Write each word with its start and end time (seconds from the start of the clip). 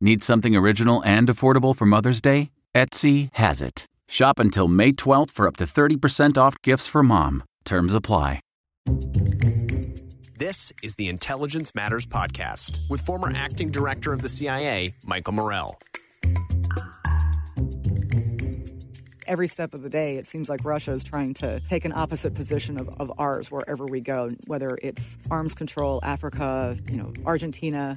Need 0.00 0.22
something 0.22 0.54
original 0.54 1.02
and 1.04 1.28
affordable 1.28 1.74
for 1.74 1.84
Mother's 1.84 2.20
Day? 2.20 2.52
Etsy 2.72 3.30
has 3.32 3.60
it. 3.60 3.86
Shop 4.06 4.38
until 4.38 4.68
May 4.68 4.92
12th 4.92 5.32
for 5.32 5.48
up 5.48 5.56
to 5.56 5.64
30% 5.64 6.38
off 6.38 6.54
gifts 6.62 6.86
for 6.86 7.02
mom. 7.02 7.42
Terms 7.64 7.92
apply. 7.92 8.40
This 10.38 10.72
is 10.84 10.94
the 10.94 11.08
Intelligence 11.08 11.74
Matters 11.74 12.06
Podcast 12.06 12.78
with 12.88 13.00
former 13.00 13.32
acting 13.34 13.70
director 13.70 14.12
of 14.12 14.22
the 14.22 14.28
CIA, 14.28 14.94
Michael 15.04 15.32
Morell. 15.32 15.80
Every 19.26 19.48
step 19.48 19.74
of 19.74 19.82
the 19.82 19.90
day, 19.90 20.16
it 20.16 20.28
seems 20.28 20.48
like 20.48 20.64
Russia 20.64 20.92
is 20.92 21.02
trying 21.02 21.34
to 21.34 21.58
take 21.68 21.84
an 21.84 21.92
opposite 21.92 22.34
position 22.34 22.80
of, 22.80 22.88
of 23.00 23.12
ours 23.18 23.50
wherever 23.50 23.84
we 23.84 24.00
go, 24.00 24.30
whether 24.46 24.78
it's 24.80 25.18
arms 25.28 25.54
control, 25.54 25.98
Africa, 26.04 26.78
you 26.88 26.96
know, 26.96 27.12
Argentina, 27.26 27.96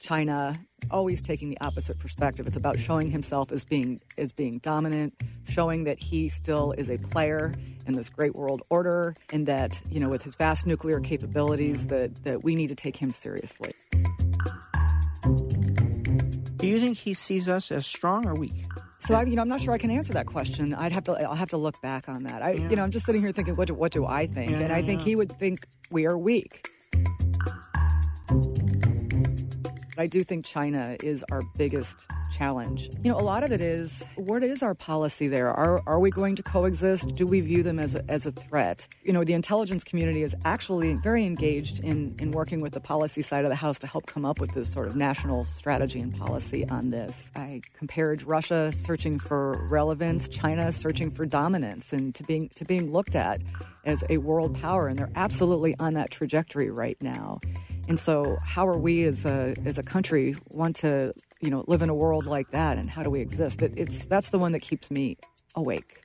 China, 0.00 0.54
always 0.90 1.22
taking 1.22 1.50
the 1.50 1.60
opposite 1.60 1.98
perspective. 1.98 2.46
It's 2.46 2.56
about 2.56 2.78
showing 2.78 3.10
himself 3.10 3.50
as 3.52 3.64
being 3.64 4.00
as 4.18 4.32
being 4.32 4.58
dominant, 4.58 5.14
showing 5.48 5.84
that 5.84 5.98
he 5.98 6.28
still 6.28 6.72
is 6.72 6.90
a 6.90 6.98
player 6.98 7.52
in 7.86 7.94
this 7.94 8.08
great 8.08 8.34
world 8.34 8.62
order, 8.70 9.14
and 9.32 9.46
that 9.46 9.80
you 9.90 10.00
know 10.00 10.08
with 10.08 10.22
his 10.22 10.36
vast 10.36 10.66
nuclear 10.66 11.00
capabilities, 11.00 11.86
that 11.88 12.24
that 12.24 12.44
we 12.44 12.54
need 12.54 12.68
to 12.68 12.74
take 12.74 12.96
him 12.96 13.10
seriously. 13.10 13.72
Do 16.56 16.66
you 16.66 16.80
think 16.80 16.96
he 16.96 17.14
sees 17.14 17.48
us 17.48 17.70
as 17.70 17.86
strong 17.86 18.26
or 18.26 18.34
weak? 18.34 18.66
So 18.98 19.14
I, 19.14 19.22
you 19.22 19.36
know, 19.36 19.42
I'm 19.42 19.48
not 19.48 19.60
sure 19.60 19.72
I 19.72 19.78
can 19.78 19.90
answer 19.90 20.12
that 20.14 20.26
question. 20.26 20.74
I'd 20.74 20.90
have 20.90 21.04
to, 21.04 21.12
I'll 21.12 21.36
have 21.36 21.50
to 21.50 21.56
look 21.56 21.80
back 21.80 22.08
on 22.08 22.24
that. 22.24 22.42
I, 22.42 22.52
yeah. 22.52 22.68
you 22.68 22.74
know, 22.76 22.82
I'm 22.82 22.90
just 22.90 23.06
sitting 23.06 23.20
here 23.20 23.30
thinking, 23.30 23.54
what 23.54 23.68
do, 23.68 23.74
what 23.74 23.92
do 23.92 24.04
I 24.04 24.26
think? 24.26 24.50
Yeah, 24.50 24.60
and 24.60 24.72
I 24.72 24.82
think 24.82 25.00
he 25.00 25.14
would 25.14 25.30
think 25.32 25.66
we 25.90 26.06
are 26.06 26.18
weak. 26.18 26.66
I 29.98 30.06
do 30.06 30.22
think 30.22 30.44
China 30.44 30.96
is 31.02 31.24
our 31.30 31.42
biggest 31.56 32.06
challenge. 32.36 32.90
You 33.02 33.12
know, 33.12 33.18
a 33.18 33.24
lot 33.24 33.42
of 33.44 33.52
it 33.52 33.60
is 33.60 34.04
what 34.16 34.42
is 34.42 34.62
our 34.62 34.74
policy 34.74 35.26
there? 35.28 35.48
Are, 35.48 35.80
are 35.86 35.98
we 35.98 36.10
going 36.10 36.36
to 36.36 36.42
coexist? 36.42 37.14
Do 37.14 37.26
we 37.26 37.40
view 37.40 37.62
them 37.62 37.78
as 37.78 37.94
a, 37.94 38.04
as 38.10 38.26
a 38.26 38.32
threat? 38.32 38.88
You 39.04 39.12
know, 39.12 39.24
the 39.24 39.32
intelligence 39.32 39.84
community 39.84 40.22
is 40.22 40.34
actually 40.44 40.94
very 40.94 41.24
engaged 41.24 41.82
in, 41.82 42.14
in 42.18 42.30
working 42.32 42.60
with 42.60 42.74
the 42.74 42.80
policy 42.80 43.22
side 43.22 43.44
of 43.44 43.50
the 43.50 43.56
House 43.56 43.78
to 43.80 43.86
help 43.86 44.06
come 44.06 44.24
up 44.24 44.38
with 44.38 44.52
this 44.52 44.70
sort 44.70 44.86
of 44.86 44.96
national 44.96 45.44
strategy 45.44 46.00
and 46.00 46.14
policy 46.16 46.68
on 46.68 46.90
this. 46.90 47.30
I 47.34 47.62
compared 47.72 48.22
Russia 48.22 48.72
searching 48.72 49.18
for 49.18 49.66
relevance, 49.68 50.28
China 50.28 50.72
searching 50.72 51.10
for 51.10 51.24
dominance, 51.24 51.92
and 51.92 52.14
to 52.16 52.22
being, 52.24 52.50
to 52.56 52.64
being 52.64 52.92
looked 52.92 53.14
at 53.14 53.40
as 53.84 54.04
a 54.10 54.18
world 54.18 54.60
power. 54.60 54.88
And 54.88 54.98
they're 54.98 55.12
absolutely 55.14 55.74
on 55.78 55.94
that 55.94 56.10
trajectory 56.10 56.70
right 56.70 57.00
now. 57.00 57.40
And 57.88 58.00
so, 58.00 58.36
how 58.42 58.66
are 58.66 58.76
we 58.76 59.04
as 59.04 59.24
a 59.24 59.54
as 59.64 59.78
a 59.78 59.82
country 59.82 60.34
want 60.48 60.74
to 60.76 61.14
you 61.40 61.50
know 61.50 61.64
live 61.68 61.82
in 61.82 61.88
a 61.88 61.94
world 61.94 62.26
like 62.26 62.50
that, 62.50 62.78
and 62.78 62.90
how 62.90 63.04
do 63.04 63.10
we 63.10 63.20
exist? 63.20 63.62
It, 63.62 63.74
it's 63.76 64.06
that's 64.06 64.30
the 64.30 64.38
one 64.40 64.50
that 64.52 64.60
keeps 64.60 64.90
me 64.90 65.18
awake. 65.54 66.00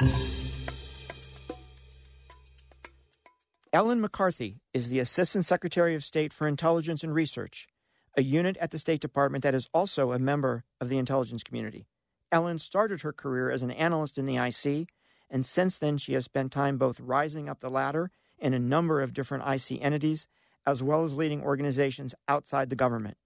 Ellen 3.73 3.99
McCarthy 3.99 4.59
is 4.73 4.89
the 4.89 4.99
Assistant 4.99 5.45
Secretary 5.45 5.95
of 5.95 6.03
State 6.03 6.33
for 6.33 6.47
Intelligence 6.47 7.03
and 7.03 7.15
Research, 7.15 7.67
a 8.15 8.21
unit 8.21 8.57
at 8.57 8.69
the 8.69 8.77
State 8.77 9.01
Department 9.01 9.43
that 9.43 9.55
is 9.55 9.67
also 9.73 10.11
a 10.11 10.19
member 10.19 10.65
of 10.79 10.87
the 10.87 10.99
intelligence 10.99 11.41
community. 11.41 11.87
Ellen 12.31 12.59
started 12.59 13.01
her 13.01 13.13
career 13.13 13.49
as 13.49 13.63
an 13.63 13.71
analyst 13.71 14.19
in 14.19 14.25
the 14.25 14.37
IC, 14.37 14.87
and 15.31 15.45
since 15.45 15.77
then 15.79 15.97
she 15.97 16.13
has 16.13 16.25
spent 16.25 16.51
time 16.51 16.77
both 16.77 16.99
rising 16.99 17.49
up 17.49 17.61
the 17.61 17.69
ladder 17.69 18.11
in 18.37 18.53
a 18.53 18.59
number 18.59 19.01
of 19.01 19.13
different 19.13 19.45
IC 19.47 19.81
entities 19.81 20.27
as 20.65 20.83
well 20.83 21.03
as 21.03 21.15
leading 21.15 21.41
organizations 21.41 22.15
outside 22.27 22.69
the 22.69 22.75
government. 22.75 23.17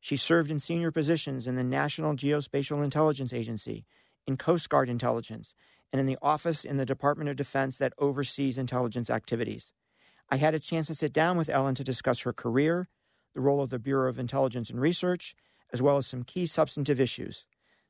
She 0.00 0.16
served 0.16 0.50
in 0.50 0.60
senior 0.60 0.92
positions 0.92 1.46
in 1.46 1.56
the 1.56 1.64
National 1.64 2.14
Geospatial 2.14 2.84
Intelligence 2.84 3.32
Agency, 3.32 3.84
in 4.26 4.36
Coast 4.36 4.68
Guard 4.68 4.88
intelligence, 4.88 5.54
and 5.92 6.00
in 6.00 6.06
the 6.06 6.18
office 6.20 6.64
in 6.64 6.76
the 6.76 6.86
Department 6.86 7.30
of 7.30 7.36
Defense 7.36 7.78
that 7.78 7.94
oversees 7.98 8.58
intelligence 8.58 9.10
activities. 9.10 9.72
I 10.30 10.36
had 10.36 10.54
a 10.54 10.60
chance 10.60 10.88
to 10.88 10.94
sit 10.94 11.12
down 11.12 11.36
with 11.36 11.48
Ellen 11.48 11.74
to 11.76 11.84
discuss 11.84 12.20
her 12.20 12.32
career, 12.32 12.88
the 13.34 13.40
role 13.40 13.62
of 13.62 13.70
the 13.70 13.78
Bureau 13.78 14.08
of 14.08 14.18
Intelligence 14.18 14.68
and 14.70 14.80
Research, 14.80 15.34
as 15.72 15.80
well 15.80 15.96
as 15.96 16.06
some 16.06 16.22
key 16.22 16.46
substantive 16.46 17.00
issues. 17.00 17.44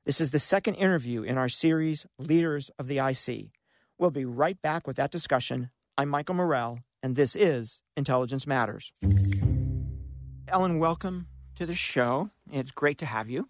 This 0.05 0.21
is 0.21 0.31
the 0.31 0.39
second 0.39 0.77
interview 0.77 1.23
in 1.23 1.37
our 1.37 1.49
series, 1.49 2.07
Leaders 2.19 2.71
of 2.79 2.87
the 2.87 2.99
IC. 2.99 3.51
We'll 3.99 4.11
be 4.11 4.25
right 4.25 4.61
back 4.63 4.87
with 4.87 4.97
that 4.97 5.11
discussion. 5.11 5.71
I'm 5.97 6.09
Michael 6.09 6.37
Morell, 6.37 6.79
and 7.03 7.17
this 7.17 7.37
is 7.37 7.81
Intelligence 7.97 8.47
Matters. 8.47 8.93
Ellen, 10.49 10.79
welcome 10.79 11.27
to 11.57 11.67
the 11.67 11.75
show. 11.75 12.31
It's 12.51 12.71
great 12.71 12.99
to 12.99 13.07
have 13.07 13.29
you. 13.29 13.49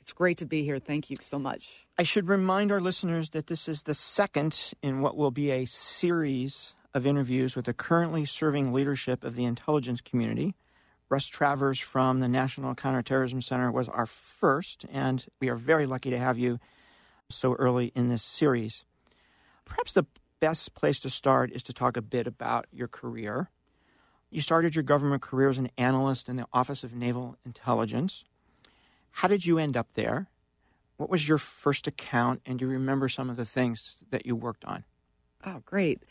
It's 0.00 0.12
great 0.12 0.38
to 0.38 0.46
be 0.46 0.62
here. 0.62 0.78
Thank 0.78 1.10
you 1.10 1.16
so 1.20 1.38
much. 1.38 1.86
I 1.98 2.02
should 2.02 2.28
remind 2.28 2.72
our 2.72 2.80
listeners 2.80 3.30
that 3.30 3.48
this 3.48 3.68
is 3.68 3.82
the 3.82 3.94
second 3.94 4.72
in 4.82 5.00
what 5.00 5.16
will 5.16 5.30
be 5.30 5.50
a 5.50 5.64
series 5.66 6.74
of 6.94 7.06
interviews 7.06 7.54
with 7.54 7.66
the 7.66 7.74
currently 7.74 8.24
serving 8.24 8.72
leadership 8.72 9.24
of 9.24 9.34
the 9.34 9.44
intelligence 9.44 10.00
community. 10.00 10.54
Russ 11.10 11.26
Travers 11.26 11.80
from 11.80 12.20
the 12.20 12.28
National 12.28 12.74
Counterterrorism 12.74 13.42
Center 13.42 13.70
was 13.70 13.88
our 13.88 14.06
first, 14.06 14.86
and 14.90 15.26
we 15.40 15.48
are 15.48 15.56
very 15.56 15.86
lucky 15.86 16.10
to 16.10 16.18
have 16.18 16.38
you 16.38 16.58
so 17.30 17.54
early 17.54 17.92
in 17.94 18.06
this 18.06 18.22
series. 18.22 18.84
Perhaps 19.64 19.92
the 19.92 20.04
best 20.40 20.74
place 20.74 21.00
to 21.00 21.10
start 21.10 21.50
is 21.52 21.62
to 21.64 21.72
talk 21.72 21.96
a 21.96 22.02
bit 22.02 22.26
about 22.26 22.66
your 22.72 22.88
career. 22.88 23.50
You 24.30 24.40
started 24.40 24.74
your 24.74 24.82
government 24.82 25.22
career 25.22 25.48
as 25.48 25.58
an 25.58 25.70
analyst 25.78 26.28
in 26.28 26.36
the 26.36 26.46
Office 26.52 26.84
of 26.84 26.94
Naval 26.94 27.36
Intelligence. 27.44 28.24
How 29.10 29.28
did 29.28 29.46
you 29.46 29.58
end 29.58 29.76
up 29.76 29.88
there? 29.94 30.28
What 30.96 31.08
was 31.08 31.28
your 31.28 31.38
first 31.38 31.86
account? 31.86 32.42
And 32.44 32.58
do 32.58 32.66
you 32.66 32.70
remember 32.70 33.08
some 33.08 33.30
of 33.30 33.36
the 33.36 33.44
things 33.44 34.04
that 34.10 34.26
you 34.26 34.36
worked 34.36 34.64
on? 34.64 34.84
Oh, 35.44 35.62
great. 35.64 36.02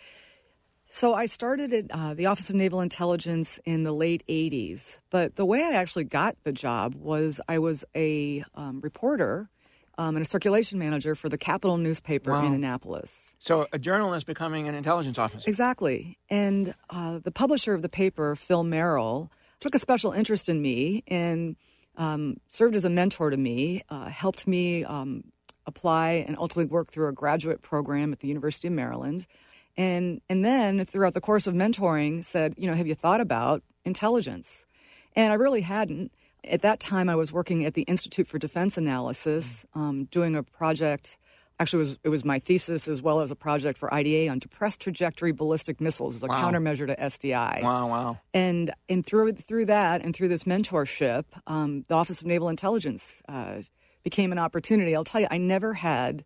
So 0.89 1.13
I 1.13 1.25
started 1.25 1.73
at 1.73 1.91
uh, 1.91 2.13
the 2.13 2.25
Office 2.25 2.49
of 2.49 2.55
Naval 2.55 2.79
Intelligence 2.79 3.59
in 3.65 3.83
the 3.83 3.91
late 3.91 4.23
80s. 4.27 4.97
But 5.09 5.35
the 5.35 5.45
way 5.45 5.61
I 5.61 5.73
actually 5.73 6.05
got 6.05 6.37
the 6.43 6.53
job 6.53 6.95
was 6.95 7.41
I 7.47 7.59
was 7.59 7.83
a 7.95 8.43
um, 8.55 8.79
reporter 8.81 9.49
um, 9.97 10.15
and 10.15 10.25
a 10.25 10.29
circulation 10.29 10.77
manager 10.77 11.15
for 11.15 11.29
the 11.29 11.37
Capital 11.37 11.77
newspaper 11.77 12.31
wow. 12.31 12.45
in 12.45 12.53
Annapolis. 12.53 13.35
So 13.39 13.67
a 13.71 13.79
journalist 13.79 14.25
becoming 14.25 14.67
an 14.67 14.75
intelligence 14.75 15.17
officer. 15.17 15.49
Exactly. 15.49 16.17
And 16.29 16.73
uh, 16.89 17.19
the 17.23 17.31
publisher 17.31 17.73
of 17.73 17.81
the 17.81 17.89
paper, 17.89 18.35
Phil 18.35 18.63
Merrill, 18.63 19.31
took 19.59 19.73
a 19.73 19.79
special 19.79 20.11
interest 20.11 20.49
in 20.49 20.61
me 20.61 21.03
and 21.07 21.55
um, 21.97 22.37
served 22.47 22.75
as 22.75 22.85
a 22.85 22.89
mentor 22.89 23.31
to 23.31 23.37
me, 23.37 23.81
uh, 23.89 24.05
helped 24.05 24.47
me 24.47 24.83
um, 24.83 25.23
apply 25.65 26.23
and 26.27 26.37
ultimately 26.37 26.71
work 26.71 26.91
through 26.91 27.07
a 27.07 27.11
graduate 27.11 27.61
program 27.61 28.13
at 28.13 28.19
the 28.19 28.27
University 28.27 28.67
of 28.67 28.73
Maryland. 28.73 29.25
And, 29.75 30.21
and 30.29 30.45
then 30.45 30.85
throughout 30.85 31.13
the 31.13 31.21
course 31.21 31.47
of 31.47 31.53
mentoring 31.53 32.23
said, 32.23 32.53
you 32.57 32.67
know, 32.67 32.75
have 32.75 32.87
you 32.87 32.95
thought 32.95 33.21
about 33.21 33.63
intelligence? 33.83 34.65
And 35.15 35.31
I 35.31 35.35
really 35.35 35.61
hadn't 35.61 36.11
at 36.47 36.61
that 36.61 36.79
time, 36.79 37.09
I 37.09 37.15
was 37.15 37.31
working 37.31 37.65
at 37.65 37.73
the 37.73 37.83
Institute 37.83 38.27
for 38.27 38.37
Defense 38.39 38.77
Analysis, 38.77 39.65
um, 39.73 40.05
doing 40.05 40.35
a 40.35 40.43
project. 40.43 41.17
Actually, 41.59 41.79
it 41.79 41.85
was, 41.87 41.97
it 42.03 42.09
was 42.09 42.25
my 42.25 42.37
thesis 42.39 42.87
as 42.87 43.01
well 43.01 43.19
as 43.19 43.31
a 43.31 43.35
project 43.35 43.77
for 43.79 43.91
IDA 43.93 44.29
on 44.29 44.37
depressed 44.39 44.79
trajectory 44.81 45.31
ballistic 45.31 45.81
missiles 45.81 46.15
as 46.15 46.23
a 46.23 46.27
Wow. 46.27 46.51
countermeasure 46.51 46.85
to 46.87 46.95
SDI. 46.95 47.63
Wow, 47.63 47.87
wow. 47.87 48.19
And 48.33 48.71
and 48.89 49.05
through 49.05 49.31
through 49.33 49.65
that 49.65 50.01
and 50.03 50.15
through 50.15 50.27
this 50.27 50.43
mentorship, 50.43 51.25
um, 51.47 51.83
the 51.87 51.95
Office 51.95 52.21
of 52.21 52.27
Naval 52.27 52.49
Intelligence 52.49 53.21
uh, 53.27 53.61
became 54.03 54.31
an 54.31 54.37
opportunity. 54.37 54.95
I'll 54.95 55.03
tell 55.03 55.21
you, 55.21 55.27
I 55.31 55.37
never 55.39 55.73
had, 55.73 56.23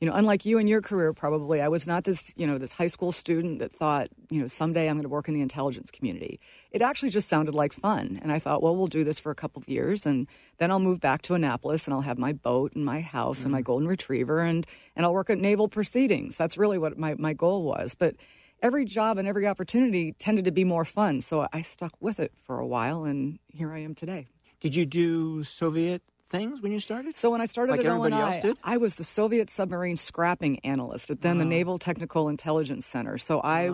you 0.00 0.08
know, 0.08 0.14
unlike 0.14 0.44
you 0.44 0.58
in 0.58 0.66
your 0.66 0.82
career, 0.82 1.12
probably, 1.12 1.60
I 1.60 1.68
was 1.68 1.86
not 1.86 2.04
this, 2.04 2.32
you 2.36 2.46
know, 2.46 2.58
this 2.58 2.72
high 2.72 2.88
school 2.88 3.12
student 3.12 3.60
that 3.60 3.72
thought, 3.72 4.08
you 4.28 4.40
know, 4.40 4.48
someday 4.48 4.88
I'm 4.88 4.96
going 4.96 5.04
to 5.04 5.08
work 5.08 5.28
in 5.28 5.34
the 5.34 5.40
intelligence 5.40 5.90
community. 5.90 6.40
It 6.72 6.82
actually 6.82 7.10
just 7.10 7.28
sounded 7.28 7.54
like 7.54 7.72
fun, 7.72 8.18
and 8.20 8.32
I 8.32 8.38
thought, 8.38 8.62
well, 8.62 8.76
we'll 8.76 8.88
do 8.88 9.04
this 9.04 9.18
for 9.18 9.30
a 9.30 9.34
couple 9.34 9.62
of 9.62 9.68
years, 9.68 10.04
and 10.04 10.26
then 10.58 10.70
I'll 10.70 10.80
move 10.80 11.00
back 11.00 11.22
to 11.22 11.34
Annapolis, 11.34 11.86
and 11.86 11.94
I'll 11.94 12.00
have 12.00 12.18
my 12.18 12.32
boat 12.32 12.74
and 12.74 12.84
my 12.84 13.00
house 13.00 13.44
and 13.44 13.52
my 13.52 13.58
mm-hmm. 13.58 13.64
golden 13.64 13.88
retriever, 13.88 14.40
and 14.40 14.66
and 14.96 15.06
I'll 15.06 15.14
work 15.14 15.30
at 15.30 15.38
naval 15.38 15.68
proceedings. 15.68 16.36
That's 16.36 16.58
really 16.58 16.78
what 16.78 16.98
my 16.98 17.14
my 17.14 17.32
goal 17.32 17.62
was, 17.62 17.94
but 17.94 18.16
every 18.62 18.84
job 18.84 19.18
and 19.18 19.28
every 19.28 19.46
opportunity 19.46 20.12
tended 20.12 20.44
to 20.46 20.52
be 20.52 20.64
more 20.64 20.84
fun. 20.84 21.20
So 21.20 21.46
I 21.52 21.62
stuck 21.62 21.92
with 22.00 22.18
it 22.18 22.32
for 22.42 22.58
a 22.58 22.66
while, 22.66 23.04
and 23.04 23.38
here 23.48 23.72
I 23.72 23.78
am 23.78 23.94
today. 23.94 24.26
Did 24.60 24.74
you 24.74 24.86
do 24.86 25.42
Soviet 25.42 26.02
things 26.26 26.60
when 26.62 26.72
you 26.72 26.80
started? 26.80 27.16
So 27.16 27.30
when 27.30 27.40
I 27.40 27.46
started 27.46 27.72
Like 27.72 27.80
at 27.80 27.86
everybody 27.86 28.14
ONI, 28.14 28.22
else 28.22 28.38
did? 28.38 28.56
I 28.64 28.76
was 28.76 28.96
the 28.96 29.04
Soviet 29.04 29.48
submarine 29.50 29.96
scrapping 29.96 30.58
analyst 30.60 31.10
at 31.10 31.20
then 31.22 31.38
the 31.38 31.44
Naval 31.44 31.78
Technical 31.78 32.28
Intelligence 32.28 32.86
Center. 32.86 33.18
So 33.18 33.40
I 33.42 33.70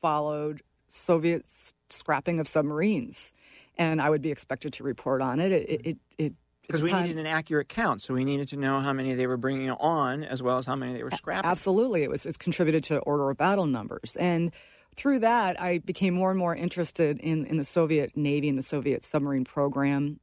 followed 0.00 0.62
Soviet 0.88 1.44
scrapping 1.90 2.38
of 2.40 2.48
submarines, 2.48 3.32
and 3.76 4.00
I 4.02 4.10
would 4.10 4.22
be 4.22 4.30
expected 4.30 4.72
to 4.74 4.84
report 4.84 5.22
on 5.22 5.40
it. 5.40 5.52
It, 5.52 5.68
it, 5.70 5.80
it, 5.86 5.96
it 6.18 6.32
Because 6.62 6.82
we 6.82 6.90
time- 6.90 7.06
needed 7.06 7.18
an 7.18 7.26
accurate 7.26 7.68
count, 7.68 8.02
so 8.02 8.14
we 8.14 8.24
needed 8.24 8.48
to 8.48 8.56
know 8.56 8.80
how 8.80 8.92
many 8.92 9.14
they 9.14 9.26
were 9.26 9.36
bringing 9.36 9.70
on, 9.70 10.24
as 10.24 10.42
well 10.42 10.58
as 10.58 10.66
how 10.66 10.76
many 10.76 10.92
they 10.94 11.02
were 11.02 11.10
scrapping. 11.10 11.48
Absolutely, 11.50 12.02
it 12.02 12.10
was 12.10 12.26
it's 12.26 12.36
contributed 12.36 12.84
to 12.84 12.98
order 13.00 13.30
of 13.30 13.36
battle 13.38 13.66
numbers, 13.66 14.16
and 14.16 14.50
through 14.94 15.20
that, 15.20 15.58
I 15.60 15.78
became 15.78 16.12
more 16.12 16.30
and 16.30 16.38
more 16.38 16.54
interested 16.54 17.18
in 17.20 17.46
in 17.46 17.56
the 17.56 17.64
Soviet 17.64 18.14
Navy 18.16 18.48
and 18.50 18.58
the 18.58 18.62
Soviet 18.62 19.04
submarine 19.04 19.44
program. 19.44 20.20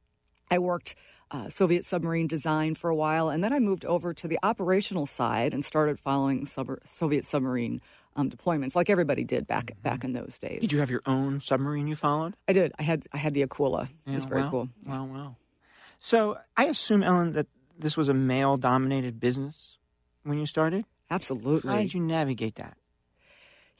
I 0.50 0.58
worked 0.58 0.94
uh, 1.30 1.48
Soviet 1.48 1.84
submarine 1.84 2.26
design 2.26 2.74
for 2.74 2.90
a 2.90 2.94
while, 2.94 3.28
and 3.28 3.42
then 3.42 3.52
I 3.52 3.58
moved 3.58 3.84
over 3.84 4.12
to 4.14 4.28
the 4.28 4.38
operational 4.42 5.06
side 5.06 5.52
and 5.54 5.64
started 5.64 5.98
following 5.98 6.46
sub- 6.46 6.80
Soviet 6.84 7.24
submarine 7.24 7.80
um, 8.16 8.30
deployments, 8.30 8.74
like 8.74 8.90
everybody 8.90 9.24
did 9.24 9.46
back 9.46 9.72
back 9.82 10.04
in 10.04 10.12
those 10.12 10.38
days. 10.38 10.52
Mm-hmm. 10.52 10.60
Did 10.60 10.72
you 10.72 10.80
have 10.80 10.90
your 10.90 11.02
own 11.06 11.40
submarine 11.40 11.86
you 11.86 11.94
followed? 11.94 12.34
I 12.48 12.52
did. 12.52 12.72
I 12.78 12.82
had 12.82 13.06
I 13.12 13.18
had 13.18 13.34
the 13.34 13.46
Akula. 13.46 13.88
it 14.06 14.12
was 14.12 14.24
very 14.24 14.42
wow. 14.42 14.50
cool. 14.50 14.68
Wow, 14.86 15.04
wow. 15.04 15.36
So 15.98 16.38
I 16.56 16.64
assume, 16.64 17.02
Ellen, 17.02 17.32
that 17.32 17.46
this 17.78 17.96
was 17.96 18.08
a 18.08 18.14
male 18.14 18.56
dominated 18.56 19.20
business 19.20 19.78
when 20.24 20.38
you 20.38 20.46
started? 20.46 20.84
Absolutely. 21.10 21.70
How 21.70 21.78
did 21.78 21.94
you 21.94 22.00
navigate 22.00 22.56
that? 22.56 22.76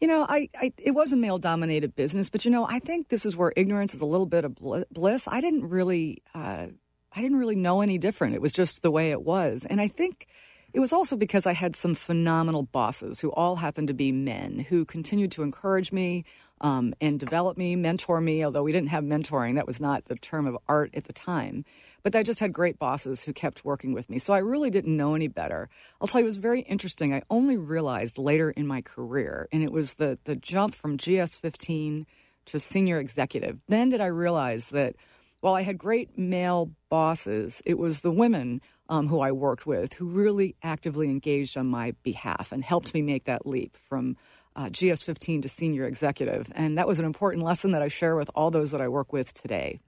You 0.00 0.08
know, 0.08 0.24
I, 0.28 0.48
I 0.58 0.72
it 0.78 0.92
was 0.92 1.12
a 1.12 1.16
male 1.16 1.38
dominated 1.38 1.94
business, 1.94 2.30
but 2.30 2.44
you 2.44 2.50
know, 2.50 2.66
I 2.66 2.78
think 2.78 3.08
this 3.08 3.26
is 3.26 3.36
where 3.36 3.52
ignorance 3.56 3.94
is 3.94 4.00
a 4.00 4.06
little 4.06 4.26
bit 4.26 4.44
of 4.44 4.56
bliss. 4.90 5.28
I 5.28 5.40
didn't 5.40 5.68
really, 5.68 6.22
uh, 6.34 6.68
I 7.12 7.20
didn't 7.22 7.38
really 7.38 7.56
know 7.56 7.80
any 7.80 7.98
different. 7.98 8.34
It 8.34 8.42
was 8.42 8.52
just 8.52 8.82
the 8.82 8.90
way 8.90 9.10
it 9.10 9.22
was, 9.22 9.66
and 9.68 9.80
I 9.80 9.88
think 9.88 10.26
it 10.72 10.80
was 10.80 10.92
also 10.92 11.16
because 11.16 11.46
I 11.46 11.52
had 11.52 11.74
some 11.74 11.94
phenomenal 11.94 12.62
bosses 12.62 13.20
who 13.20 13.32
all 13.32 13.56
happened 13.56 13.88
to 13.88 13.94
be 13.94 14.12
men 14.12 14.60
who 14.68 14.84
continued 14.84 15.32
to 15.32 15.42
encourage 15.42 15.90
me 15.90 16.24
um, 16.60 16.94
and 17.00 17.18
develop 17.18 17.56
me, 17.56 17.74
mentor 17.74 18.20
me. 18.20 18.44
Although 18.44 18.62
we 18.62 18.70
didn't 18.70 18.90
have 18.90 19.02
mentoring, 19.02 19.56
that 19.56 19.66
was 19.66 19.80
not 19.80 20.04
the 20.04 20.14
term 20.14 20.46
of 20.46 20.56
art 20.68 20.90
at 20.94 21.04
the 21.04 21.12
time. 21.12 21.64
But 22.02 22.14
I 22.14 22.22
just 22.22 22.40
had 22.40 22.52
great 22.52 22.78
bosses 22.78 23.22
who 23.22 23.32
kept 23.32 23.64
working 23.64 23.92
with 23.92 24.08
me. 24.08 24.18
So 24.18 24.32
I 24.32 24.38
really 24.38 24.70
didn't 24.70 24.96
know 24.96 25.14
any 25.14 25.28
better. 25.28 25.68
I'll 26.00 26.06
tell 26.06 26.20
you, 26.20 26.26
it 26.26 26.28
was 26.28 26.36
very 26.36 26.60
interesting. 26.60 27.12
I 27.12 27.22
only 27.30 27.56
realized 27.56 28.16
later 28.16 28.50
in 28.50 28.66
my 28.66 28.80
career, 28.80 29.48
and 29.52 29.62
it 29.62 29.72
was 29.72 29.94
the, 29.94 30.18
the 30.24 30.36
jump 30.36 30.74
from 30.74 30.96
GS 30.96 31.36
15 31.36 32.06
to 32.46 32.60
senior 32.60 32.98
executive. 32.98 33.58
Then 33.68 33.88
did 33.88 34.00
I 34.00 34.06
realize 34.06 34.68
that 34.68 34.94
while 35.40 35.54
I 35.54 35.62
had 35.62 35.78
great 35.78 36.16
male 36.16 36.70
bosses, 36.90 37.62
it 37.64 37.78
was 37.78 38.02
the 38.02 38.10
women 38.10 38.60
um, 38.90 39.08
who 39.08 39.20
I 39.20 39.32
worked 39.32 39.66
with 39.66 39.94
who 39.94 40.06
really 40.06 40.56
actively 40.62 41.08
engaged 41.08 41.56
on 41.56 41.68
my 41.68 41.94
behalf 42.02 42.52
and 42.52 42.62
helped 42.62 42.92
me 42.92 43.00
make 43.00 43.24
that 43.24 43.46
leap 43.46 43.76
from 43.76 44.16
uh, 44.56 44.68
GS 44.68 45.02
15 45.02 45.42
to 45.42 45.48
senior 45.48 45.86
executive. 45.86 46.52
And 46.54 46.76
that 46.76 46.86
was 46.86 46.98
an 46.98 47.06
important 47.06 47.44
lesson 47.44 47.70
that 47.70 47.82
I 47.82 47.88
share 47.88 48.16
with 48.16 48.30
all 48.34 48.50
those 48.50 48.72
that 48.72 48.80
I 48.80 48.88
work 48.88 49.12
with 49.12 49.32
today. 49.32 49.80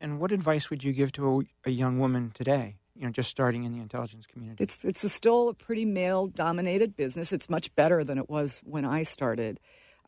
And 0.00 0.20
what 0.20 0.30
advice 0.32 0.70
would 0.70 0.84
you 0.84 0.92
give 0.92 1.12
to 1.12 1.40
a, 1.64 1.68
a 1.68 1.72
young 1.72 1.98
woman 1.98 2.32
today, 2.34 2.76
you 2.94 3.04
know, 3.04 3.10
just 3.10 3.30
starting 3.30 3.64
in 3.64 3.72
the 3.72 3.80
intelligence 3.80 4.26
community? 4.26 4.62
It's 4.62 4.84
it's 4.84 5.04
a 5.04 5.08
still 5.10 5.50
a 5.50 5.54
pretty 5.54 5.84
male 5.84 6.26
dominated 6.26 6.96
business. 6.96 7.32
It's 7.32 7.50
much 7.50 7.74
better 7.74 8.02
than 8.02 8.16
it 8.16 8.30
was 8.30 8.60
when 8.64 8.84
I 8.84 9.02
started. 9.02 9.60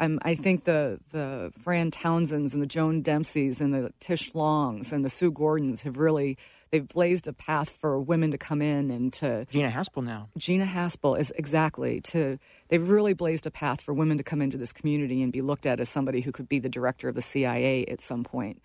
Um, 0.02 0.18
I 0.22 0.34
think 0.34 0.64
the 0.64 0.98
the 1.10 1.52
Fran 1.62 1.92
Townsends 1.92 2.54
and 2.54 2.62
the 2.62 2.66
Joan 2.66 3.02
Dempseys 3.02 3.60
and 3.60 3.72
the 3.72 3.92
Tish 4.00 4.34
Longs 4.34 4.92
and 4.92 5.04
the 5.04 5.08
Sue 5.08 5.30
Gordons 5.30 5.82
have 5.82 5.96
really 5.96 6.36
they've 6.72 6.86
blazed 6.86 7.28
a 7.28 7.32
path 7.32 7.70
for 7.70 8.00
women 8.00 8.32
to 8.32 8.38
come 8.38 8.60
in 8.60 8.90
and 8.90 9.12
to 9.12 9.46
Gina 9.48 9.70
Haspel 9.70 10.02
now. 10.02 10.28
Gina 10.36 10.66
Haspel 10.66 11.16
is 11.16 11.32
exactly 11.36 12.00
to 12.00 12.40
they've 12.66 12.88
really 12.88 13.14
blazed 13.14 13.46
a 13.46 13.50
path 13.52 13.80
for 13.80 13.94
women 13.94 14.18
to 14.18 14.24
come 14.24 14.42
into 14.42 14.56
this 14.58 14.72
community 14.72 15.22
and 15.22 15.32
be 15.32 15.40
looked 15.40 15.66
at 15.66 15.78
as 15.78 15.88
somebody 15.88 16.20
who 16.20 16.32
could 16.32 16.48
be 16.48 16.58
the 16.58 16.68
director 16.68 17.08
of 17.08 17.14
the 17.14 17.22
CIA 17.22 17.86
at 17.86 18.00
some 18.00 18.24
point. 18.24 18.60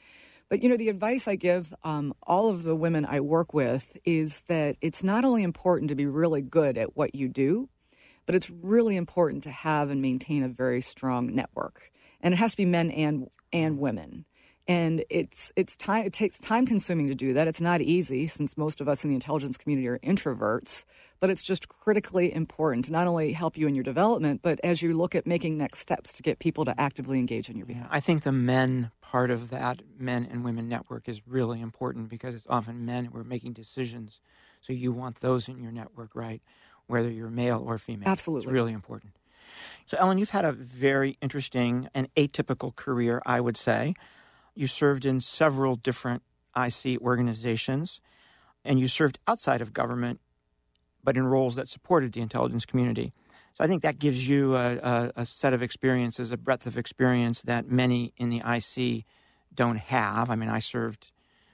But 0.50 0.64
you 0.64 0.70
know, 0.70 0.78
the 0.78 0.90
advice 0.90 1.28
I 1.28 1.36
give 1.36 1.72
um, 1.84 2.16
all 2.24 2.50
of 2.50 2.64
the 2.64 2.76
women 2.76 3.06
I 3.06 3.20
work 3.20 3.54
with 3.54 3.96
is 4.06 4.42
that 4.48 4.78
it's 4.82 5.04
not 5.04 5.24
only 5.24 5.44
important 5.44 5.90
to 5.90 5.96
be 5.96 6.08
really 6.08 6.42
good 6.42 6.80
at 6.80 6.98
what 6.98 7.14
you 7.14 7.28
do, 7.28 7.70
but 8.28 8.36
it's 8.36 8.52
really 8.52 8.96
important 8.96 9.44
to 9.46 9.50
have 9.50 9.90
and 9.90 10.00
maintain 10.00 10.44
a 10.44 10.48
very 10.48 10.82
strong 10.82 11.34
network, 11.34 11.92
and 12.22 12.36
it 12.36 12.38
has 12.38 12.52
to 12.52 12.58
be 12.58 12.66
men 12.66 12.92
and 12.92 13.28
and 13.52 13.80
women. 13.80 14.26
And 14.68 15.06
it's 15.10 15.52
it's 15.56 15.78
time 15.78 16.06
it 16.06 16.14
takes 16.14 16.38
time 16.38 16.66
consuming 16.66 17.08
to 17.08 17.16
do 17.16 17.34
that. 17.34 17.48
It's 17.48 17.62
not 17.62 17.82
easy 17.82 18.28
since 18.28 18.58
most 18.58 18.82
of 18.82 18.90
us 18.90 19.04
in 19.04 19.10
the 19.10 19.16
intelligence 19.16 19.58
community 19.58 19.88
are 19.88 19.98
introverts, 20.00 20.84
but 21.22 21.30
it's 21.30 21.42
just 21.42 21.70
critically 21.70 22.34
important 22.34 22.86
to 22.86 22.92
not 22.92 23.08
only 23.08 23.32
help 23.32 23.58
you 23.58 23.66
in 23.68 23.76
your 23.76 23.86
development, 23.86 24.42
but 24.44 24.60
as 24.66 24.82
you 24.82 24.96
look 24.96 25.16
at 25.16 25.26
making 25.26 25.58
next 25.58 25.80
steps 25.80 26.12
to 26.14 26.22
get 26.22 26.40
people 26.40 26.66
to 26.66 26.78
actively 26.78 27.18
engage 27.18 27.50
on 27.50 27.56
your 27.56 27.66
behalf. 27.66 27.88
I 27.90 28.02
think 28.02 28.24
the 28.24 28.34
men 28.34 28.92
part 29.02 29.32
of 29.32 29.50
that 29.52 29.82
men 29.98 30.28
and 30.30 30.44
women 30.44 30.68
network 30.68 31.08
is 31.08 31.26
really 31.26 31.62
important 31.62 32.10
because 32.10 32.36
it's 32.36 32.46
often 32.50 32.86
men 32.86 33.06
who 33.06 33.18
are 33.18 33.24
making 33.24 33.54
decisions. 33.54 34.20
So 34.60 34.74
you 34.74 34.92
want 34.92 35.22
those 35.22 35.48
in 35.48 35.64
your 35.64 35.72
network, 35.72 36.14
right? 36.14 36.42
Whether 36.88 37.12
you're 37.12 37.30
male 37.30 37.64
or 37.66 37.78
female. 37.78 38.08
Absolutely. 38.08 38.48
It's 38.48 38.54
really 38.54 38.74
important. 38.74 39.14
So, 39.86 39.98
Ellen, 40.00 40.18
you've 40.18 40.32
had 40.32 40.46
a 40.46 40.52
very 40.52 41.18
interesting 41.22 41.90
and 41.94 42.14
atypical 42.16 42.76
career, 42.76 43.22
I 43.26 43.40
would 43.40 43.58
say. 43.58 43.94
You 44.56 44.68
served 44.68 45.06
in 45.06 45.22
several 45.22 45.76
different 45.76 46.24
IC 46.56 47.00
organizations, 47.02 48.02
and 48.66 48.80
you 48.80 48.88
served 48.88 49.20
outside 49.28 49.62
of 49.62 49.74
government, 49.74 50.20
but 51.04 51.16
in 51.16 51.26
roles 51.26 51.56
that 51.56 51.70
supported 51.70 52.14
the 52.14 52.22
intelligence 52.22 52.66
community. 52.66 53.14
So 53.54 53.64
I 53.64 53.68
think 53.68 53.82
that 53.84 53.98
gives 53.98 54.28
you 54.28 54.56
a, 54.56 54.78
a, 54.78 55.12
a 55.18 55.26
set 55.26 55.54
of 55.54 55.62
experiences, 55.62 56.32
a 56.32 56.38
breadth 56.38 56.68
of 56.68 56.78
experience 56.78 57.42
that 57.44 57.70
many 57.70 58.14
in 58.18 58.30
the 58.30 58.42
IC 58.46 59.06
don't 59.54 59.78
have. 59.78 60.30
I 60.30 60.36
mean, 60.36 60.50
I 60.50 60.60
served 60.60 61.12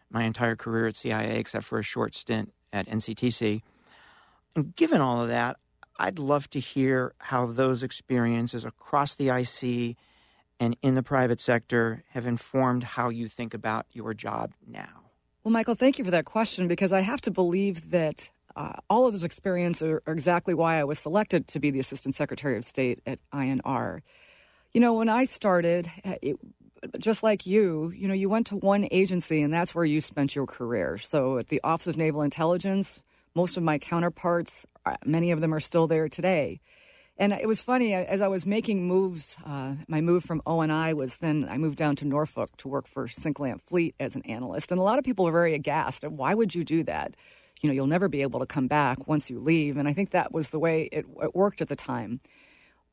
my 0.10 0.24
entire 0.24 0.56
career 0.56 0.88
at 0.88 0.96
CIA 0.96 1.38
except 1.38 1.66
for 1.66 1.80
a 1.80 1.84
short 1.84 2.14
stint 2.16 2.54
at 2.72 2.88
NCTC. 2.88 3.62
And 4.56 4.76
given 4.76 5.02
all 5.02 5.22
of 5.22 5.30
that, 5.30 5.58
I'd 5.98 6.20
love 6.20 6.50
to 6.52 6.60
hear 6.60 7.14
how 7.20 7.46
those 7.46 7.84
experiences 7.84 8.66
across 8.66 9.16
the 9.16 9.30
IC 9.30 9.96
and 10.60 10.76
in 10.82 10.96
the 10.96 11.04
private 11.04 11.42
sector 11.42 12.04
have 12.12 12.26
informed 12.26 12.84
how 12.84 13.10
you 13.10 13.28
think 13.28 13.54
about 13.54 13.86
your 13.92 14.14
job 14.14 14.54
now. 14.66 15.02
Well, 15.44 15.52
Michael, 15.52 15.76
thank 15.76 15.98
you 15.98 16.06
for 16.06 16.12
that 16.12 16.26
question 16.26 16.68
because 16.68 16.92
I 16.94 17.02
have 17.02 17.22
to 17.22 17.32
believe 17.32 17.92
that 17.92 18.30
uh, 18.56 18.74
all 18.90 19.06
of 19.08 19.14
those 19.14 19.24
experiences 19.24 19.82
are, 19.82 20.02
exactly 20.08 20.54
why 20.54 20.80
I 20.80 20.84
was 20.84 21.00
selected 21.00 21.48
to 21.50 21.60
be 21.60 21.72
the 21.72 21.80
Assistant 21.80 22.16
Secretary 22.16 22.56
of 22.56 22.64
State 22.64 23.02
at 23.06 23.20
INR. 23.34 24.00
You 24.74 24.82
know, 24.82 24.94
when 24.94 25.10
I 25.10 25.26
started, 25.26 25.92
uh, 26.06 26.16
it, 26.22 26.38
just 27.00 27.24
like 27.24 27.46
you, 27.46 27.92
you 27.96 28.08
know, 28.08 28.14
you 28.14 28.30
went 28.30 28.48
to 28.48 28.56
one 28.56 28.88
agency 28.92 29.42
and 29.42 29.54
that's 29.54 29.74
where 29.74 29.86
you 29.86 30.02
spent 30.02 30.36
your 30.36 30.46
career. 30.46 30.98
So 30.98 31.38
at 31.38 31.50
the 31.50 31.62
Office 31.64 31.88
of 31.88 31.98
Naval 31.98 32.22
Intelligence, 32.22 33.02
most 33.36 33.58
of 33.58 33.64
my 33.64 33.78
counterparts, 33.78 34.66
uh, 34.86 34.96
many 35.06 35.32
of 35.32 35.42
them 35.42 35.54
are 35.54 35.60
still 35.60 35.88
there 35.88 36.10
today. 36.10 36.60
And 37.18 37.32
it 37.32 37.48
was 37.48 37.62
funny 37.62 37.94
as 37.94 38.22
I 38.22 38.28
was 38.28 38.46
making 38.46 38.88
moves. 38.88 39.38
Uh, 39.46 39.76
my 39.88 40.02
move 40.02 40.24
from 40.24 40.42
ONI 40.48 40.94
was 40.94 41.18
then 41.18 41.48
I 41.48 41.58
moved 41.58 41.78
down 41.78 41.96
to 41.98 42.06
Norfolk 42.06 42.58
to 42.58 42.68
work 42.68 42.88
for 42.88 43.08
CINCLANT 43.08 43.62
Fleet 43.62 43.94
as 44.00 44.16
an 44.16 44.24
analyst, 44.24 44.72
and 44.72 44.80
a 44.80 44.84
lot 44.84 44.98
of 44.98 45.06
people 45.06 45.26
were 45.26 45.32
very 45.32 45.54
aghast. 45.54 46.04
Why 46.04 46.34
would 46.34 46.56
you 46.56 46.64
do 46.64 46.84
that? 46.86 47.16
You 47.62 47.70
know, 47.70 47.76
you'll 47.76 47.88
never 47.88 48.10
be 48.10 48.24
able 48.24 48.40
to 48.40 48.48
come 48.48 48.68
back 48.68 49.08
once 49.08 49.30
you 49.30 49.38
leave. 49.38 49.78
And 49.78 49.88
I 49.88 49.94
think 49.94 50.10
that 50.10 50.34
was 50.34 50.50
the 50.50 50.60
way 50.60 50.90
it, 50.92 51.06
it 51.22 51.36
worked 51.36 51.62
at 51.62 51.70
the 51.70 51.76
time. 51.76 52.20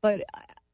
But 0.02 0.23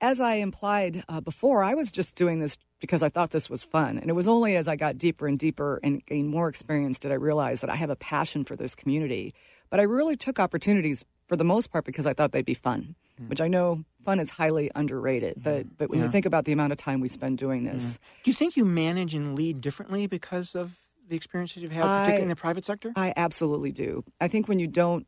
as 0.01 0.21
I 0.21 0.35
implied 0.35 1.05
uh, 1.09 1.21
before, 1.21 1.63
I 1.63 1.75
was 1.75 1.93
just 1.93 2.17
doing 2.17 2.41
this 2.41 2.59
because 2.81 3.03
I 3.03 3.09
thought 3.09 3.31
this 3.31 3.49
was 3.49 3.65
fun. 3.65 3.97
And 3.99 4.11
it 4.11 4.15
was 4.15 4.29
only 4.29 4.57
as 4.57 4.69
I 4.69 4.77
got 4.77 4.99
deeper 4.99 5.27
and 5.27 5.39
deeper 5.39 5.81
and 5.83 6.05
gained 6.05 6.29
more 6.29 6.49
experience 6.49 6.99
did 6.99 7.13
I 7.13 7.15
realize 7.15 7.61
that 7.61 7.71
I 7.71 7.77
have 7.77 7.91
a 7.91 7.97
passion 7.97 8.45
for 8.45 8.57
this 8.57 8.75
community. 8.75 9.35
But 9.77 9.83
I 9.83 9.85
really 9.85 10.17
took 10.17 10.41
opportunities 10.41 11.05
for 11.29 11.37
the 11.37 11.45
most 11.45 11.71
part 11.71 11.85
because 11.85 12.07
I 12.07 12.15
thought 12.15 12.33
they'd 12.33 12.47
be 12.47 12.55
fun, 12.55 12.95
mm. 13.21 13.29
which 13.29 13.43
I 13.43 13.49
know 13.49 13.85
fun 14.03 14.21
is 14.21 14.31
highly 14.31 14.71
underrated. 14.75 15.43
But 15.43 15.77
but 15.77 15.91
when 15.91 15.99
yeah. 15.99 16.07
you 16.07 16.11
think 16.11 16.25
about 16.25 16.47
the 16.47 16.53
amount 16.53 16.73
of 16.73 16.79
time 16.79 17.01
we 17.01 17.09
spend 17.09 17.37
doing 17.37 17.65
this, 17.65 18.01
yeah. 18.01 18.23
do 18.25 18.31
you 18.31 18.35
think 18.35 18.57
you 18.57 18.65
manage 18.65 19.13
and 19.13 19.35
lead 19.35 19.61
differently 19.61 20.07
because 20.07 20.55
of 20.55 20.79
the 21.07 21.15
experiences 21.15 21.63
you've 21.63 21.73
had, 21.73 21.83
particularly 21.83 22.21
I, 22.21 22.23
in 22.23 22.29
the 22.31 22.37
private 22.37 22.65
sector? 22.65 22.91
I 22.97 23.13
absolutely 23.19 23.71
do. 23.71 24.03
I 24.19 24.29
think 24.29 24.49
when 24.49 24.59
you 24.59 24.67
don't 24.67 25.07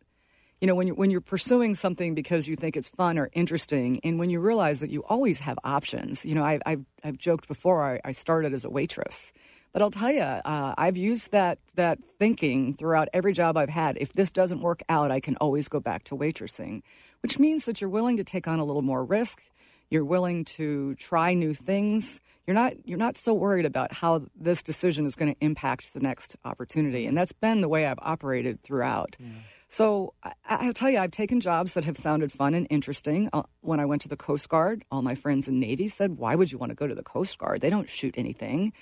you 0.60 0.66
know 0.66 0.74
when 0.74 0.86
you're 0.86 0.96
when 0.96 1.10
you're 1.10 1.22
pursuing 1.22 1.74
something 1.74 2.14
because 2.14 2.46
you 2.46 2.54
think 2.54 2.76
it's 2.76 2.90
fun 2.90 3.18
or 3.18 3.30
interesting 3.32 4.00
and 4.04 4.18
when 4.18 4.28
you 4.28 4.38
realize 4.38 4.80
that 4.80 4.90
you 4.90 5.02
always 5.04 5.40
have 5.40 5.58
options 5.64 6.26
you 6.26 6.34
know 6.34 6.44
I, 6.44 6.58
have 6.66 6.84
I've 7.04 7.16
joked 7.16 7.48
before 7.48 7.82
I, 7.82 8.00
I 8.04 8.12
started 8.12 8.52
as 8.52 8.64
a 8.64 8.70
waitress 8.70 9.32
but 9.72 9.82
I'll 9.82 9.90
tell 9.90 10.10
you, 10.12 10.22
uh, 10.22 10.74
I've 10.76 10.96
used 10.96 11.32
that 11.32 11.58
that 11.74 11.98
thinking 12.18 12.74
throughout 12.74 13.08
every 13.12 13.32
job 13.32 13.56
I've 13.56 13.68
had. 13.68 13.96
If 14.00 14.12
this 14.12 14.30
doesn't 14.30 14.60
work 14.60 14.82
out, 14.88 15.10
I 15.10 15.20
can 15.20 15.36
always 15.36 15.68
go 15.68 15.80
back 15.80 16.04
to 16.04 16.16
waitressing, 16.16 16.82
which 17.22 17.38
means 17.38 17.64
that 17.66 17.80
you're 17.80 17.90
willing 17.90 18.16
to 18.16 18.24
take 18.24 18.48
on 18.48 18.58
a 18.58 18.64
little 18.64 18.82
more 18.82 19.04
risk. 19.04 19.42
You're 19.90 20.04
willing 20.04 20.44
to 20.44 20.94
try 20.96 21.34
new 21.34 21.54
things. 21.54 22.20
You're 22.46 22.54
not 22.54 22.74
you're 22.86 22.98
not 22.98 23.16
so 23.16 23.34
worried 23.34 23.66
about 23.66 23.92
how 23.92 24.22
this 24.34 24.62
decision 24.62 25.06
is 25.06 25.14
going 25.14 25.34
to 25.34 25.44
impact 25.44 25.92
the 25.92 26.00
next 26.00 26.36
opportunity, 26.44 27.06
and 27.06 27.16
that's 27.16 27.32
been 27.32 27.60
the 27.60 27.68
way 27.68 27.86
I've 27.86 27.98
operated 28.00 28.62
throughout. 28.62 29.16
Yeah. 29.18 29.26
So 29.70 30.14
I, 30.48 30.66
will 30.66 30.72
tell 30.72 30.88
you, 30.88 30.98
I've 30.98 31.10
taken 31.10 31.40
jobs 31.40 31.74
that 31.74 31.84
have 31.84 31.98
sounded 31.98 32.32
fun 32.32 32.54
and 32.54 32.66
interesting. 32.70 33.28
Uh, 33.34 33.42
when 33.60 33.80
I 33.80 33.84
went 33.84 34.00
to 34.02 34.08
the 34.08 34.16
Coast 34.16 34.48
Guard, 34.48 34.82
all 34.90 35.02
my 35.02 35.14
friends 35.14 35.46
in 35.46 35.60
Navy 35.60 35.88
said, 35.88 36.16
"Why 36.16 36.34
would 36.34 36.50
you 36.50 36.56
want 36.56 36.70
to 36.70 36.74
go 36.76 36.86
to 36.86 36.94
the 36.94 37.02
Coast 37.02 37.36
Guard? 37.36 37.60
They 37.60 37.70
don't 37.70 37.88
shoot 37.88 38.14
anything." 38.16 38.72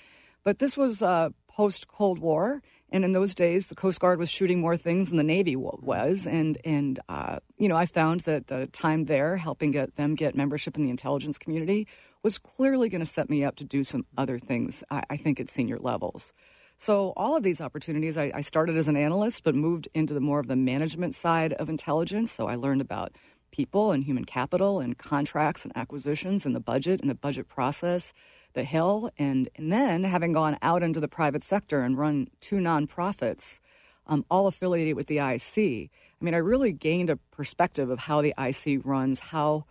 But 0.47 0.59
this 0.59 0.77
was 0.77 1.01
uh, 1.01 1.31
post 1.49 1.89
Cold 1.89 2.19
War, 2.19 2.61
and 2.89 3.03
in 3.03 3.11
those 3.11 3.35
days, 3.35 3.67
the 3.67 3.75
Coast 3.75 3.99
Guard 3.99 4.17
was 4.17 4.29
shooting 4.29 4.61
more 4.61 4.77
things 4.77 5.09
than 5.09 5.17
the 5.17 5.23
Navy 5.25 5.57
was, 5.57 6.25
and 6.25 6.57
and 6.63 7.01
uh, 7.09 7.39
you 7.57 7.67
know 7.67 7.75
I 7.75 7.85
found 7.85 8.21
that 8.21 8.47
the 8.47 8.67
time 8.67 9.07
there, 9.07 9.35
helping 9.35 9.71
get 9.71 9.97
them 9.97 10.15
get 10.15 10.37
membership 10.37 10.77
in 10.77 10.83
the 10.83 10.89
intelligence 10.89 11.37
community, 11.37 11.85
was 12.23 12.37
clearly 12.37 12.87
going 12.87 13.01
to 13.01 13.05
set 13.05 13.29
me 13.29 13.43
up 13.43 13.57
to 13.57 13.65
do 13.65 13.83
some 13.83 14.05
other 14.17 14.39
things. 14.39 14.85
I, 14.89 15.03
I, 15.09 15.17
think 15.17 15.41
at 15.41 15.49
senior 15.49 15.79
levels. 15.79 16.31
So 16.77 17.11
all 17.17 17.35
of 17.35 17.43
these 17.43 17.59
opportunities, 17.59 18.17
I, 18.17 18.31
I 18.33 18.39
started 18.39 18.77
as 18.77 18.87
an 18.87 18.95
analyst, 18.95 19.43
but 19.43 19.53
moved 19.53 19.89
into 19.93 20.13
the 20.13 20.21
more 20.21 20.39
of 20.39 20.47
the 20.47 20.55
management 20.55 21.13
side 21.13 21.51
of 21.51 21.67
intelligence. 21.67 22.31
So 22.31 22.47
I 22.47 22.55
learned 22.55 22.79
about 22.79 23.17
people 23.51 23.91
and 23.91 24.05
human 24.05 24.23
capital 24.23 24.79
and 24.79 24.97
contracts 24.97 25.65
and 25.65 25.75
acquisitions 25.75 26.45
and 26.45 26.55
the 26.55 26.61
budget 26.61 27.01
and 27.01 27.09
the 27.09 27.15
budget 27.15 27.49
process 27.49 28.13
the 28.57 28.63
Hill, 28.63 29.09
and, 29.17 29.49
and 29.55 29.71
then 29.71 30.03
having 30.03 30.33
gone 30.33 30.57
out 30.61 30.83
into 30.83 30.99
the 30.99 31.07
private 31.07 31.43
sector 31.43 31.81
and 31.81 31.97
run 31.97 32.27
two 32.41 32.57
nonprofits, 32.57 33.59
um, 34.07 34.25
all 34.29 34.47
affiliated 34.47 34.95
with 34.95 35.07
the 35.07 35.19
IC. 35.19 35.89
I 36.19 36.25
mean, 36.25 36.33
I 36.33 36.37
really 36.37 36.73
gained 36.73 37.09
a 37.09 37.17
perspective 37.31 37.89
of 37.89 37.99
how 37.99 38.21
the 38.21 38.33
IC 38.37 38.81
runs, 38.83 39.19
how 39.19 39.65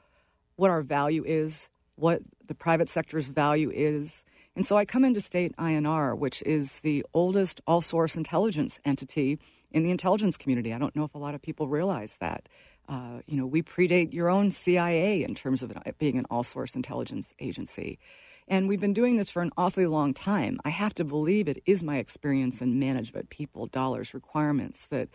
what 0.54 0.70
our 0.70 0.82
value 0.82 1.24
is, 1.26 1.68
what 1.96 2.22
the 2.46 2.54
private 2.54 2.88
sector's 2.88 3.26
value 3.26 3.70
is. 3.74 4.24
And 4.54 4.64
so 4.64 4.76
I 4.76 4.84
come 4.84 5.04
into 5.04 5.20
state 5.20 5.54
INR, 5.56 6.16
which 6.16 6.42
is 6.42 6.80
the 6.80 7.04
oldest 7.12 7.60
all 7.66 7.80
source 7.80 8.16
intelligence 8.16 8.78
entity 8.84 9.38
in 9.72 9.82
the 9.82 9.90
intelligence 9.90 10.36
community. 10.36 10.72
I 10.72 10.78
don't 10.78 10.94
know 10.94 11.04
if 11.04 11.14
a 11.14 11.18
lot 11.18 11.34
of 11.34 11.42
people 11.42 11.66
realize 11.66 12.16
that. 12.20 12.48
Uh, 12.88 13.20
you 13.26 13.36
know, 13.36 13.46
we 13.46 13.62
predate 13.62 14.14
your 14.14 14.30
own 14.30 14.52
CIA 14.52 15.24
in 15.24 15.34
terms 15.34 15.62
of 15.62 15.72
being 15.98 16.18
an 16.18 16.26
all 16.30 16.44
source 16.44 16.76
intelligence 16.76 17.34
agency. 17.40 17.98
And 18.48 18.68
we've 18.68 18.80
been 18.80 18.92
doing 18.92 19.16
this 19.16 19.30
for 19.30 19.42
an 19.42 19.50
awfully 19.56 19.86
long 19.86 20.14
time. 20.14 20.60
I 20.64 20.70
have 20.70 20.94
to 20.94 21.04
believe 21.04 21.48
it 21.48 21.62
is 21.66 21.82
my 21.82 21.96
experience 21.98 22.62
in 22.62 22.78
management, 22.78 23.30
people, 23.30 23.66
dollars, 23.66 24.14
requirements 24.14 24.86
that 24.88 25.08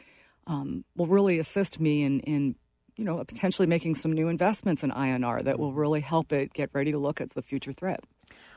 um, 0.48 0.84
will 0.96 1.08
really 1.08 1.40
assist 1.40 1.80
me 1.80 2.04
in, 2.04 2.20
in, 2.22 2.56
you 2.98 3.06
know, 3.06 3.24
potentially 3.24 3.68
making 3.68 3.96
some 3.96 4.12
new 4.12 4.28
investments 4.28 4.84
in 4.84 4.92
INR 4.92 5.44
that 5.44 5.60
will 5.60 5.72
really 5.72 6.02
help 6.02 6.34
it 6.34 6.52
get 6.54 6.70
ready 6.74 6.92
to 6.92 6.98
look 6.98 7.22
at 7.22 7.32
the 7.32 7.42
future 7.42 7.72
threat. 7.72 8.04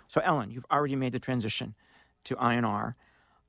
So, 0.08 0.20
Ellen, 0.24 0.50
you've 0.50 0.66
already 0.70 0.96
made 0.96 1.12
the 1.12 1.20
transition 1.20 1.74
to 2.24 2.34
INR. 2.36 2.94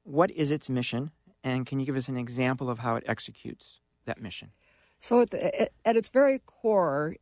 What 0.03 0.29
is 0.31 0.51
its 0.51 0.69
mission, 0.69 1.11
and 1.43 1.65
can 1.65 1.79
you 1.79 1.87
give 1.87 1.95
us 1.95 2.07
an 2.07 2.17
example 2.17 2.69
of 2.69 2.79
how 2.79 2.95
it 2.95 3.03
executes 3.07 3.81
that 4.05 4.21
mission? 4.21 4.51
So, 4.99 5.21
at, 5.21 5.31
the, 5.31 5.69
at 5.87 5.97
its 5.97 6.09
very 6.09 6.39
core, 6.39 7.15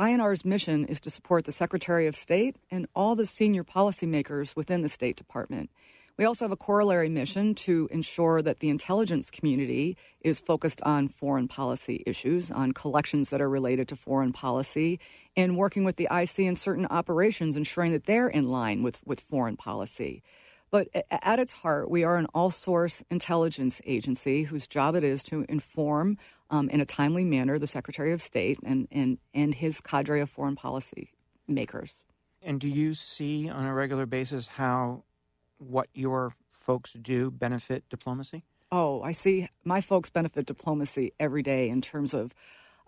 INR's 0.00 0.46
mission 0.46 0.86
is 0.86 0.98
to 1.00 1.10
support 1.10 1.44
the 1.44 1.52
Secretary 1.52 2.06
of 2.06 2.16
State 2.16 2.56
and 2.70 2.86
all 2.96 3.14
the 3.14 3.26
senior 3.26 3.62
policymakers 3.62 4.56
within 4.56 4.80
the 4.80 4.88
State 4.88 5.14
Department. 5.14 5.68
We 6.16 6.24
also 6.24 6.46
have 6.46 6.52
a 6.52 6.56
corollary 6.56 7.10
mission 7.10 7.54
to 7.56 7.86
ensure 7.90 8.40
that 8.40 8.60
the 8.60 8.70
intelligence 8.70 9.30
community 9.30 9.98
is 10.22 10.40
focused 10.40 10.80
on 10.82 11.08
foreign 11.08 11.48
policy 11.48 12.02
issues, 12.06 12.50
on 12.50 12.72
collections 12.72 13.28
that 13.28 13.42
are 13.42 13.48
related 13.50 13.88
to 13.88 13.96
foreign 13.96 14.32
policy, 14.32 14.98
and 15.36 15.58
working 15.58 15.84
with 15.84 15.96
the 15.96 16.08
IC 16.10 16.38
in 16.40 16.56
certain 16.56 16.86
operations, 16.86 17.54
ensuring 17.54 17.92
that 17.92 18.06
they're 18.06 18.28
in 18.28 18.48
line 18.48 18.82
with, 18.82 19.00
with 19.04 19.20
foreign 19.20 19.56
policy. 19.58 20.22
But 20.70 20.88
at 21.10 21.38
its 21.38 21.52
heart, 21.52 21.90
we 21.90 22.04
are 22.04 22.16
an 22.16 22.26
all 22.34 22.50
source 22.50 23.02
intelligence 23.10 23.82
agency 23.84 24.44
whose 24.44 24.66
job 24.66 24.94
it 24.94 25.04
is 25.04 25.22
to 25.24 25.44
inform 25.48 26.16
um, 26.50 26.68
in 26.68 26.80
a 26.80 26.84
timely 26.84 27.24
manner 27.24 27.58
the 27.58 27.66
Secretary 27.66 28.12
of 28.12 28.20
State 28.20 28.58
and, 28.64 28.88
and, 28.90 29.18
and 29.32 29.54
his 29.54 29.80
cadre 29.80 30.20
of 30.20 30.28
foreign 30.28 30.56
policy 30.56 31.12
makers. 31.48 32.04
And 32.42 32.60
do 32.60 32.68
you 32.68 32.94
see 32.94 33.48
on 33.48 33.64
a 33.64 33.74
regular 33.74 34.06
basis 34.06 34.46
how 34.46 35.04
what 35.58 35.88
your 35.94 36.34
folks 36.50 36.92
do 36.92 37.30
benefit 37.30 37.84
diplomacy? 37.90 38.44
Oh, 38.72 39.02
I 39.02 39.12
see 39.12 39.48
my 39.64 39.80
folks 39.80 40.10
benefit 40.10 40.46
diplomacy 40.46 41.12
every 41.18 41.42
day 41.42 41.68
in 41.68 41.80
terms 41.80 42.14
of 42.14 42.34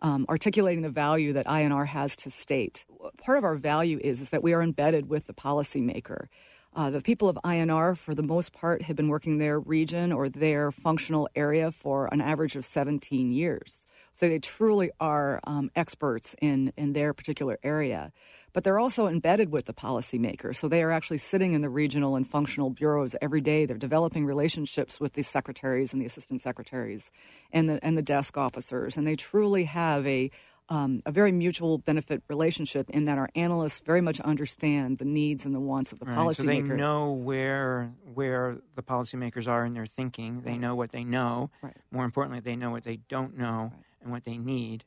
um, 0.01 0.27
articulating 0.29 0.83
the 0.83 0.91
value 0.91 1.33
that 1.33 1.47
INR 1.47 1.87
has 1.87 2.17
to 2.17 2.31
state. 2.31 2.87
Part 3.19 3.39
of 3.39 3.45
our 3.45 3.57
value 3.57 3.99
is, 4.03 4.21
is 4.21 4.31
that 4.31 4.43
we 4.43 4.53
are 4.53 4.63
embedded 4.63 5.09
with 5.09 5.27
the 5.27 5.35
policymaker. 5.35 6.27
Uh, 6.75 6.89
the 6.89 7.03
people 7.03 7.29
of 7.29 7.39
INR, 7.45 7.97
for 7.97 8.15
the 8.15 8.23
most 8.23 8.53
part, 8.53 8.83
have 8.83 8.97
been 8.97 9.09
working 9.09 9.37
their 9.37 9.61
region 9.61 10.11
or 10.11 10.31
their 10.31 10.73
functional 10.73 11.29
area 11.37 11.71
for 11.71 12.09
an 12.13 12.23
average 12.23 12.57
of 12.57 12.65
17 12.65 13.31
years. 13.31 13.87
So 14.17 14.27
they 14.29 14.39
truly 14.39 14.91
are 14.99 15.41
um, 15.45 15.71
experts 15.77 16.35
in, 16.41 16.73
in 16.77 16.95
their 16.95 17.13
particular 17.13 17.59
area. 17.63 18.13
But 18.55 18.65
they're 18.65 18.79
also 18.79 19.07
embedded 19.07 19.51
with 19.51 19.67
the 19.67 19.75
policymakers. 19.75 20.57
So 20.57 20.69
they 20.69 20.83
are 20.83 20.93
actually 20.93 21.19
sitting 21.19 21.53
in 21.53 21.61
the 21.61 21.69
regional 21.69 22.17
and 22.17 22.27
functional 22.27 22.71
bureaus 22.71 23.17
every 23.21 23.41
day. 23.41 23.67
They're 23.67 23.77
developing 23.77 24.25
relationships 24.25 25.01
with 25.01 25.15
the 25.15 25.23
secretaries 25.23 25.93
and 25.93 26.01
the 26.01 26.07
assistant 26.07 26.41
secretaries 26.41 27.11
and 27.53 27.69
the, 27.69 27.85
and 27.85 27.97
the 27.97 28.03
desk 28.03 28.37
officers. 28.39 28.97
And 28.97 29.07
they 29.07 29.17
truly 29.17 29.65
have 29.65 30.07
a, 30.07 30.31
um, 30.73 31.03
a 31.05 31.13
very 31.13 31.33
mutual 31.33 31.77
benefit 31.77 32.23
relationship 32.29 32.89
in 32.89 33.05
that 33.05 33.19
our 33.19 33.29
analysts 33.35 33.81
very 33.81 34.01
much 34.01 34.21
understand 34.21 34.97
the 34.97 35.05
needs 35.05 35.45
and 35.45 35.55
the 35.55 35.61
wants 35.61 35.93
of 35.93 35.99
the 35.99 36.07
right, 36.07 36.17
policymaker. 36.17 36.37
So 36.37 36.43
they 36.45 36.61
know 36.63 37.13
where 37.13 37.93
where 38.15 38.57
the 38.75 38.83
policymakers 38.83 39.47
are 39.47 39.67
in 39.67 39.75
their 39.75 39.85
thinking. 39.85 40.41
They 40.41 40.57
know 40.57 40.75
what 40.75 40.91
they 40.91 41.05
know. 41.05 41.51
Right. 41.63 41.77
More 41.91 42.07
importantly, 42.07 42.41
they 42.41 42.57
know 42.57 42.71
what 42.71 42.85
they 42.85 42.97
don't 42.97 43.37
know 43.37 43.71
right. 43.75 43.85
and 44.01 44.13
what 44.13 44.25
they 44.25 44.39
need, 44.39 44.85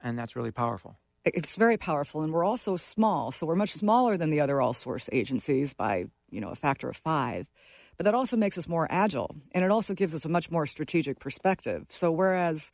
and 0.00 0.16
that's 0.16 0.36
really 0.36 0.52
powerful. 0.52 0.98
It's 1.24 1.56
very 1.56 1.78
powerful, 1.78 2.22
and 2.22 2.32
we're 2.32 2.44
also 2.44 2.76
small, 2.76 3.32
so 3.32 3.44
we're 3.44 3.56
much 3.56 3.72
smaller 3.72 4.16
than 4.16 4.30
the 4.30 4.40
other 4.40 4.60
all-source 4.60 5.08
agencies 5.10 5.74
by 5.74 6.04
you 6.30 6.40
know 6.40 6.50
a 6.50 6.56
factor 6.56 6.88
of 6.88 6.96
five. 6.96 7.50
But 7.96 8.04
that 8.04 8.14
also 8.14 8.36
makes 8.36 8.56
us 8.56 8.68
more 8.68 8.86
agile, 8.88 9.34
and 9.50 9.64
it 9.64 9.70
also 9.72 9.94
gives 9.94 10.14
us 10.14 10.24
a 10.24 10.28
much 10.28 10.48
more 10.50 10.66
strategic 10.66 11.18
perspective. 11.18 11.86
So 11.88 12.12
whereas 12.12 12.70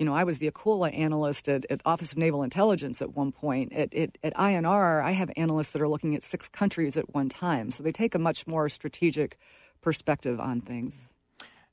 you 0.00 0.06
know, 0.06 0.14
I 0.14 0.24
was 0.24 0.38
the 0.38 0.50
Akula 0.50 0.96
analyst 0.98 1.46
at, 1.46 1.66
at 1.68 1.82
Office 1.84 2.12
of 2.12 2.18
Naval 2.18 2.42
Intelligence 2.42 3.02
at 3.02 3.14
one 3.14 3.32
point. 3.32 3.70
At, 3.74 3.92
at, 3.94 4.16
at, 4.24 4.34
INR, 4.34 5.04
I 5.04 5.10
have 5.10 5.30
analysts 5.36 5.72
that 5.72 5.82
are 5.82 5.88
looking 5.88 6.16
at 6.16 6.22
six 6.22 6.48
countries 6.48 6.96
at 6.96 7.14
one 7.14 7.28
time. 7.28 7.70
So 7.70 7.82
they 7.82 7.92
take 7.92 8.14
a 8.14 8.18
much 8.18 8.46
more 8.46 8.70
strategic 8.70 9.36
perspective 9.82 10.40
on 10.40 10.62
things. 10.62 11.10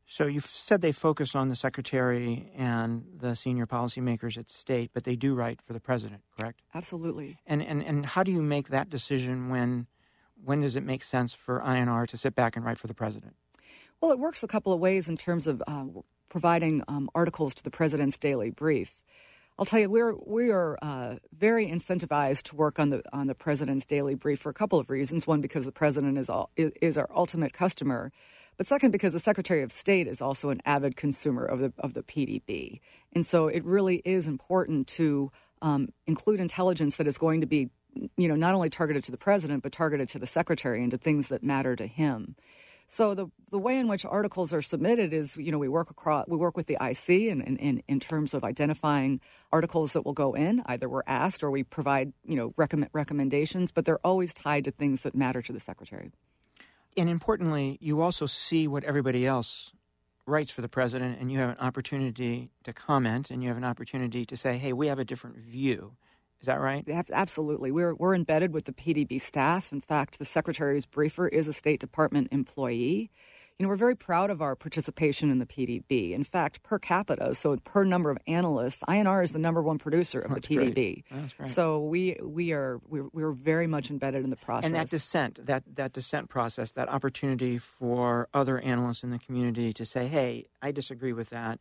So 0.05 0.27
you've 0.27 0.45
said 0.45 0.81
they 0.81 0.91
focus 0.91 1.35
on 1.35 1.47
the 1.47 1.55
secretary 1.55 2.51
and 2.53 3.05
the 3.17 3.33
senior 3.33 3.65
policymakers 3.65 4.37
at 4.37 4.49
state, 4.49 4.91
but 4.93 5.05
they 5.05 5.15
do 5.15 5.33
write 5.33 5.61
for 5.61 5.71
the 5.71 5.79
president, 5.79 6.21
correct? 6.37 6.61
Absolutely. 6.73 7.37
And 7.45 7.61
and 7.61 7.83
and 7.83 8.05
how 8.05 8.23
do 8.23 8.31
you 8.31 8.41
make 8.41 8.69
that 8.69 8.89
decision 8.89 9.49
when 9.49 9.87
when 10.41 10.61
does 10.61 10.77
it 10.77 10.83
make 10.83 11.03
sense 11.03 11.33
for 11.33 11.61
INR 11.61 12.07
to 12.07 12.17
sit 12.17 12.35
back 12.35 12.55
and 12.55 12.65
write 12.65 12.79
for 12.79 12.87
the 12.87 12.93
president? 12.93 13.35
Well, 13.99 14.11
it 14.11 14.19
works 14.19 14.43
a 14.43 14.47
couple 14.47 14.71
of 14.71 14.79
ways 14.79 15.09
in 15.09 15.17
terms 15.17 15.47
of 15.47 15.61
uh, 15.67 15.85
providing 16.29 16.83
um, 16.87 17.09
articles 17.15 17.53
to 17.55 17.63
the 17.63 17.71
president's 17.71 18.17
daily 18.17 18.49
brief. 18.49 19.03
I'll 19.59 19.65
tell 19.65 19.79
you, 19.79 19.89
we're 19.89 20.15
we 20.15 20.51
are 20.51 20.77
uh, 20.81 21.15
very 21.35 21.67
incentivized 21.67 22.43
to 22.43 22.55
work 22.55 22.79
on 22.79 22.91
the 22.91 23.01
on 23.11 23.25
the 23.27 23.33
president's 23.33 23.85
daily 23.85 24.13
brief 24.13 24.39
for 24.39 24.49
a 24.49 24.53
couple 24.53 24.79
of 24.79 24.89
reasons. 24.89 25.25
One, 25.25 25.41
because 25.41 25.65
the 25.65 25.71
president 25.71 26.17
is 26.17 26.29
all, 26.29 26.51
is 26.55 26.97
our 26.97 27.09
ultimate 27.15 27.53
customer, 27.53 28.11
but 28.57 28.67
second, 28.67 28.91
because 28.91 29.13
the 29.13 29.19
Secretary 29.19 29.63
of 29.63 29.71
State 29.71 30.05
is 30.05 30.21
also 30.21 30.49
an 30.49 30.61
avid 30.63 30.95
consumer 30.95 31.43
of 31.43 31.59
the 31.59 31.73
of 31.79 31.95
the 31.95 32.03
PDB, 32.03 32.81
and 33.13 33.25
so 33.25 33.47
it 33.47 33.65
really 33.65 34.03
is 34.05 34.27
important 34.27 34.87
to 34.89 35.31
um, 35.63 35.89
include 36.05 36.39
intelligence 36.39 36.97
that 36.97 37.07
is 37.07 37.17
going 37.17 37.41
to 37.41 37.47
be 37.47 37.71
you 38.15 38.27
know, 38.27 38.35
not 38.35 38.53
only 38.53 38.69
targeted 38.69 39.03
to 39.05 39.11
the 39.11 39.17
president, 39.17 39.63
but 39.63 39.71
targeted 39.71 40.09
to 40.09 40.19
the 40.19 40.25
secretary 40.25 40.81
and 40.81 40.91
to 40.91 40.97
things 40.97 41.29
that 41.29 41.43
matter 41.43 41.75
to 41.75 41.87
him. 41.87 42.35
So 42.87 43.13
the 43.13 43.27
the 43.49 43.59
way 43.59 43.77
in 43.77 43.87
which 43.87 44.05
articles 44.05 44.53
are 44.53 44.61
submitted 44.61 45.13
is, 45.13 45.37
you 45.37 45.51
know, 45.51 45.57
we 45.57 45.69
work 45.69 45.89
across, 45.89 46.27
we 46.27 46.37
work 46.37 46.57
with 46.57 46.67
the 46.67 46.77
IC 46.81 47.09
in, 47.09 47.41
in, 47.41 47.81
in 47.87 47.99
terms 47.99 48.33
of 48.33 48.43
identifying 48.43 49.21
articles 49.53 49.93
that 49.93 50.05
will 50.05 50.13
go 50.13 50.33
in. 50.33 50.61
Either 50.65 50.89
we're 50.89 51.03
asked 51.07 51.43
or 51.43 51.51
we 51.51 51.63
provide, 51.63 52.11
you 52.25 52.35
know, 52.35 52.53
recommend, 52.57 52.89
recommendations, 52.93 53.71
but 53.71 53.85
they're 53.85 54.05
always 54.05 54.33
tied 54.33 54.65
to 54.65 54.71
things 54.71 55.03
that 55.03 55.15
matter 55.15 55.41
to 55.41 55.53
the 55.53 55.59
secretary. 55.59 56.11
And 56.97 57.09
importantly, 57.09 57.77
you 57.79 58.01
also 58.01 58.25
see 58.25 58.67
what 58.67 58.83
everybody 58.83 59.25
else 59.25 59.71
writes 60.25 60.51
for 60.51 60.61
the 60.61 60.67
president, 60.67 61.19
and 61.21 61.31
you 61.31 61.39
have 61.39 61.51
an 61.51 61.57
opportunity 61.59 62.49
to 62.63 62.73
comment, 62.73 63.31
and 63.31 63.41
you 63.41 63.47
have 63.47 63.57
an 63.57 63.63
opportunity 63.63 64.25
to 64.25 64.35
say, 64.35 64.57
"Hey, 64.57 64.73
we 64.73 64.87
have 64.87 64.99
a 64.99 65.05
different 65.05 65.37
view." 65.37 65.95
Is 66.41 66.45
that 66.45 66.59
right? 66.59 66.87
Absolutely. 67.11 67.71
We're, 67.71 67.95
we're 67.95 68.15
embedded 68.15 68.53
with 68.53 68.65
the 68.65 68.73
PDB 68.73 69.19
staff. 69.19 69.71
In 69.71 69.81
fact, 69.81 70.19
the 70.19 70.25
Secretary's 70.25 70.85
briefer 70.85 71.27
is 71.27 71.47
a 71.47 71.53
State 71.53 71.79
Department 71.79 72.29
employee. 72.31 73.09
You 73.57 73.65
know, 73.65 73.69
we're 73.69 73.75
very 73.75 73.95
proud 73.95 74.29
of 74.29 74.39
our 74.39 74.55
participation 74.55 75.31
in 75.31 75.39
the 75.39 75.47
PDB. 75.47 76.11
In 76.11 76.23
fact, 76.23 76.61
per 76.61 76.77
capita, 76.77 77.33
so 77.33 77.57
per 77.57 77.83
number 77.83 78.11
of 78.11 78.19
analysts, 78.27 78.83
INR 78.87 79.23
is 79.23 79.31
the 79.31 79.39
number 79.39 79.63
one 79.63 79.79
producer 79.79 80.19
of 80.19 80.29
That's 80.31 80.47
the 80.47 80.57
PDB. 80.57 81.03
So 81.47 81.83
we 81.83 82.17
we 82.21 82.51
are 82.51 82.79
we're, 82.87 83.07
we're 83.13 83.31
very 83.31 83.65
much 83.65 83.89
embedded 83.89 84.23
in 84.23 84.29
the 84.29 84.35
process. 84.35 84.67
And 84.67 84.75
that 84.75 84.91
dissent, 84.91 85.43
that 85.47 85.63
that 85.73 85.91
dissent 85.91 86.29
process, 86.29 86.73
that 86.73 86.87
opportunity 86.87 87.57
for 87.57 88.29
other 88.31 88.59
analysts 88.59 89.03
in 89.03 89.09
the 89.09 89.17
community 89.17 89.73
to 89.73 89.87
say, 89.87 90.05
"Hey, 90.05 90.45
I 90.61 90.71
disagree 90.71 91.13
with 91.13 91.31
that." 91.31 91.59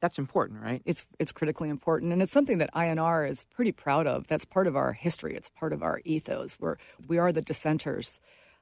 That's 0.00 0.18
important, 0.18 0.62
right? 0.62 0.80
It's 0.84 1.06
it's 1.18 1.32
critically 1.32 1.68
important, 1.68 2.12
and 2.12 2.22
it's 2.22 2.32
something 2.32 2.58
that 2.58 2.72
INR 2.72 3.28
is 3.28 3.44
pretty 3.44 3.72
proud 3.72 4.06
of. 4.06 4.28
That's 4.28 4.44
part 4.44 4.66
of 4.66 4.76
our 4.76 4.92
history. 4.92 5.34
It's 5.34 5.48
part 5.50 5.72
of 5.72 5.82
our 5.82 6.00
ethos. 6.04 6.56
We're 6.60 6.76
we 7.08 7.18
are 7.18 7.32
the 7.32 7.42
dissenters. 7.42 8.20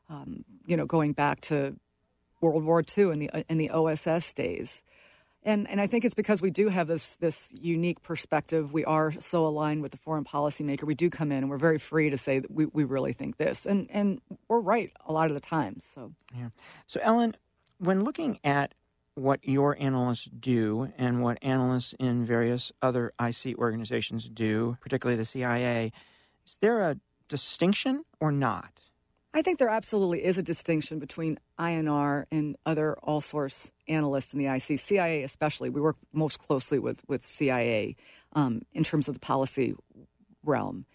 Um, 0.09 0.45
you 0.67 0.77
know, 0.77 0.87
going 0.87 1.13
back 1.13 1.41
to 1.43 1.77
World 2.41 2.65
War 2.65 2.83
II 2.97 3.11
and 3.11 3.23
the 3.23 3.45
in 3.51 3.59
the 3.59 3.71
OSS 3.71 4.33
days, 4.33 4.83
and 5.43 5.69
and 5.69 5.79
I 5.79 5.87
think 5.87 6.07
it's 6.07 6.15
because 6.15 6.41
we 6.41 6.51
do 6.51 6.69
have 6.69 6.87
this 6.87 7.17
this 7.17 7.53
unique 7.53 8.03
perspective. 8.03 8.73
We 8.73 8.85
are 8.85 9.13
so 9.21 9.47
aligned 9.47 9.83
with 9.83 9.93
the 9.93 9.99
foreign 9.99 10.25
policymaker. 10.25 10.85
We 10.85 10.95
do 10.95 11.11
come 11.11 11.31
in 11.33 11.39
and 11.39 11.51
we're 11.51 11.59
very 11.59 11.79
free 11.79 12.09
to 12.09 12.17
say 12.17 12.39
that 12.39 12.51
we, 12.51 12.67
we 12.67 12.85
really 12.85 13.13
think 13.13 13.37
this, 13.37 13.67
and 13.67 13.89
and 13.91 14.23
we're 14.49 14.61
right 14.61 14.91
a 15.05 15.13
lot 15.13 15.29
of 15.29 15.35
the 15.35 15.41
times. 15.41 15.85
So 15.85 16.13
yeah. 16.35 16.49
So 16.87 16.99
Ellen, 17.03 17.37
when 17.79 18.05
looking 18.05 18.39
at 18.43 18.75
what 19.17 19.41
your 19.43 19.77
analysts 19.81 20.27
do 20.27 20.93
and 20.97 21.23
what 21.23 21.39
analysts 21.43 21.95
in 21.99 22.25
various 22.25 22.71
other 22.83 23.13
IC 23.21 23.59
organizations 23.59 24.29
do, 24.29 24.77
particularly 24.81 25.17
the 25.17 25.25
CIA, 25.25 25.91
is 26.47 26.59
there 26.61 26.81
a 26.81 26.99
distinction 27.29 28.05
or 28.21 28.31
not? 28.31 28.71
I 29.33 29.43
think 29.43 29.59
there 29.59 29.69
absolutely 29.69 30.25
is 30.25 30.39
a 30.39 30.43
distinction 30.43 30.99
between 30.99 31.39
INR 31.59 32.25
and 32.31 32.57
other 32.65 32.97
all 33.03 33.21
source 33.21 33.73
analysts 33.89 34.33
in 34.33 34.39
the 34.39 34.47
IC, 34.47 34.79
CIA 34.79 35.23
especially. 35.23 35.71
We 35.71 35.81
work 35.81 35.97
most 36.13 36.39
closely 36.39 36.79
with, 36.79 37.03
with 37.09 37.27
CIA 37.27 37.97
um, 38.35 38.63
in 38.73 38.85
terms 38.85 39.09
of 39.09 39.15
the 39.15 39.21
policy 39.21 39.75
realm. 40.45 40.87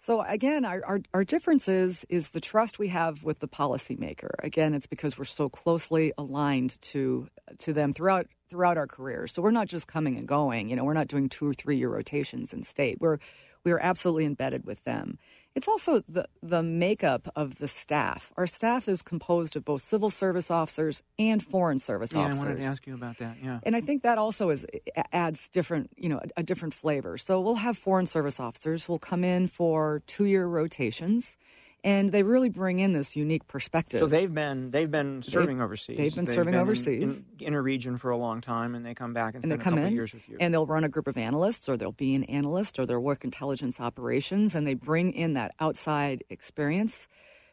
So 0.00 0.22
again, 0.22 0.64
our, 0.64 0.80
our, 0.86 1.00
our, 1.12 1.24
difference 1.24 1.66
is, 1.66 2.06
is 2.08 2.28
the 2.28 2.40
trust 2.40 2.78
we 2.78 2.88
have 2.88 3.24
with 3.24 3.40
the 3.40 3.48
policymaker. 3.48 4.30
Again, 4.38 4.72
it's 4.72 4.86
because 4.86 5.18
we're 5.18 5.24
so 5.24 5.48
closely 5.48 6.12
aligned 6.16 6.80
to 6.82 7.28
to 7.58 7.72
them 7.72 7.92
throughout 7.92 8.28
throughout 8.48 8.78
our 8.78 8.86
careers. 8.86 9.32
So 9.32 9.42
we're 9.42 9.50
not 9.50 9.66
just 9.66 9.88
coming 9.88 10.16
and 10.16 10.28
going. 10.28 10.68
You 10.68 10.76
know, 10.76 10.84
we're 10.84 10.92
not 10.92 11.08
doing 11.08 11.28
two 11.28 11.48
or 11.48 11.54
three 11.54 11.78
year 11.78 11.90
rotations 11.90 12.52
in 12.52 12.62
state. 12.62 12.98
We're 13.00 13.18
we 13.64 13.72
are 13.72 13.80
absolutely 13.80 14.24
embedded 14.24 14.64
with 14.64 14.84
them. 14.84 15.18
It's 15.54 15.66
also 15.66 16.02
the, 16.08 16.28
the 16.42 16.62
makeup 16.62 17.32
of 17.34 17.58
the 17.58 17.66
staff. 17.66 18.32
Our 18.36 18.46
staff 18.46 18.88
is 18.88 19.02
composed 19.02 19.56
of 19.56 19.64
both 19.64 19.82
civil 19.82 20.08
service 20.08 20.50
officers 20.50 21.02
and 21.18 21.42
foreign 21.42 21.80
service 21.80 22.14
officers. 22.14 22.14
yeah, 22.14 22.24
officers. 22.26 22.44
I 22.44 22.48
wanted 22.48 22.60
to 22.60 22.66
ask 22.66 22.86
you 22.86 22.94
about 22.94 23.18
that. 23.18 23.36
Yeah, 23.42 23.58
and 23.64 23.74
I 23.74 23.80
think 23.80 24.02
that 24.02 24.18
also 24.18 24.50
is 24.50 24.64
adds 25.12 25.48
different, 25.48 25.90
you 25.96 26.08
know, 26.08 26.18
a, 26.18 26.40
a 26.40 26.42
different 26.42 26.74
flavor. 26.74 27.18
So 27.18 27.40
we'll 27.40 27.56
have 27.56 27.76
foreign 27.76 28.06
service 28.06 28.38
officers 28.38 28.84
who 28.84 28.92
will 28.92 28.98
come 29.00 29.24
in 29.24 29.48
for 29.48 30.02
two 30.06 30.26
year 30.26 30.46
rotations 30.46 31.36
and 31.84 32.10
they 32.10 32.22
really 32.22 32.48
bring 32.48 32.80
in 32.80 32.92
this 32.92 33.16
unique 33.16 33.46
perspective. 33.46 34.00
So 34.00 34.06
they've 34.06 34.32
been 34.32 34.70
they've 34.70 34.90
been 34.90 35.22
serving 35.22 35.58
they've, 35.58 35.64
overseas. 35.64 35.96
They've 35.96 36.14
been 36.14 36.26
serving 36.26 36.52
been 36.52 36.60
overseas 36.60 37.24
in, 37.40 37.48
in, 37.48 37.54
a 37.54 37.62
region 37.62 37.96
for 37.96 38.10
a 38.10 38.16
long 38.16 38.40
time, 38.40 38.74
and 38.74 38.84
they 38.84 38.94
come 38.94 39.12
back 39.12 39.34
and, 39.34 39.44
and 39.44 39.50
spend 39.50 39.60
they 39.60 39.64
come 39.64 39.74
a 39.74 39.76
couple 39.76 39.88
in, 39.88 39.94
years 39.94 40.12
with 40.12 40.28
you. 40.28 40.36
And 40.40 40.52
they'll 40.52 40.66
run 40.66 40.84
a 40.84 40.88
group 40.88 41.06
of 41.06 41.16
analysts, 41.16 41.68
or 41.68 41.76
they'll 41.76 41.92
be 41.92 42.14
an 42.14 42.24
analyst, 42.24 42.78
or 42.78 42.86
they'll 42.86 42.98
work 42.98 43.24
intelligence 43.24 43.80
operations, 43.80 44.54
and 44.54 44.66
they 44.66 44.74
bring 44.74 45.12
in 45.12 45.34
that 45.34 45.54
outside 45.60 46.24
experience. 46.28 47.08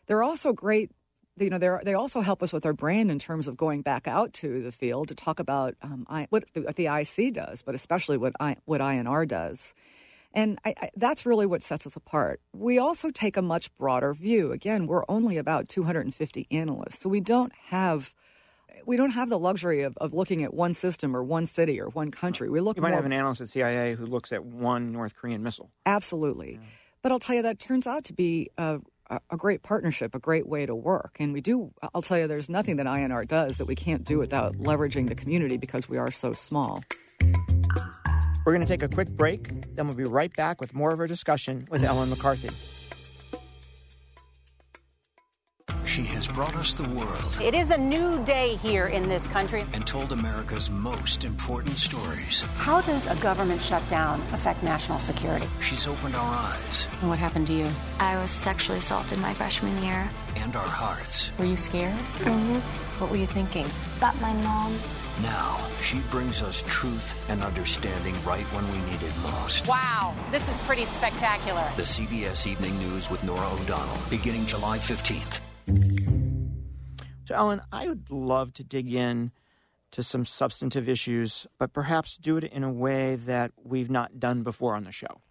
They're 0.07 0.23
also 0.23 0.53
great. 0.53 0.91
You 1.37 1.49
know, 1.49 1.57
they 1.57 1.69
they 1.83 1.93
also 1.93 2.21
help 2.21 2.41
us 2.41 2.53
with 2.53 2.65
our 2.65 2.73
brand 2.73 3.11
in 3.11 3.19
terms 3.19 3.47
of 3.47 3.57
going 3.57 3.81
back 3.81 4.07
out 4.07 4.33
to 4.35 4.63
the 4.63 4.71
field 4.71 5.09
to 5.09 5.15
talk 5.15 5.39
about 5.39 5.75
um, 5.81 6.07
I, 6.09 6.27
what, 6.29 6.45
the, 6.53 6.61
what 6.61 6.75
the 6.77 6.87
IC 6.87 7.33
does, 7.33 7.61
but 7.61 7.75
especially 7.75 8.17
what 8.17 8.33
I, 8.39 8.55
what 8.65 8.81
INR 8.81 9.27
does. 9.27 9.73
And 10.35 10.59
I, 10.65 10.75
I, 10.79 10.89
that's 10.97 11.25
really 11.25 11.45
what 11.45 11.63
sets 11.63 11.87
us 11.87 11.95
apart. 11.95 12.41
We 12.53 12.77
also 12.77 13.09
take 13.09 13.37
a 13.37 13.41
much 13.41 13.75
broader 13.77 14.13
view. 14.13 14.51
Again, 14.51 14.85
we're 14.85 15.05
only 15.07 15.37
about 15.37 15.69
250 15.69 16.47
analysts, 16.51 16.99
so 16.99 17.09
we 17.09 17.21
don't 17.21 17.53
have 17.67 18.13
we 18.85 18.97
don't 18.97 19.11
have 19.11 19.29
the 19.29 19.39
luxury 19.39 19.81
of, 19.81 19.97
of 19.97 20.13
looking 20.13 20.43
at 20.43 20.53
one 20.53 20.73
system 20.73 21.15
or 21.15 21.23
one 21.23 21.45
city 21.45 21.79
or 21.79 21.87
one 21.87 22.11
country. 22.11 22.49
We 22.49 22.59
look. 22.59 22.75
You 22.75 22.81
might 22.81 22.89
more, 22.89 22.97
have 22.97 23.05
an 23.05 23.13
analyst 23.13 23.41
at 23.41 23.49
CIA 23.49 23.95
who 23.95 24.05
looks 24.05 24.33
at 24.33 24.43
one 24.43 24.91
North 24.91 25.15
Korean 25.15 25.41
missile. 25.41 25.71
Absolutely, 25.85 26.53
yeah. 26.53 26.67
but 27.01 27.13
I'll 27.13 27.19
tell 27.19 27.37
you 27.37 27.41
that 27.43 27.59
turns 27.59 27.87
out 27.87 28.03
to 28.05 28.13
be 28.13 28.49
a, 28.57 28.81
a 29.09 29.37
great 29.37 29.63
partnership, 29.63 30.13
a 30.13 30.19
great 30.19 30.47
way 30.47 30.65
to 30.65 30.75
work. 30.75 31.15
And 31.19 31.31
we 31.31 31.39
do. 31.39 31.71
I'll 31.93 32.01
tell 32.01 32.17
you, 32.17 32.27
there's 32.27 32.49
nothing 32.49 32.75
that 32.75 32.85
INR 32.85 33.25
does 33.25 33.57
that 33.57 33.65
we 33.65 33.75
can't 33.75 34.03
do 34.03 34.17
without 34.17 34.55
leveraging 34.55 35.07
the 35.07 35.15
community 35.15 35.57
because 35.57 35.87
we 35.87 35.97
are 35.97 36.11
so 36.11 36.33
small. 36.33 36.83
We're 38.45 38.53
going 38.53 38.65
to 38.65 38.67
take 38.67 38.83
a 38.83 38.87
quick 38.87 39.09
break, 39.09 39.75
then 39.75 39.87
we'll 39.87 39.97
be 39.97 40.03
right 40.03 40.33
back 40.35 40.61
with 40.61 40.75
more 40.75 40.91
of 40.91 40.99
our 40.99 41.07
discussion 41.07 41.67
with 41.71 41.83
Ellen 41.83 42.11
McCarthy. 42.11 42.49
She 45.83 46.03
has 46.03 46.27
brought 46.27 46.55
us 46.55 46.73
the 46.73 46.87
world. 46.89 47.39
It 47.41 47.55
is 47.55 47.71
a 47.71 47.77
new 47.77 48.23
day 48.23 48.55
here 48.57 48.87
in 48.87 49.07
this 49.07 49.25
country. 49.27 49.65
And 49.73 49.87
told 49.87 50.11
America's 50.11 50.69
most 50.69 51.23
important 51.23 51.77
stories. 51.77 52.41
How 52.57 52.81
does 52.81 53.07
a 53.07 53.15
government 53.21 53.61
shutdown 53.61 54.21
affect 54.33 54.61
national 54.61 54.99
security? 54.99 55.47
She's 55.61 55.87
opened 55.87 56.15
our 56.15 56.35
eyes. 56.35 56.87
And 56.99 57.09
what 57.09 57.17
happened 57.17 57.47
to 57.47 57.53
you? 57.53 57.69
I 57.99 58.19
was 58.19 58.29
sexually 58.29 58.79
assaulted 58.79 59.19
my 59.19 59.33
freshman 59.33 59.81
year. 59.81 60.09
And 60.35 60.55
our 60.55 60.67
hearts. 60.67 61.31
Were 61.39 61.45
you 61.45 61.57
scared? 61.57 61.95
Mm-hmm. 61.95 62.59
What 62.99 63.09
were 63.09 63.17
you 63.17 63.27
thinking? 63.27 63.65
About 63.97 64.19
my 64.21 64.33
mom. 64.33 64.77
Now, 65.21 65.65
she 65.79 65.99
brings 66.11 66.41
us 66.41 66.61
truth 66.67 67.15
and 67.29 67.41
understanding 67.41 68.15
right 68.25 68.43
when 68.53 68.69
we 68.69 68.77
need 68.91 69.01
it 69.01 69.13
most. 69.23 69.65
Wow, 69.65 70.13
this 70.29 70.49
is 70.49 70.57
pretty 70.67 70.83
spectacular. 70.83 71.63
The 71.77 71.83
CBS 71.83 72.47
Evening 72.47 72.77
News 72.79 73.09
with 73.09 73.23
Norah 73.23 73.53
O'Donnell, 73.53 73.97
beginning 74.09 74.45
July 74.45 74.77
15th. 74.77 75.39
So, 77.25 77.33
Ellen, 77.33 77.61
I 77.71 77.87
would 77.87 78.11
love 78.11 78.51
to 78.53 78.63
dig 78.63 78.93
in 78.93 79.31
to 79.91 80.03
some 80.03 80.25
substantive 80.25 80.89
issues, 80.89 81.47
but 81.57 81.71
perhaps 81.71 82.17
do 82.17 82.35
it 82.35 82.43
in 82.43 82.63
a 82.65 82.71
way 82.71 83.15
that 83.15 83.51
we've 83.63 83.89
not 83.89 84.19
done 84.19 84.43
before 84.43 84.75
on 84.75 84.83
the 84.83 84.91
show. 84.91 85.21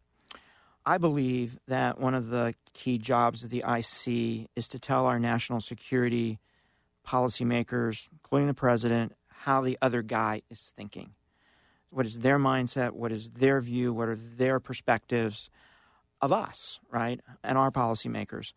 I 0.86 0.96
believe 0.96 1.58
that 1.68 2.00
one 2.00 2.14
of 2.14 2.28
the 2.28 2.54
key 2.72 2.96
jobs 2.96 3.42
of 3.42 3.50
the 3.50 3.62
IC 3.66 4.48
is 4.56 4.66
to 4.68 4.78
tell 4.78 5.06
our 5.06 5.18
national 5.18 5.60
security 5.60 6.40
policymakers, 7.06 8.08
including 8.12 8.48
the 8.48 8.54
president, 8.54 9.12
how 9.44 9.60
the 9.60 9.76
other 9.82 10.02
guy 10.02 10.40
is 10.48 10.72
thinking. 10.74 11.10
What 11.90 12.06
is 12.06 12.20
their 12.20 12.38
mindset? 12.38 12.92
What 12.92 13.12
is 13.12 13.30
their 13.30 13.60
view? 13.60 13.92
What 13.92 14.08
are 14.08 14.16
their 14.16 14.58
perspectives 14.58 15.50
of 16.22 16.32
us, 16.32 16.80
right? 16.90 17.20
And 17.42 17.58
our 17.58 17.70
policymakers. 17.70 18.54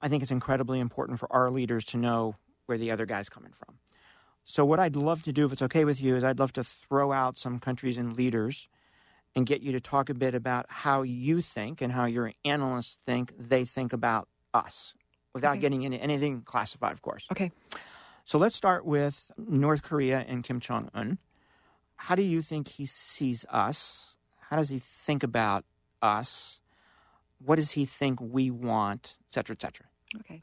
I 0.00 0.08
think 0.08 0.22
it's 0.22 0.32
incredibly 0.32 0.80
important 0.80 1.18
for 1.18 1.30
our 1.30 1.50
leaders 1.50 1.84
to 1.86 1.98
know 1.98 2.36
where 2.66 2.78
the 2.78 2.90
other 2.90 3.04
guy's 3.04 3.28
coming 3.28 3.52
from. 3.52 3.78
So, 4.44 4.64
what 4.64 4.80
I'd 4.80 4.96
love 4.96 5.22
to 5.24 5.32
do, 5.32 5.44
if 5.44 5.52
it's 5.52 5.62
okay 5.62 5.84
with 5.84 6.00
you, 6.00 6.16
is 6.16 6.24
I'd 6.24 6.38
love 6.38 6.52
to 6.54 6.64
throw 6.64 7.12
out 7.12 7.36
some 7.36 7.58
countries 7.60 7.98
and 7.98 8.16
leaders 8.16 8.68
and 9.36 9.46
get 9.46 9.60
you 9.60 9.70
to 9.72 9.80
talk 9.80 10.08
a 10.08 10.14
bit 10.14 10.34
about 10.34 10.66
how 10.68 11.02
you 11.02 11.42
think 11.42 11.80
and 11.82 11.92
how 11.92 12.06
your 12.06 12.32
analysts 12.44 12.98
think 13.04 13.32
they 13.38 13.64
think 13.64 13.92
about 13.92 14.28
us 14.54 14.94
without 15.34 15.52
Okay. 15.52 15.60
getting 15.60 15.82
into 15.82 15.98
anything 15.98 16.42
classified, 16.42 16.92
of 16.92 17.02
course. 17.02 17.26
Okay. 17.30 17.52
So 18.24 18.38
let's 18.38 18.56
start 18.56 18.84
with 18.84 19.30
North 19.36 19.82
Korea 19.82 20.24
and 20.26 20.44
Kim 20.44 20.60
Jong 20.60 20.90
un. 20.94 21.18
How 21.96 22.14
do 22.14 22.22
you 22.22 22.42
think 22.42 22.68
he 22.68 22.86
sees 22.86 23.44
us? 23.50 24.16
How 24.48 24.56
does 24.56 24.70
he 24.70 24.78
think 24.78 25.22
about 25.22 25.64
us? 26.00 26.60
What 27.44 27.56
does 27.56 27.72
he 27.72 27.84
think 27.84 28.20
we 28.20 28.50
want, 28.50 29.16
et 29.28 29.34
cetera, 29.34 29.54
et 29.54 29.60
cetera? 29.62 29.86
Okay. 30.20 30.42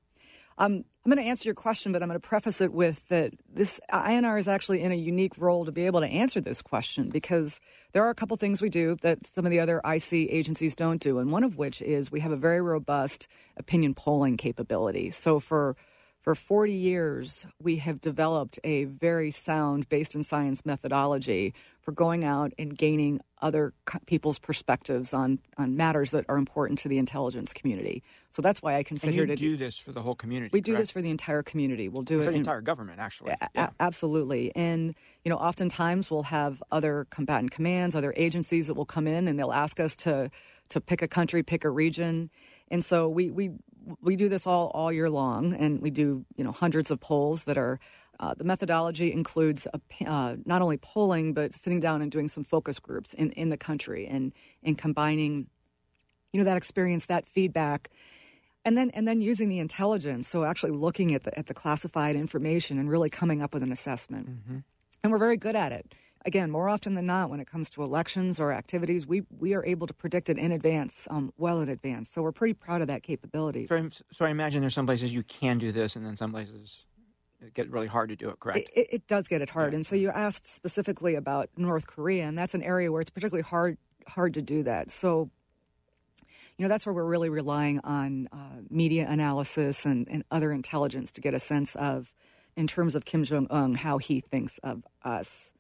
Um, 0.58 0.84
I'm 1.06 1.10
going 1.10 1.24
to 1.24 1.30
answer 1.30 1.48
your 1.48 1.56
question, 1.56 1.94
but 1.94 2.04
I'm 2.04 2.10
going 2.10 2.20
to 2.20 2.28
preface 2.28 2.60
it 2.60 2.74
with 2.74 3.08
that 3.08 3.34
this 3.52 3.80
INR 3.92 4.38
is 4.38 4.50
actually 4.50 4.82
in 4.84 4.92
a 4.92 4.96
unique 4.96 5.38
role 5.38 5.64
to 5.64 5.72
be 5.72 5.86
able 5.86 6.02
to 6.02 6.08
answer 6.08 6.42
this 6.42 6.62
question 6.62 7.10
because 7.10 7.62
there 7.94 8.04
are 8.04 8.10
a 8.10 8.16
couple 8.16 8.36
things 8.36 8.62
we 8.62 8.70
do 8.70 8.98
that 9.02 9.26
some 9.26 9.46
of 9.46 9.52
the 9.52 9.60
other 9.62 9.82
IC 9.86 10.12
agencies 10.12 10.76
don't 10.76 11.02
do, 11.02 11.18
and 11.18 11.32
one 11.32 11.46
of 11.46 11.58
which 11.58 11.82
is 11.82 12.12
we 12.12 12.20
have 12.20 12.34
a 12.34 12.38
very 12.38 12.62
robust 12.62 13.30
opinion 13.56 13.94
polling 13.94 14.36
capability. 14.36 15.10
So 15.12 15.40
for 15.40 15.78
for 16.22 16.36
40 16.36 16.74
years, 16.74 17.46
we 17.62 17.78
have 17.78 18.02
developed 18.02 18.60
a 18.64 18.84
very 18.84 19.32
sound, 19.32 19.88
based 19.90 20.16
in 20.16 20.24
science 20.24 20.66
methodology 20.66 21.54
for 21.82 21.94
going 21.94 22.26
out 22.26 22.52
and 22.60 22.78
gaining 22.78 23.22
other 23.42 23.74
people's 24.06 24.38
perspectives 24.38 25.14
on, 25.14 25.40
on 25.58 25.78
matters 25.78 26.12
that 26.12 26.26
are 26.28 26.38
important 26.38 26.78
to 26.80 26.90
the 26.90 26.98
intelligence 26.98 27.54
community. 27.54 28.04
So 28.30 28.42
that's 28.42 28.62
why 28.62 28.76
I 28.76 28.84
consider 28.84 29.12
and 29.22 29.30
you 29.30 29.36
to 29.36 29.36
do 29.36 29.56
this 29.58 29.78
for 29.78 29.94
the 29.94 30.02
whole 30.02 30.14
community. 30.14 30.50
We 30.52 30.60
do 30.60 30.76
this 30.76 30.92
for 30.92 31.02
the 31.02 31.10
entire 31.10 31.42
community. 31.42 31.88
We'll 31.88 32.04
do 32.04 32.18
for 32.18 32.22
it 32.24 32.26
for 32.26 32.32
the 32.32 32.36
in, 32.36 32.42
entire 32.42 32.62
government, 32.62 33.00
actually. 33.00 33.32
a- 33.32 33.50
Yeah. 33.56 33.70
absolutely. 33.80 34.52
And 34.56 34.94
you 35.24 35.30
know, 35.30 35.38
oftentimes 35.38 36.12
we'll 36.12 36.24
have 36.24 36.62
other 36.70 37.08
combatant 37.10 37.52
commands, 37.52 37.96
other 37.96 38.14
agencies 38.18 38.68
that 38.68 38.74
will 38.74 38.86
come 38.86 39.08
in 39.08 39.28
and 39.30 39.40
they'll 39.40 39.54
ask 39.54 39.80
us 39.80 39.96
to 39.98 40.30
to 40.70 40.80
pick 40.80 41.02
a 41.02 41.08
country, 41.08 41.42
pick 41.42 41.64
a 41.66 41.70
region, 41.70 42.30
and 42.70 42.86
so 42.86 43.10
we 43.10 43.32
we 43.32 43.52
we 44.02 44.16
do 44.16 44.30
this 44.30 44.48
all 44.48 44.68
all 44.74 44.92
year 44.92 45.10
long, 45.10 45.54
and 45.54 45.82
we 45.82 45.90
do 45.90 46.26
you 46.36 46.44
know 46.44 46.52
hundreds 46.52 46.92
of 46.92 47.00
polls 47.00 47.46
that 47.46 47.58
are. 47.58 47.80
Uh, 48.22 48.34
the 48.34 48.44
methodology 48.44 49.14
includes 49.14 49.66
a, 49.74 49.80
uh, 50.06 50.36
not 50.44 50.62
only 50.62 50.76
polling, 50.76 51.32
but 51.34 51.54
sitting 51.54 51.80
down 51.80 52.02
and 52.02 52.12
doing 52.12 52.28
some 52.28 52.44
focus 52.44 52.78
groups 52.78 53.14
in, 53.14 53.32
in 53.32 53.48
the 53.48 53.56
country 53.56 54.06
and, 54.06 54.34
and 54.62 54.78
combining, 54.78 55.48
you 56.34 56.38
know, 56.38 56.44
that 56.44 56.58
experience, 56.58 57.06
that 57.06 57.26
feedback, 57.26 57.90
and 58.66 58.78
then 58.78 58.90
and 58.90 59.08
then 59.08 59.22
using 59.22 59.48
the 59.48 59.60
intelligence. 59.60 60.28
So 60.28 60.44
actually 60.44 60.74
looking 60.74 61.16
at 61.16 61.24
the 61.24 61.40
at 61.40 61.46
the 61.46 61.54
classified 61.54 62.18
information 62.18 62.78
and 62.78 62.90
really 62.90 63.10
coming 63.10 63.42
up 63.42 63.54
with 63.54 63.64
an 63.64 63.72
assessment. 63.72 64.28
And 65.02 65.12
we're 65.14 65.18
very 65.18 65.38
good 65.38 65.56
at 65.56 65.72
it. 65.72 65.96
Again, 66.26 66.52
more 66.52 66.68
often 66.68 66.96
than 66.96 67.06
not, 67.06 67.30
when 67.30 67.40
it 67.40 67.48
comes 67.48 67.70
to 67.72 67.84
elections 67.84 68.40
or 68.40 68.52
activities, 68.52 69.08
we 69.08 69.24
we 69.38 69.54
are 69.54 69.64
able 69.66 69.88
to 69.88 69.94
predict 69.94 70.30
it 70.30 70.38
in 70.38 70.52
advance, 70.52 71.08
um, 71.10 71.32
well 71.38 71.62
in 71.62 71.70
advance. 71.70 72.10
So 72.10 72.22
we're 72.22 72.34
pretty 72.34 72.54
proud 72.54 72.82
of 72.82 72.88
that 72.88 73.04
capability. 73.04 73.68
So, 73.68 73.76
I'm- 73.76 73.92
so 74.12 74.26
I 74.26 74.30
imagine 74.30 74.60
there's 74.62 74.74
some 74.74 74.86
places 74.86 75.14
you 75.14 75.24
can 75.24 75.58
do 75.58 75.72
this, 75.72 75.96
and 75.96 76.06
then 76.06 76.18
some 76.18 76.32
places 76.32 76.86
it 77.42 77.54
get 77.54 77.72
really 77.72 77.88
hard 77.88 78.10
to 78.10 78.16
do 78.16 78.30
it. 78.30 78.40
Correct? 78.40 78.70
It, 78.76 78.88
it, 78.92 79.08
does 79.08 79.28
get 79.28 79.42
it 79.42 79.50
hard. 79.50 79.74
And 79.74 79.86
so 79.86 79.96
you 79.96 80.10
asked 80.10 80.46
specifically 80.46 81.16
about 81.16 81.50
North 81.56 81.88
Korea, 81.88 82.28
and 82.28 82.38
that's 82.38 82.54
an 82.54 82.64
area 82.64 82.92
where 82.92 83.00
it's 83.02 83.10
particularly 83.10 83.44
hard 83.44 83.78
hard 84.08 84.34
to 84.34 84.42
do 84.42 84.64
that. 84.64 84.90
So, 84.92 85.30
you 86.58 86.66
know, 86.66 86.68
that's 86.68 86.86
where 86.86 86.94
we're 86.94 87.06
really 87.06 87.30
relying 87.30 87.80
on 87.84 88.28
uh, 88.34 88.62
media 88.70 89.08
analysis 89.08 89.86
and, 89.86 90.08
and 90.10 90.24
other 90.32 90.52
intelligence 90.52 91.12
to 91.14 91.22
get 91.22 91.34
a 91.34 91.40
sense 91.40 91.76
of, 91.76 92.12
in 92.58 92.66
terms 92.68 92.96
of 92.96 93.06
Kim 93.06 93.24
Jong 93.24 93.48
Un, 93.52 93.76
how 93.76 94.00
he 94.00 94.20
thinks 94.20 94.58
of 94.60 94.84
us. 95.04 95.52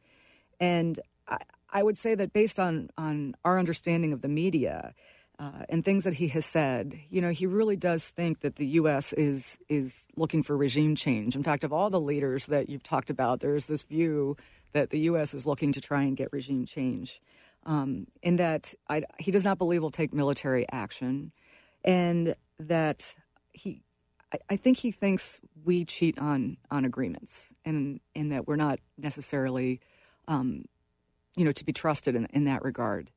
And 0.60 1.00
I, 1.28 1.38
I 1.72 1.84
would 1.84 1.98
say 1.98 2.16
that 2.16 2.34
based 2.34 2.60
on 2.60 2.90
on 2.98 3.36
our 3.46 3.60
understanding 3.60 4.14
of 4.14 4.22
the 4.22 4.30
media. 4.30 4.94
Uh, 5.38 5.64
and 5.70 5.86
things 5.86 6.04
that 6.04 6.16
he 6.16 6.28
has 6.28 6.46
said, 6.46 7.00
you 7.10 7.22
know, 7.22 7.30
he 7.30 7.46
really 7.46 7.78
does 7.78 8.10
think 8.10 8.42
that 8.42 8.58
the 8.58 8.66
U.S. 8.82 9.14
is 9.14 9.58
is 9.70 10.06
looking 10.18 10.44
for 10.44 10.58
regime 10.58 10.98
change. 10.98 11.34
In 11.34 11.44
fact, 11.44 11.64
of 11.64 11.72
all 11.72 11.90
the 11.90 12.02
leaders 12.02 12.48
that 12.48 12.68
you've 12.70 12.84
talked 12.84 13.10
about, 13.10 13.40
there's 13.40 13.68
this 13.68 13.84
view 13.84 14.36
that 14.74 14.90
the 14.90 15.00
U.S. 15.02 15.34
is 15.34 15.46
looking 15.46 15.72
to 15.72 15.82
try 15.82 16.04
and 16.04 16.18
get 16.18 16.34
regime 16.34 16.66
change, 16.66 17.22
um, 17.66 18.08
in 18.22 18.36
that 18.36 18.74
I, 18.90 19.04
he 19.18 19.32
does 19.32 19.46
not 19.46 19.58
believe 19.58 19.82
will 19.82 19.90
take 19.90 20.14
military 20.14 20.66
action, 20.72 21.32
and 21.84 22.36
that 22.60 23.16
he, 23.54 23.82
I, 24.34 24.38
I 24.50 24.56
think 24.58 24.78
he 24.78 24.92
thinks 24.92 25.40
we 25.64 25.86
cheat 25.86 26.20
on 26.20 26.58
on 26.70 26.86
agreements, 26.86 27.54
and 27.66 28.00
and 28.16 28.32
that 28.32 28.48
we're 28.48 28.56
not 28.56 28.80
necessarily, 28.98 29.80
um, 30.30 30.64
you 31.36 31.44
know, 31.44 31.52
to 31.52 31.66
be 31.66 31.74
trusted 31.74 32.16
in 32.16 32.26
in 32.28 32.46
that 32.46 32.64
regard. 32.64 33.12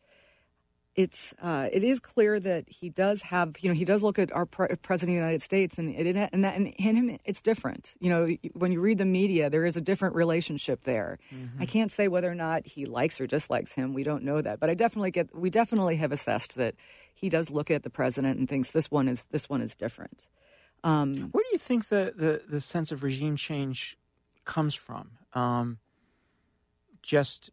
It's 0.94 1.32
uh, 1.40 1.68
it 1.72 1.82
is 1.82 2.00
clear 2.00 2.38
that 2.40 2.68
he 2.68 2.90
does 2.90 3.22
have 3.22 3.54
you 3.60 3.70
know 3.70 3.74
he 3.74 3.84
does 3.86 4.02
look 4.02 4.18
at 4.18 4.30
our 4.32 4.44
pre- 4.44 4.68
president 4.82 5.16
of 5.16 5.20
the 5.20 5.26
United 5.26 5.42
States 5.42 5.78
and 5.78 5.88
it 5.94 6.16
and 6.32 6.44
that 6.44 6.54
and 6.54 6.66
in 6.66 6.96
him 6.96 7.18
it's 7.24 7.40
different. 7.40 7.94
You 7.98 8.10
know 8.10 8.36
when 8.52 8.72
you 8.72 8.80
read 8.80 8.98
the 8.98 9.06
media 9.06 9.48
there 9.48 9.64
is 9.64 9.76
a 9.76 9.80
different 9.80 10.14
relationship 10.14 10.82
there. 10.82 11.18
I 11.58 11.64
can't 11.64 11.90
say 11.90 12.08
whether 12.08 12.30
or 12.30 12.34
not 12.34 12.66
he 12.66 12.84
likes 12.84 13.20
or 13.22 13.26
dislikes 13.26 13.72
him. 13.72 13.94
We 13.94 14.02
don't 14.02 14.22
know 14.22 14.42
that 14.42 14.60
but 14.60 14.68
I 14.68 14.74
definitely 14.74 15.12
get 15.12 15.34
we 15.34 15.48
definitely 15.48 15.96
have 15.96 16.12
assessed 16.12 16.56
that 16.56 16.74
he 17.14 17.30
does 17.30 17.50
look 17.50 17.70
at 17.70 17.84
the 17.84 17.90
president 17.90 18.38
and 18.38 18.46
thinks 18.46 18.70
this 18.70 18.90
one 18.90 19.08
is 19.08 19.24
this 19.26 19.48
one 19.48 19.62
is 19.62 19.74
different. 19.74 20.28
Um, 20.84 21.14
Where 21.30 21.44
do 21.44 21.50
you 21.52 21.58
think 21.58 21.88
the, 21.88 22.12
the, 22.14 22.42
the 22.48 22.60
sense 22.60 22.90
of 22.92 23.02
regime 23.02 23.36
change 23.36 23.96
comes 24.44 24.74
from? 24.74 25.12
Um, 25.32 25.78
just 27.02 27.50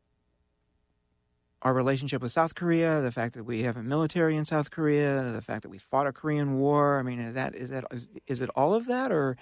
our 1.61 1.73
relationship 1.73 2.21
with 2.21 2.31
South 2.31 2.55
Korea, 2.55 3.01
the 3.01 3.11
fact 3.11 3.33
that 3.33 3.43
we 3.43 3.63
have 3.63 3.75
a 3.75 3.83
military 3.83 4.37
in 4.37 4.45
South 4.45 4.71
Korea, 4.71 5.31
the 5.33 5.41
fact 5.41 5.63
that 5.63 5.69
we 5.69 5.77
fought 5.77 6.07
a 6.07 6.13
Korean 6.13 6.57
War. 6.57 6.99
I 6.99 7.03
mean, 7.03 7.19
is 7.19 7.35
that 7.35 7.55
is 7.55 7.69
that 7.69 7.85
is, 7.91 8.07
is 8.27 8.41
it 8.41 8.49
all 8.55 8.73
of 8.73 8.85
that, 8.87 9.11
or 9.11 9.35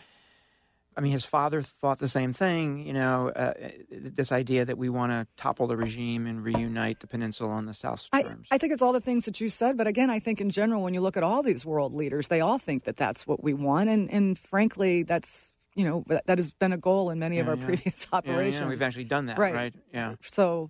I 0.96 1.02
mean, 1.02 1.12
his 1.12 1.26
father 1.26 1.62
thought 1.62 2.00
the 2.00 2.08
same 2.08 2.34
thing. 2.34 2.80
You 2.80 2.94
know, 2.94 3.30
uh, 3.30 3.54
this 3.92 4.32
idea 4.32 4.66
that 4.66 4.80
we 4.80 4.90
want 4.90 5.12
to 5.12 5.28
topple 5.38 5.68
the 5.68 5.78
regime 5.78 6.26
and 6.26 6.44
reunite 6.44 7.02
the 7.02 7.08
peninsula 7.08 7.52
on 7.52 7.68
the 7.68 7.74
South 7.74 8.08
I, 8.12 8.24
terms. 8.24 8.48
I 8.50 8.58
think 8.58 8.74
it's 8.74 8.82
all 8.82 8.94
the 8.94 9.02
things 9.02 9.26
that 9.26 9.40
you 9.40 9.50
said, 9.50 9.78
but 9.78 9.86
again, 9.86 10.10
I 10.10 10.20
think 10.20 10.42
in 10.42 10.50
general, 10.50 10.82
when 10.82 10.96
you 10.96 11.02
look 11.02 11.18
at 11.18 11.24
all 11.24 11.44
these 11.44 11.66
world 11.68 11.94
leaders, 11.94 12.30
they 12.30 12.42
all 12.42 12.58
think 12.58 12.86
that 12.86 12.98
that's 12.98 13.28
what 13.28 13.44
we 13.44 13.54
want, 13.54 13.90
and 13.90 14.12
and 14.12 14.40
frankly, 14.40 15.04
that's 15.04 15.54
you 15.78 15.86
know 15.86 16.04
that, 16.08 16.26
that 16.28 16.38
has 16.40 16.52
been 16.54 16.74
a 16.74 16.78
goal 16.78 17.10
in 17.12 17.20
many 17.20 17.40
of 17.40 17.48
our 17.48 17.56
yeah. 17.56 17.66
previous 17.66 18.08
operations. 18.12 18.62
yeah, 18.62 18.68
we've 18.70 18.82
actually 18.82 19.04
done 19.16 19.28
that, 19.28 19.38
Right. 19.38 19.54
right? 19.54 19.74
Yeah. 19.94 20.16
So, 20.22 20.70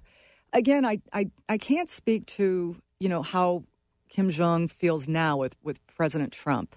again, 0.53 0.85
I, 0.85 0.99
I 1.13 1.31
I 1.49 1.57
can't 1.57 1.89
speak 1.89 2.25
to 2.37 2.75
you 2.99 3.09
know 3.09 3.21
how 3.23 3.63
Kim 4.09 4.29
Jong 4.29 4.67
feels 4.67 5.07
now 5.07 5.37
with 5.37 5.55
with 5.63 5.79
President 5.87 6.31
Trump. 6.33 6.75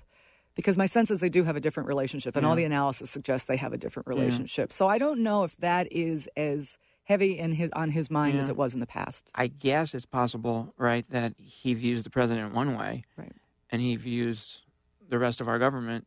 Because 0.56 0.76
my 0.76 0.86
sense 0.86 1.10
is 1.10 1.20
they 1.20 1.30
do 1.30 1.44
have 1.44 1.56
a 1.56 1.60
different 1.60 1.86
relationship, 1.88 2.36
and 2.36 2.44
all 2.44 2.54
the 2.56 2.64
analysis 2.64 3.08
suggests 3.10 3.46
they 3.46 3.56
have 3.56 3.72
a 3.72 3.78
different 3.78 4.06
relationship. 4.08 4.72
So 4.72 4.88
I 4.88 4.98
don't 4.98 5.20
know 5.22 5.44
if 5.44 5.56
that 5.58 5.90
is 5.90 6.28
as 6.36 6.76
heavy 7.04 7.38
in 7.38 7.52
his 7.52 7.70
on 7.72 7.90
his 7.90 8.10
mind 8.10 8.38
as 8.38 8.48
it 8.48 8.56
was 8.56 8.74
in 8.74 8.80
the 8.80 8.86
past. 8.86 9.30
I 9.34 9.46
guess 9.46 9.94
it's 9.94 10.04
possible, 10.06 10.74
right, 10.76 11.08
that 11.10 11.34
he 11.38 11.72
views 11.74 12.02
the 12.02 12.10
president 12.10 12.52
one 12.52 12.76
way, 12.76 13.04
Right. 13.16 13.32
and 13.70 13.80
he 13.80 13.96
views 13.96 14.66
the 15.08 15.18
rest 15.18 15.40
of 15.40 15.48
our 15.48 15.58
government 15.58 16.06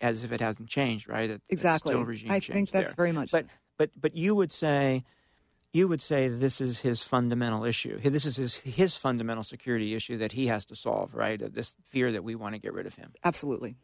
as 0.00 0.24
if 0.24 0.32
it 0.32 0.40
hasn't 0.40 0.68
changed, 0.68 1.08
right? 1.08 1.30
It- 1.30 1.42
Exactly. 1.48 1.92
still 1.92 2.04
regime 2.04 2.30
I 2.30 2.40
think 2.40 2.70
that's 2.70 2.90
there. 2.90 2.96
very 2.96 3.12
much- 3.12 3.30
But 3.30 3.46
but 3.76 3.90
but 3.98 4.16
you 4.16 4.34
would 4.34 4.52
say, 4.52 5.04
you 5.72 5.88
would 5.88 6.00
say 6.02 6.28
this 6.28 6.60
is 6.60 6.80
his 6.80 7.02
fundamental 7.02 7.64
issue. 7.64 7.98
This 8.00 8.24
is 8.24 8.36
his 8.36 8.56
his 8.56 8.96
fundamental 8.96 9.44
security 9.44 9.94
issue 9.94 10.18
that 10.18 10.32
he 10.32 10.46
has 10.48 10.64
to 10.66 10.76
solve, 10.76 11.14
right? 11.14 11.40
This 11.52 11.76
fear 11.84 12.12
that 12.12 12.24
we 12.24 12.34
want 12.34 12.54
to 12.54 12.58
get 12.60 12.72
rid 12.72 12.86
of 12.86 12.94
him. 12.96 13.12
Absolutely. 13.24 13.76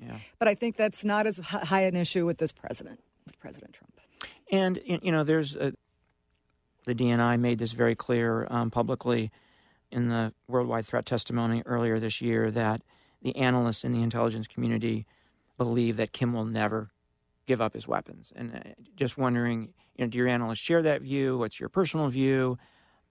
Yeah. 0.00 0.18
But 0.38 0.48
I 0.48 0.54
think 0.54 0.76
that's 0.76 1.04
not 1.04 1.26
as 1.26 1.38
high 1.38 1.82
an 1.82 1.94
issue 1.94 2.24
with 2.24 2.38
this 2.38 2.52
president, 2.52 3.00
with 3.26 3.38
President 3.38 3.74
Trump. 3.74 4.00
And 4.50 4.80
you 4.84 5.12
know, 5.12 5.22
there's 5.24 5.54
a, 5.56 5.74
the 6.86 6.94
DNI 6.94 7.38
made 7.38 7.58
this 7.58 7.72
very 7.72 7.94
clear 7.94 8.46
um, 8.50 8.70
publicly 8.70 9.30
in 9.92 10.08
the 10.08 10.32
worldwide 10.48 10.86
threat 10.86 11.04
testimony 11.06 11.62
earlier 11.66 12.00
this 12.00 12.20
year 12.20 12.50
that 12.50 12.82
the 13.22 13.36
analysts 13.36 13.84
in 13.84 13.92
the 13.92 14.02
intelligence 14.02 14.46
community 14.46 15.06
believe 15.60 15.98
that 15.98 16.14
Kim 16.14 16.32
will 16.32 16.46
never 16.46 16.90
give 17.46 17.60
up 17.60 17.74
his 17.74 17.86
weapons. 17.86 18.32
And 18.34 18.56
uh, 18.56 18.60
just 18.96 19.18
wondering, 19.18 19.74
you 19.94 20.06
know, 20.06 20.08
do 20.08 20.16
your 20.16 20.26
analysts 20.26 20.60
share 20.60 20.80
that 20.80 21.02
view? 21.02 21.36
What's 21.36 21.60
your 21.60 21.68
personal 21.68 22.08
view? 22.08 22.56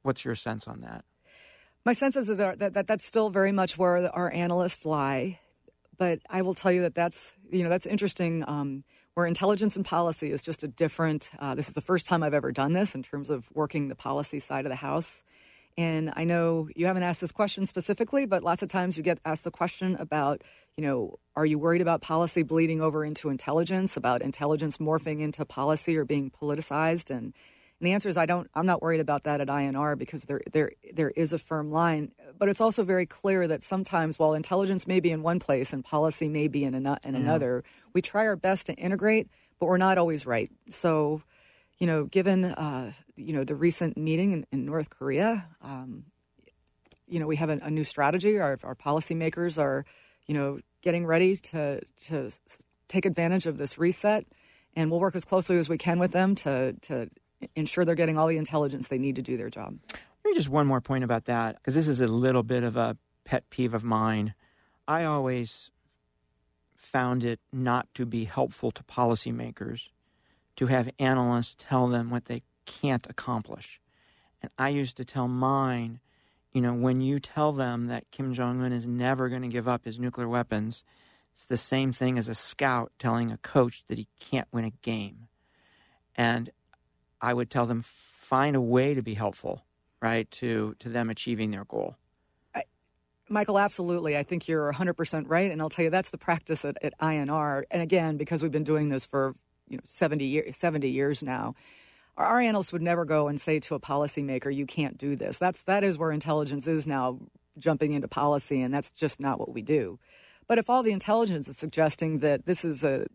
What's 0.01 0.25
your 0.25 0.33
sense 0.33 0.67
on 0.67 0.79
that? 0.79 1.05
My 1.85 1.93
sense 1.93 2.15
is 2.15 2.25
that, 2.25 2.57
that, 2.57 2.73
that 2.73 2.87
that's 2.87 3.05
still 3.05 3.29
very 3.29 3.51
much 3.51 3.77
where 3.77 4.11
our 4.15 4.33
analysts 4.33 4.83
lie. 4.83 5.39
But 5.95 6.21
I 6.27 6.41
will 6.41 6.55
tell 6.55 6.71
you 6.71 6.81
that 6.81 6.95
that's 6.95 7.33
you 7.51 7.61
know 7.63 7.69
that's 7.69 7.85
interesting. 7.85 8.43
Um, 8.47 8.83
where 9.13 9.27
intelligence 9.27 9.75
and 9.75 9.85
policy 9.85 10.31
is 10.31 10.41
just 10.41 10.63
a 10.63 10.67
different. 10.67 11.29
Uh, 11.37 11.53
this 11.53 11.67
is 11.67 11.73
the 11.73 11.81
first 11.81 12.07
time 12.07 12.23
I've 12.23 12.33
ever 12.33 12.51
done 12.51 12.73
this 12.73 12.95
in 12.95 13.03
terms 13.03 13.29
of 13.29 13.47
working 13.53 13.89
the 13.89 13.95
policy 13.95 14.39
side 14.39 14.65
of 14.65 14.69
the 14.69 14.77
house. 14.77 15.23
And 15.79 16.11
I 16.17 16.25
know 16.25 16.67
you 16.75 16.87
haven't 16.87 17.03
asked 17.03 17.21
this 17.21 17.31
question 17.31 17.65
specifically, 17.65 18.25
but 18.25 18.43
lots 18.43 18.61
of 18.61 18.67
times 18.67 18.97
you 18.97 19.03
get 19.03 19.17
asked 19.23 19.45
the 19.45 19.51
question 19.51 19.95
about, 19.95 20.41
you 20.75 20.83
know, 20.83 21.19
are 21.37 21.45
you 21.45 21.57
worried 21.57 21.79
about 21.79 22.01
policy 22.01 22.43
bleeding 22.43 22.81
over 22.81 23.05
into 23.05 23.29
intelligence, 23.29 23.95
about 23.95 24.21
intelligence 24.21 24.75
morphing 24.75 25.21
into 25.21 25.45
policy 25.45 25.95
or 25.97 26.03
being 26.03 26.31
politicized? 26.31 27.09
And, 27.09 27.27
and 27.27 27.33
the 27.87 27.93
answer 27.93 28.09
is 28.09 28.17
I 28.17 28.25
don't. 28.25 28.49
I'm 28.53 28.65
not 28.65 28.81
worried 28.81 28.99
about 28.99 29.23
that 29.23 29.39
at 29.39 29.47
INR 29.47 29.97
because 29.97 30.23
there 30.23 30.41
there 30.51 30.71
there 30.93 31.11
is 31.11 31.31
a 31.31 31.39
firm 31.39 31.71
line. 31.71 32.11
But 32.37 32.49
it's 32.49 32.59
also 32.59 32.83
very 32.83 33.05
clear 33.05 33.47
that 33.47 33.63
sometimes, 33.63 34.19
while 34.19 34.33
intelligence 34.33 34.85
may 34.85 34.99
be 34.99 35.11
in 35.11 35.23
one 35.23 35.39
place 35.39 35.71
and 35.71 35.81
policy 35.81 36.27
may 36.27 36.49
be 36.49 36.65
in, 36.65 36.75
ano- 36.75 36.97
in 37.05 37.13
mm-hmm. 37.13 37.23
another, 37.23 37.63
we 37.93 38.01
try 38.01 38.25
our 38.25 38.35
best 38.35 38.65
to 38.65 38.73
integrate, 38.73 39.29
but 39.61 39.67
we're 39.67 39.77
not 39.77 39.97
always 39.97 40.25
right. 40.25 40.51
So 40.69 41.21
you 41.79 41.87
know, 41.87 42.05
given 42.05 42.45
uh, 42.45 42.91
you 43.15 43.33
know 43.33 43.43
the 43.43 43.55
recent 43.55 43.97
meeting 43.97 44.31
in, 44.33 44.45
in 44.51 44.65
North 44.65 44.89
Korea, 44.89 45.47
um, 45.61 46.05
you 47.07 47.19
know, 47.19 47.27
we 47.27 47.37
have 47.37 47.49
a, 47.49 47.59
a 47.63 47.71
new 47.71 47.83
strategy. 47.83 48.39
Our, 48.39 48.59
our 48.63 48.75
policymakers 48.75 49.57
are, 49.57 49.85
you 50.27 50.33
know, 50.33 50.59
getting 50.81 51.05
ready 51.05 51.35
to 51.35 51.81
to 52.07 52.31
take 52.87 53.05
advantage 53.05 53.45
of 53.45 53.57
this 53.57 53.77
reset, 53.77 54.25
and 54.75 54.91
we'll 54.91 54.99
work 54.99 55.15
as 55.15 55.25
closely 55.25 55.57
as 55.57 55.69
we 55.69 55.77
can 55.77 55.99
with 55.99 56.11
them 56.11 56.35
to 56.35 56.73
to 56.81 57.09
ensure 57.55 57.85
they're 57.85 57.95
getting 57.95 58.17
all 58.17 58.27
the 58.27 58.37
intelligence 58.37 58.89
they 58.89 58.97
need 58.97 59.15
to 59.15 59.21
do 59.21 59.37
their 59.37 59.49
job. 59.49 59.77
Maybe 60.23 60.35
just 60.35 60.49
one 60.49 60.67
more 60.67 60.81
point 60.81 61.05
about 61.05 61.25
that, 61.25 61.55
because 61.55 61.75
this 61.75 61.87
is 61.87 62.01
a 62.01 62.07
little 62.07 62.43
bit 62.43 62.63
of 62.63 62.75
a 62.75 62.97
pet 63.23 63.49
peeve 63.49 63.73
of 63.73 63.83
mine. 63.83 64.33
I 64.87 65.05
always 65.05 65.71
found 66.75 67.23
it 67.23 67.39
not 67.53 67.87
to 67.93 68.05
be 68.05 68.25
helpful 68.25 68.71
to 68.71 68.83
policymakers 68.83 69.89
to 70.59 70.65
have 70.65 70.89
analysts 70.99 71.55
tell 71.57 71.87
them 71.87 72.09
what 72.09 72.25
they 72.25 72.43
can't 72.65 73.07
accomplish. 73.09 73.79
And 74.41 74.51
I 74.57 74.67
used 74.67 74.97
to 74.97 75.05
tell 75.05 75.29
mine, 75.29 76.01
you 76.51 76.59
know, 76.59 76.73
when 76.73 76.99
you 76.99 77.17
tell 77.17 77.53
them 77.53 77.85
that 77.85 78.11
Kim 78.11 78.33
Jong 78.33 78.61
un 78.61 78.73
is 78.73 78.85
never 78.85 79.29
going 79.29 79.43
to 79.43 79.47
give 79.47 79.69
up 79.69 79.85
his 79.85 80.01
nuclear 80.01 80.27
weapons, 80.27 80.83
it's 81.31 81.45
the 81.45 81.55
same 81.55 81.93
thing 81.93 82.17
as 82.17 82.27
a 82.27 82.33
scout 82.33 82.91
telling 82.99 83.31
a 83.31 83.37
coach 83.37 83.85
that 83.87 83.97
he 83.97 84.09
can't 84.19 84.49
win 84.51 84.65
a 84.65 84.71
game. 84.81 85.29
And 86.13 86.49
I 87.21 87.33
would 87.33 87.49
tell 87.49 87.65
them, 87.65 87.81
find 87.81 88.53
a 88.53 88.61
way 88.61 88.93
to 88.93 89.01
be 89.01 89.13
helpful, 89.13 89.63
right, 90.01 90.29
to, 90.31 90.75
to 90.79 90.89
them 90.89 91.09
achieving 91.09 91.51
their 91.51 91.63
goal. 91.63 91.95
Michael, 93.29 93.59
absolutely. 93.59 94.17
I 94.17 94.23
think 94.23 94.49
you're 94.49 94.73
100% 94.73 95.23
right. 95.27 95.51
And 95.51 95.61
I'll 95.61 95.69
tell 95.69 95.85
you, 95.85 95.91
that's 95.91 96.09
the 96.09 96.17
practice 96.17 96.65
at, 96.65 96.77
at 96.83 96.99
INR. 96.99 97.63
And 97.71 97.81
again, 97.81 98.17
because 98.17 98.43
we've 98.43 98.51
been 98.51 98.65
doing 98.65 98.89
this 98.89 99.05
for 99.05 99.35
you 99.69 99.77
know, 99.77 99.83
70, 99.85 100.25
year, 100.25 100.51
70 100.51 100.89
years 100.89 101.23
now, 101.23 101.55
our, 102.17 102.25
our 102.25 102.39
analysts 102.39 102.73
would 102.73 102.81
never 102.81 103.05
go 103.05 103.27
and 103.27 103.39
say 103.39 103.59
to 103.59 103.75
a 103.75 103.79
policymaker, 103.79 104.53
you 104.53 104.65
can't 104.65 104.97
do 104.97 105.15
this. 105.15 105.37
That's, 105.37 105.63
that 105.63 105.83
is 105.83 105.97
where 105.97 106.11
intelligence 106.11 106.67
is 106.67 106.87
now 106.87 107.19
jumping 107.57 107.93
into 107.93 108.07
policy, 108.07 108.61
and 108.61 108.73
that's 108.73 108.91
just 108.91 109.19
not 109.19 109.39
what 109.39 109.53
we 109.53 109.61
do. 109.61 109.99
But 110.47 110.57
if 110.57 110.69
all 110.69 110.83
the 110.83 110.91
intelligence 110.91 111.47
is 111.47 111.57
suggesting 111.57 112.19
that 112.19 112.45
this 112.45 112.65
is 112.65 112.83
a, 112.83 113.05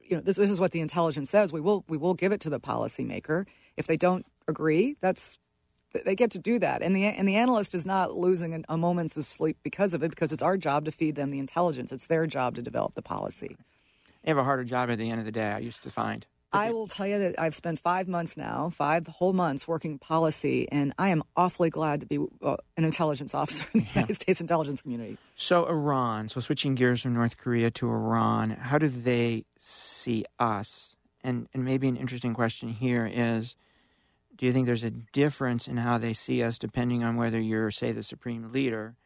you 0.00 0.16
know, 0.16 0.22
this, 0.22 0.36
this 0.36 0.50
is 0.50 0.60
what 0.60 0.72
the 0.72 0.80
intelligence 0.80 1.30
says, 1.30 1.52
we 1.52 1.60
will, 1.60 1.84
we 1.88 1.96
will 1.96 2.14
give 2.14 2.32
it 2.32 2.40
to 2.42 2.50
the 2.50 2.60
policymaker. 2.60 3.46
If 3.76 3.86
they 3.86 3.96
don't 3.96 4.26
agree, 4.46 4.96
that's 5.00 5.38
they 6.04 6.14
get 6.14 6.30
to 6.32 6.38
do 6.38 6.58
that, 6.58 6.82
and 6.82 6.96
the 6.96 7.04
and 7.04 7.28
the 7.28 7.36
analyst 7.36 7.74
is 7.74 7.84
not 7.84 8.16
losing 8.16 8.64
a 8.68 8.76
moment's 8.76 9.16
of 9.16 9.24
sleep 9.26 9.58
because 9.62 9.94
of 9.94 10.02
it, 10.02 10.10
because 10.10 10.32
it's 10.32 10.42
our 10.42 10.56
job 10.56 10.84
to 10.86 10.92
feed 10.92 11.16
them 11.16 11.30
the 11.30 11.38
intelligence. 11.38 11.92
It's 11.92 12.06
their 12.06 12.26
job 12.26 12.54
to 12.56 12.62
develop 12.62 12.94
the 12.94 13.02
policy. 13.02 13.56
They 14.22 14.30
have 14.30 14.38
a 14.38 14.44
harder 14.44 14.64
job 14.64 14.90
at 14.90 14.98
the 14.98 15.10
end 15.10 15.20
of 15.20 15.26
the 15.26 15.32
day. 15.32 15.50
I 15.50 15.58
used 15.58 15.82
to 15.82 15.90
find. 15.90 16.26
I 16.54 16.70
will 16.70 16.86
tell 16.86 17.06
you 17.06 17.18
that 17.18 17.40
I've 17.40 17.54
spent 17.54 17.78
five 17.78 18.08
months 18.08 18.36
now, 18.36 18.68
five 18.68 19.06
whole 19.06 19.32
months 19.32 19.66
working 19.66 19.98
policy, 19.98 20.68
and 20.70 20.92
I 20.98 21.08
am 21.08 21.22
awfully 21.34 21.70
glad 21.70 22.00
to 22.00 22.06
be 22.06 22.18
uh, 22.42 22.56
an 22.76 22.84
intelligence 22.84 23.34
officer 23.34 23.64
in 23.72 23.80
the 23.80 23.86
yeah. 23.86 23.92
United 23.94 24.14
States 24.14 24.40
intelligence 24.40 24.82
community. 24.82 25.16
So, 25.34 25.66
Iran, 25.66 26.28
so 26.28 26.40
switching 26.40 26.74
gears 26.74 27.02
from 27.02 27.14
North 27.14 27.38
Korea 27.38 27.70
to 27.70 27.88
Iran, 27.88 28.50
how 28.50 28.78
do 28.78 28.88
they 28.88 29.44
see 29.56 30.26
us? 30.38 30.94
And, 31.24 31.48
and 31.54 31.64
maybe 31.64 31.88
an 31.88 31.96
interesting 31.96 32.34
question 32.34 32.68
here 32.68 33.10
is 33.10 33.56
do 34.36 34.46
you 34.46 34.52
think 34.52 34.66
there's 34.66 34.84
a 34.84 34.90
difference 34.90 35.68
in 35.68 35.76
how 35.76 35.98
they 35.98 36.12
see 36.12 36.42
us 36.42 36.58
depending 36.58 37.04
on 37.04 37.16
whether 37.16 37.40
you're, 37.40 37.70
say, 37.70 37.92
the 37.92 38.02
supreme 38.02 38.52
leader 38.52 38.96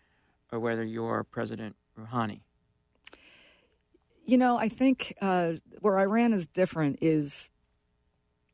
or 0.50 0.58
whether 0.58 0.82
you're 0.82 1.22
President 1.24 1.76
Rouhani? 1.98 2.40
You 4.26 4.38
know, 4.38 4.58
I 4.58 4.68
think 4.68 5.14
uh, 5.20 5.52
where 5.80 6.00
Iran 6.00 6.32
is 6.32 6.48
different 6.48 6.98
is 7.00 7.48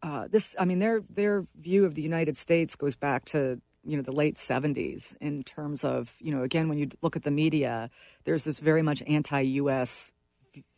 uh, 0.02 0.28
this. 0.30 0.54
I 0.58 0.66
mean, 0.66 0.80
their 0.80 1.00
their 1.08 1.46
view 1.58 1.86
of 1.86 1.94
the 1.94 2.02
United 2.02 2.36
States 2.36 2.76
goes 2.76 2.94
back 2.94 3.24
to 3.26 3.58
you 3.82 3.96
know 3.96 4.02
the 4.02 4.12
late 4.12 4.34
70s 4.34 5.16
in 5.20 5.42
terms 5.42 5.82
of 5.82 6.14
you 6.20 6.30
know 6.30 6.42
again 6.42 6.68
when 6.68 6.76
you 6.76 6.90
look 7.00 7.16
at 7.16 7.22
the 7.22 7.30
media, 7.30 7.88
there's 8.24 8.44
this 8.44 8.60
very 8.60 8.82
much 8.82 9.02
anti-U.S. 9.06 10.12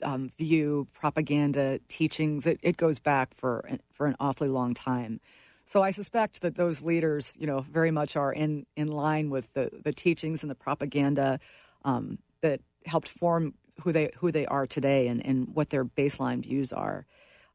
Um, 0.05 0.31
view, 0.39 0.87
propaganda, 0.93 1.81
teachings. 1.89 2.47
It, 2.47 2.61
it 2.63 2.77
goes 2.77 3.01
back 3.01 3.35
for 3.35 3.69
for 3.93 4.07
an 4.07 4.15
awfully 4.21 4.49
long 4.49 4.75
time. 4.75 5.21
So 5.65 5.83
I 5.83 5.91
suspect 5.91 6.43
that 6.43 6.55
those 6.55 6.83
leaders, 6.83 7.37
you 7.41 7.49
know, 7.49 7.61
very 7.63 7.91
much 7.91 8.17
are 8.17 8.33
in, 8.33 8.67
in 8.77 8.89
line 8.89 9.31
with 9.31 9.55
the, 9.55 9.71
the 9.83 9.93
teachings 9.93 10.43
and 10.43 10.51
the 10.51 10.55
propaganda 10.55 11.41
um, 11.85 12.19
that 12.43 12.61
helped 12.85 13.09
form 13.09 13.55
who 13.83 13.93
they 13.93 14.11
who 14.17 14.31
they 14.31 14.47
are 14.47 14.67
today 14.67 15.09
and, 15.09 15.25
and 15.25 15.55
what 15.55 15.71
their 15.71 15.85
baseline 15.85 16.43
views 16.43 16.73
are. 16.73 17.07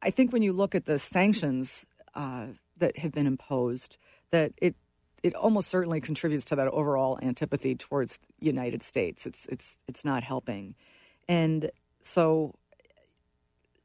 I 0.02 0.10
think 0.10 0.32
when 0.32 0.42
you 0.42 0.52
look 0.52 0.74
at 0.74 0.86
the 0.86 0.98
sanctions 0.98 1.84
uh, 2.14 2.46
that 2.78 2.98
have 2.98 3.12
been 3.12 3.26
imposed, 3.26 3.96
that 4.30 4.52
it 4.58 4.76
it 5.22 5.34
almost 5.34 5.68
certainly 5.68 6.00
contributes 6.00 6.44
to 6.46 6.56
that 6.56 6.68
overall 6.68 7.18
antipathy 7.22 7.74
towards 7.74 8.18
the 8.18 8.46
United 8.46 8.82
States. 8.82 9.26
It's 9.26 9.46
it's 9.46 9.78
it's 9.86 10.04
not 10.04 10.22
helping, 10.22 10.74
and 11.28 11.70
so 12.02 12.54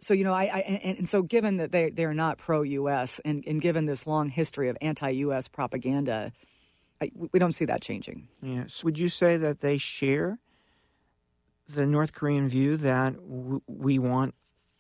so 0.06 0.14
you 0.14 0.24
know, 0.24 0.34
I, 0.34 0.44
I 0.44 0.60
and, 0.60 0.98
and, 1.00 1.10
so 1.10 1.24
given 1.24 1.58
that 1.58 1.72
they 1.72 1.90
they're 1.90 2.14
not 2.14 2.38
pro-U.S. 2.38 3.20
and, 3.26 3.44
and 3.48 3.60
given 3.60 3.86
this 3.86 4.06
long 4.06 4.30
history 4.30 4.70
of 4.70 4.78
anti-U.S. 4.80 5.48
propaganda, 5.48 6.32
I, 7.02 7.12
we 7.16 7.40
don't 7.40 7.54
see 7.54 7.66
that 7.66 7.82
changing. 7.82 8.28
Yes. 8.42 8.84
Would 8.84 9.00
you 9.00 9.10
say 9.10 9.38
that 9.38 9.62
they 9.62 9.78
share 9.78 10.38
the 11.68 11.86
North 11.86 12.14
Korean 12.14 12.48
view 12.48 12.78
that 12.78 13.16
w- 13.16 13.62
we 13.68 14.00
want 14.00 14.36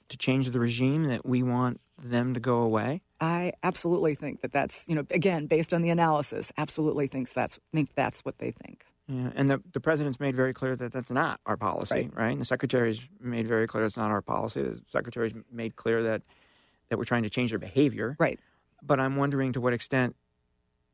to 0.09 0.17
change 0.17 0.49
the 0.49 0.59
regime, 0.59 1.05
that 1.05 1.25
we 1.25 1.43
want 1.43 1.81
them 1.97 2.33
to 2.33 2.39
go 2.39 2.57
away? 2.57 3.01
I 3.19 3.53
absolutely 3.63 4.15
think 4.15 4.41
that 4.41 4.51
that's 4.51 4.85
you 4.87 4.95
know 4.95 5.05
again 5.09 5.47
based 5.47 5.73
on 5.73 5.81
the 5.81 5.89
analysis, 5.89 6.51
absolutely 6.57 7.07
thinks 7.07 7.33
that's 7.33 7.59
think 7.73 7.89
that's 7.95 8.21
what 8.21 8.37
they 8.37 8.51
think. 8.51 8.85
Yeah, 9.07 9.31
and 9.35 9.47
the, 9.47 9.61
the 9.71 9.79
president's 9.79 10.19
made 10.19 10.35
very 10.35 10.51
clear 10.51 10.75
that 10.75 10.91
that's 10.91 11.11
not 11.11 11.39
our 11.45 11.57
policy, 11.57 11.93
right? 11.93 12.15
right? 12.15 12.31
And 12.31 12.41
the 12.41 12.45
secretary's 12.45 12.99
made 13.19 13.47
very 13.47 13.67
clear 13.67 13.85
it's 13.85 13.97
not 13.97 14.09
our 14.09 14.23
policy. 14.23 14.63
The 14.63 14.81
secretary's 14.87 15.33
made 15.51 15.75
clear 15.75 16.03
that 16.03 16.23
that 16.89 16.97
we're 16.97 17.05
trying 17.05 17.23
to 17.23 17.29
change 17.29 17.51
their 17.51 17.59
behavior, 17.59 18.15
right? 18.19 18.39
But 18.81 18.99
I'm 18.99 19.15
wondering 19.15 19.53
to 19.53 19.61
what 19.61 19.73
extent 19.73 20.15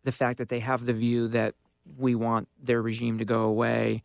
the 0.04 0.12
fact 0.12 0.38
that 0.40 0.50
they 0.50 0.60
have 0.60 0.86
the 0.86 0.94
view 0.94 1.28
that 1.30 1.56
we 1.98 2.16
want 2.16 2.48
their 2.62 2.82
regime 2.82 3.18
to 3.18 3.26
go 3.26 3.44
away 3.44 4.04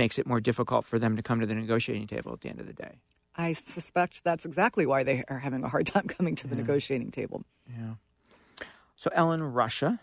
makes 0.00 0.18
it 0.18 0.26
more 0.26 0.40
difficult 0.40 0.84
for 0.84 0.98
them 0.98 1.14
to 1.16 1.22
come 1.22 1.40
to 1.40 1.46
the 1.46 1.54
negotiating 1.54 2.06
table 2.06 2.32
at 2.32 2.40
the 2.40 2.48
end 2.48 2.58
of 2.58 2.66
the 2.66 2.72
day. 2.72 2.96
I 3.36 3.52
suspect 3.52 4.24
that's 4.24 4.44
exactly 4.44 4.86
why 4.86 5.04
they 5.04 5.24
are 5.28 5.38
having 5.38 5.62
a 5.62 5.68
hard 5.68 5.86
time 5.86 6.08
coming 6.08 6.34
to 6.36 6.48
the 6.48 6.54
yeah. 6.54 6.62
negotiating 6.62 7.10
table. 7.10 7.44
Yeah. 7.68 7.94
So, 8.96 9.10
Ellen, 9.14 9.42
Russia, 9.42 10.00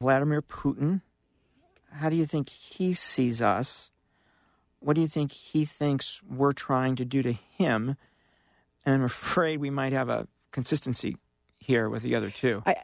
Vladimir 0.00 0.42
Putin 0.42 1.00
how 1.94 2.08
do 2.08 2.16
you 2.16 2.26
think 2.26 2.48
he 2.48 2.94
sees 2.94 3.42
us? 3.42 3.90
What 4.80 4.94
do 4.94 5.00
you 5.00 5.08
think 5.08 5.32
he 5.32 5.64
thinks 5.64 6.22
we're 6.28 6.52
trying 6.52 6.96
to 6.96 7.04
do 7.04 7.22
to 7.22 7.32
him? 7.32 7.96
And 8.84 8.94
I'm 8.94 9.04
afraid 9.04 9.60
we 9.60 9.70
might 9.70 9.92
have 9.92 10.08
a 10.08 10.26
consistency 10.50 11.16
here 11.58 11.88
with 11.88 12.02
the 12.02 12.14
other 12.14 12.30
two. 12.30 12.62
I, 12.66 12.76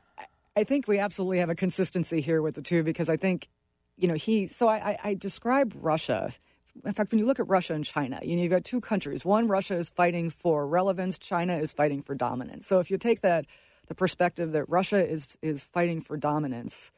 I 0.56 0.64
think 0.64 0.86
we 0.86 0.98
absolutely 0.98 1.38
have 1.38 1.50
a 1.50 1.54
consistency 1.54 2.20
here 2.20 2.42
with 2.42 2.54
the 2.54 2.62
two 2.62 2.82
because 2.82 3.08
I 3.08 3.16
think, 3.16 3.48
you 3.98 4.08
know, 4.08 4.14
he. 4.14 4.46
So 4.46 4.68
I, 4.68 4.96
I, 5.02 5.14
describe 5.14 5.74
Russia. 5.76 6.32
In 6.84 6.92
fact, 6.92 7.10
when 7.10 7.18
you 7.18 7.26
look 7.26 7.40
at 7.40 7.48
Russia 7.48 7.74
and 7.74 7.84
China, 7.84 8.20
you 8.22 8.36
know, 8.36 8.42
you've 8.42 8.52
got 8.52 8.64
two 8.64 8.80
countries. 8.80 9.24
One, 9.24 9.48
Russia 9.48 9.74
is 9.74 9.90
fighting 9.90 10.30
for 10.30 10.66
relevance. 10.66 11.18
China 11.18 11.56
is 11.56 11.72
fighting 11.72 12.02
for 12.02 12.14
dominance. 12.14 12.66
So 12.66 12.78
if 12.78 12.90
you 12.90 12.96
take 12.96 13.22
that, 13.22 13.46
the 13.88 13.94
perspective 13.94 14.52
that 14.52 14.68
Russia 14.68 15.06
is 15.06 15.36
is 15.42 15.64
fighting 15.64 16.00
for 16.00 16.16
dominance, 16.16 16.92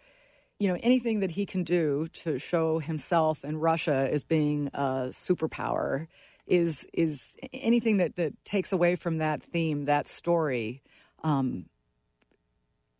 you 0.59 0.69
know, 0.69 0.79
anything 0.83 1.21
that 1.21 1.31
he 1.33 1.47
can 1.47 1.65
do 1.65 2.09
to 2.25 2.39
show 2.39 2.79
himself 2.79 3.43
and 3.45 3.63
Russia 3.63 4.09
as 4.13 4.25
being 4.25 4.69
a 4.75 5.09
superpower 5.11 6.07
is 6.47 6.87
is 6.93 7.37
anything 7.53 7.97
that 7.97 8.17
that 8.17 8.45
takes 8.45 8.73
away 8.73 8.97
from 8.97 9.19
that 9.19 9.43
theme, 9.43 9.87
that 9.87 10.07
story. 10.07 10.83
Um, 11.23 11.67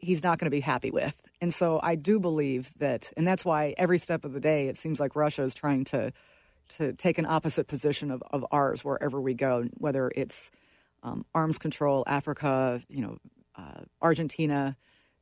he's 0.03 0.23
not 0.23 0.39
going 0.39 0.47
to 0.47 0.51
be 0.51 0.61
happy 0.61 0.91
with. 0.91 1.15
And 1.41 1.53
so 1.53 1.81
I 1.83 1.95
do 1.95 2.21
believe 2.21 2.73
that, 2.79 3.13
and 3.17 3.27
that's 3.27 3.45
why 3.45 3.75
every 3.79 3.99
step 3.99 4.25
of 4.25 4.33
the 4.33 4.41
day 4.41 4.69
it 4.69 4.77
seems 4.77 5.01
like 5.01 5.17
Russia 5.17 5.43
is 5.43 5.55
trying 5.55 5.85
to 5.85 6.13
to 6.79 6.93
take 6.93 7.19
an 7.19 7.27
opposite 7.27 7.67
position 7.67 8.13
of, 8.13 8.23
of 8.31 8.47
ours 8.53 8.85
wherever 8.85 9.21
we 9.21 9.35
go, 9.35 9.65
whether 9.79 10.11
it's 10.15 10.53
um, 11.03 11.25
arms 11.35 11.59
control, 11.59 12.05
Africa, 12.07 12.81
you 12.89 13.01
know, 13.01 13.17
uh, 13.57 13.81
Argentina, 14.01 14.77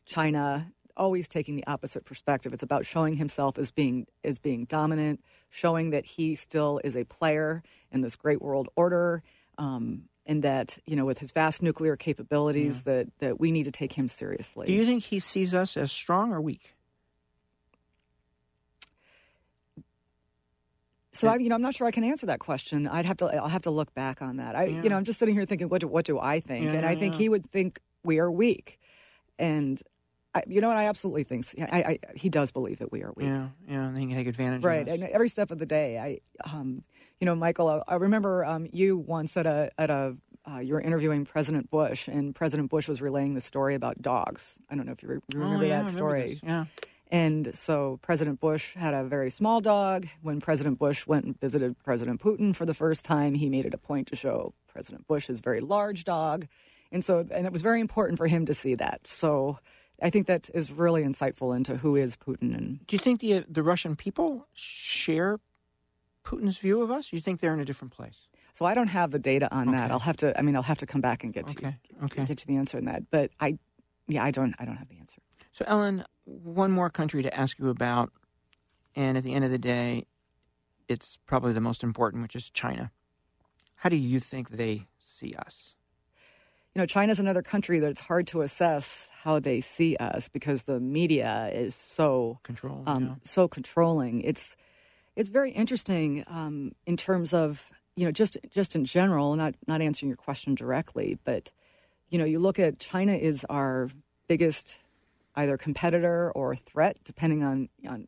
China, 0.05 0.71
always 0.97 1.29
taking 1.29 1.57
the 1.57 1.67
opposite 1.67 2.05
perspective. 2.05 2.53
It's 2.53 2.63
about 2.63 2.85
showing 2.85 3.15
himself 3.15 3.57
as 3.57 3.71
being 3.71 4.07
as 4.25 4.39
being 4.39 4.65
dominant, 4.65 5.21
showing 5.49 5.91
that 5.91 6.05
he 6.05 6.35
still 6.35 6.81
is 6.85 6.97
a 6.97 7.05
player 7.05 7.63
in 7.91 8.03
this 8.03 8.17
great 8.17 8.43
world 8.43 8.69
order, 8.77 9.23
um, 9.57 10.05
and 10.29 10.45
that 10.45 10.79
you 10.85 10.95
know 10.95 11.05
with 11.05 11.19
his 11.19 11.33
vast 11.33 11.63
nuclear 11.63 11.97
capabilities, 11.97 12.85
yeah. 12.87 12.93
that 12.93 13.07
that 13.19 13.41
we 13.41 13.51
need 13.51 13.65
to 13.65 13.73
take 13.73 13.95
him 13.95 14.07
seriously. 14.07 14.67
Do 14.67 14.73
you 14.73 14.85
think 14.85 15.03
he 15.03 15.19
sees 15.19 15.55
us 15.55 15.77
as 15.77 15.91
strong 15.91 16.33
or 16.33 16.41
weak? 16.41 16.75
So 21.13 21.27
I, 21.27 21.37
you 21.37 21.49
know, 21.49 21.57
I'm 21.57 21.63
not 21.63 21.75
sure 21.75 21.89
I 21.89 21.91
can 21.91 22.05
answer 22.05 22.27
that 22.27 22.39
question. 22.39 22.87
I'd 22.87 23.05
have 23.05 23.17
to, 23.17 23.27
I'll 23.27 23.49
have 23.49 23.63
to 23.63 23.73
look 23.73 23.93
back 23.93 24.23
on 24.23 24.37
that. 24.37 24.55
I, 24.55 24.67
yeah. 24.67 24.83
you 24.83 24.89
know, 24.89 24.97
I'm 24.97 25.03
just 25.03 25.19
sitting 25.19 25.35
here 25.35 25.45
thinking, 25.47 25.69
what 25.69 25.81
do, 25.81 25.89
what 25.89 26.05
do 26.05 26.21
I 26.21 26.39
think? 26.39 26.67
Yeah, 26.67 26.75
and 26.75 26.87
I 26.87 26.95
think 26.95 27.17
he 27.17 27.29
would 27.29 27.51
think 27.51 27.81
we 28.05 28.21
are 28.21 28.31
weak, 28.31 28.79
and 29.37 29.83
I, 30.35 30.43
you 30.47 30.61
know 30.61 30.69
what? 30.69 30.77
I 30.77 30.87
absolutely 30.87 31.25
think 31.25 31.45
so. 31.45 31.57
I, 31.61 31.79
I, 31.79 31.99
he 32.15 32.29
does 32.29 32.51
believe 32.51 32.79
that 32.79 32.93
we 32.93 33.03
are 33.03 33.13
weak. 33.17 33.27
Yeah, 33.27 33.49
yeah, 33.67 33.91
they 33.93 34.01
can 34.01 34.15
take 34.15 34.27
advantage 34.27 34.63
right. 34.63 34.87
And 34.87 35.03
every 35.05 35.29
step 35.29 35.51
of 35.51 35.59
the 35.59 35.67
day, 35.67 35.99
I, 35.99 36.21
um, 36.45 36.83
you 37.21 37.25
know, 37.25 37.35
Michael, 37.35 37.69
I, 37.69 37.93
I 37.93 37.95
remember 37.97 38.45
um, 38.45 38.67
you 38.73 38.97
once 38.97 39.37
at 39.37 39.47
a 39.47 39.71
at 39.79 39.91
a 39.91 40.17
uh, 40.51 40.59
you 40.59 40.75
were 40.75 40.81
interviewing 40.81 41.25
President 41.25 41.71
Bush, 41.71 42.09
and 42.09 42.35
President 42.35 42.71
Bush 42.71 42.89
was 42.89 43.01
relaying 43.03 43.35
the 43.35 43.41
story 43.41 43.75
about 43.75 44.01
dogs. 44.01 44.59
I 44.71 44.77
don't 44.77 44.87
know 44.87 44.93
if 44.93 45.03
you 45.03 45.09
re- 45.09 45.19
remember 45.35 45.57
oh, 45.57 45.61
yeah, 45.61 45.69
that 45.69 45.79
remember 45.79 45.99
story. 45.99 46.29
this. 46.35 46.41
Yeah. 46.43 46.65
And 47.11 47.55
so 47.55 47.99
President 48.03 48.39
Bush 48.39 48.75
had 48.75 48.93
a 48.93 49.05
very 49.05 49.31
small 49.31 49.61
dog. 49.61 50.07
When 50.21 50.41
President 50.41 50.79
Bush 50.79 51.07
went 51.07 51.25
and 51.25 51.41
visited 51.41 51.79
President 51.83 52.21
Putin 52.21 52.55
for 52.55 52.67
the 52.67 52.75
first 52.75 53.05
time, 53.05 53.35
he 53.35 53.49
made 53.49 53.65
it 53.65 53.73
a 53.73 53.79
point 53.79 54.09
to 54.09 54.17
show 54.17 54.53
President 54.67 55.07
Bush 55.07 55.27
his 55.27 55.41
very 55.41 55.61
large 55.61 56.05
dog. 56.05 56.47
And 56.93 57.03
so, 57.05 57.25
and 57.31 57.47
it 57.47 57.53
was 57.53 57.63
very 57.63 57.81
important 57.81 58.19
for 58.19 58.27
him 58.27 58.47
to 58.47 58.55
see 58.55 58.75
that. 58.75 59.07
So 59.07 59.59
I 60.01 60.11
think 60.11 60.27
that 60.27 60.51
is 60.55 60.73
really 60.73 61.03
insightful 61.03 61.57
into 61.57 61.77
who 61.79 61.97
is 61.97 62.17
Putin. 62.17 62.57
And 62.57 62.87
Do 62.87 62.95
you 62.95 63.01
think 63.01 63.21
the 63.21 63.35
uh, 63.35 63.43
the 63.49 63.63
Russian 63.63 63.97
people 63.97 64.47
share 64.55 65.41
Putin's 66.25 66.59
view 66.59 66.83
of 66.83 66.91
us? 66.91 67.11
Do 67.11 67.17
you 67.17 67.23
think 67.23 67.41
they're 67.41 67.55
in 67.55 67.61
a 67.61 67.65
different 67.65 67.93
place? 67.93 68.29
so 68.59 68.65
I 68.65 68.75
don't 68.75 68.89
have 68.89 69.13
the 69.13 69.21
data 69.21 69.49
on 69.55 69.71
that. 69.71 69.93
I'll 69.93 70.01
have 70.01 70.17
to, 70.17 70.37
I 70.37 70.43
mean, 70.43 70.57
I'll 70.57 70.63
have 70.65 70.79
to 70.79 70.87
come 70.87 71.01
back 71.01 71.23
and 71.23 71.33
get 71.33 71.47
to 71.47 71.57
Okay, 71.57 71.77
you, 71.91 72.05
okay. 72.07 72.25
get 72.25 72.41
you 72.41 72.53
the 72.53 72.59
answer 72.59 72.77
on 72.77 72.87
that. 72.87 73.05
But 73.09 73.31
I, 73.39 73.57
yeah, 74.09 74.25
I 74.25 74.33
don't, 74.33 74.53
I 74.59 74.65
don't 74.65 74.77
have 74.77 74.89
the 74.89 74.99
answer. 74.99 75.21
So, 75.53 75.65
Ellen, 75.69 76.05
one 76.25 76.73
more 76.73 76.91
country 76.91 77.23
to 77.23 77.33
ask 77.39 77.57
you 77.61 77.69
about, 77.69 78.11
and 78.97 79.17
at 79.17 79.23
the 79.23 79.33
end 79.33 79.45
of 79.45 79.53
the 79.53 79.59
day, 79.59 80.07
it's 80.89 81.19
probably 81.25 81.53
the 81.53 81.61
most 81.61 81.85
important, 81.85 82.23
which 82.23 82.35
is 82.35 82.51
China. 82.51 82.91
How 83.77 83.91
do 83.91 83.97
you 83.97 84.19
think 84.19 84.51
they 84.51 84.89
see 84.99 85.35
us? 85.35 85.77
You 86.79 86.83
know, 86.83 86.87
China's 86.87 87.19
another 87.19 87.43
country 87.43 87.81
that 87.81 87.91
it's 87.91 88.03
hard 88.03 88.29
to 88.29 88.43
assess 88.43 89.09
how 89.25 89.41
they 89.41 89.61
see 89.61 89.97
us 89.97 90.29
because 90.29 90.63
the 90.63 90.79
media 90.79 91.51
is 91.53 91.75
so 91.75 92.39
Control. 92.45 92.85
um, 92.87 93.05
yeah. 93.05 93.15
so 93.25 93.49
controlling. 93.49 94.21
It's 94.21 94.55
it's 95.17 95.29
very 95.29 95.51
interesting 95.51 96.23
um, 96.29 96.71
in 96.87 96.97
terms 96.97 97.35
of 97.35 97.69
you 97.97 98.05
know 98.05 98.13
just 98.13 98.39
just 98.53 98.77
in 98.77 98.85
general. 98.85 99.35
Not 99.35 99.57
not 99.67 99.83
answering 99.83 100.09
your 100.09 100.17
question 100.17 100.55
directly, 100.55 101.19
but 101.25 101.51
you 102.11 102.19
know, 102.21 102.25
you 102.25 102.39
look 102.39 102.61
at 102.61 102.79
China 102.79 103.15
is 103.15 103.45
our 103.51 103.91
biggest 104.29 104.79
either 105.35 105.59
competitor 105.59 106.31
or 106.31 106.55
threat, 106.55 106.99
depending 107.03 107.43
on 107.43 107.69
on 107.89 108.07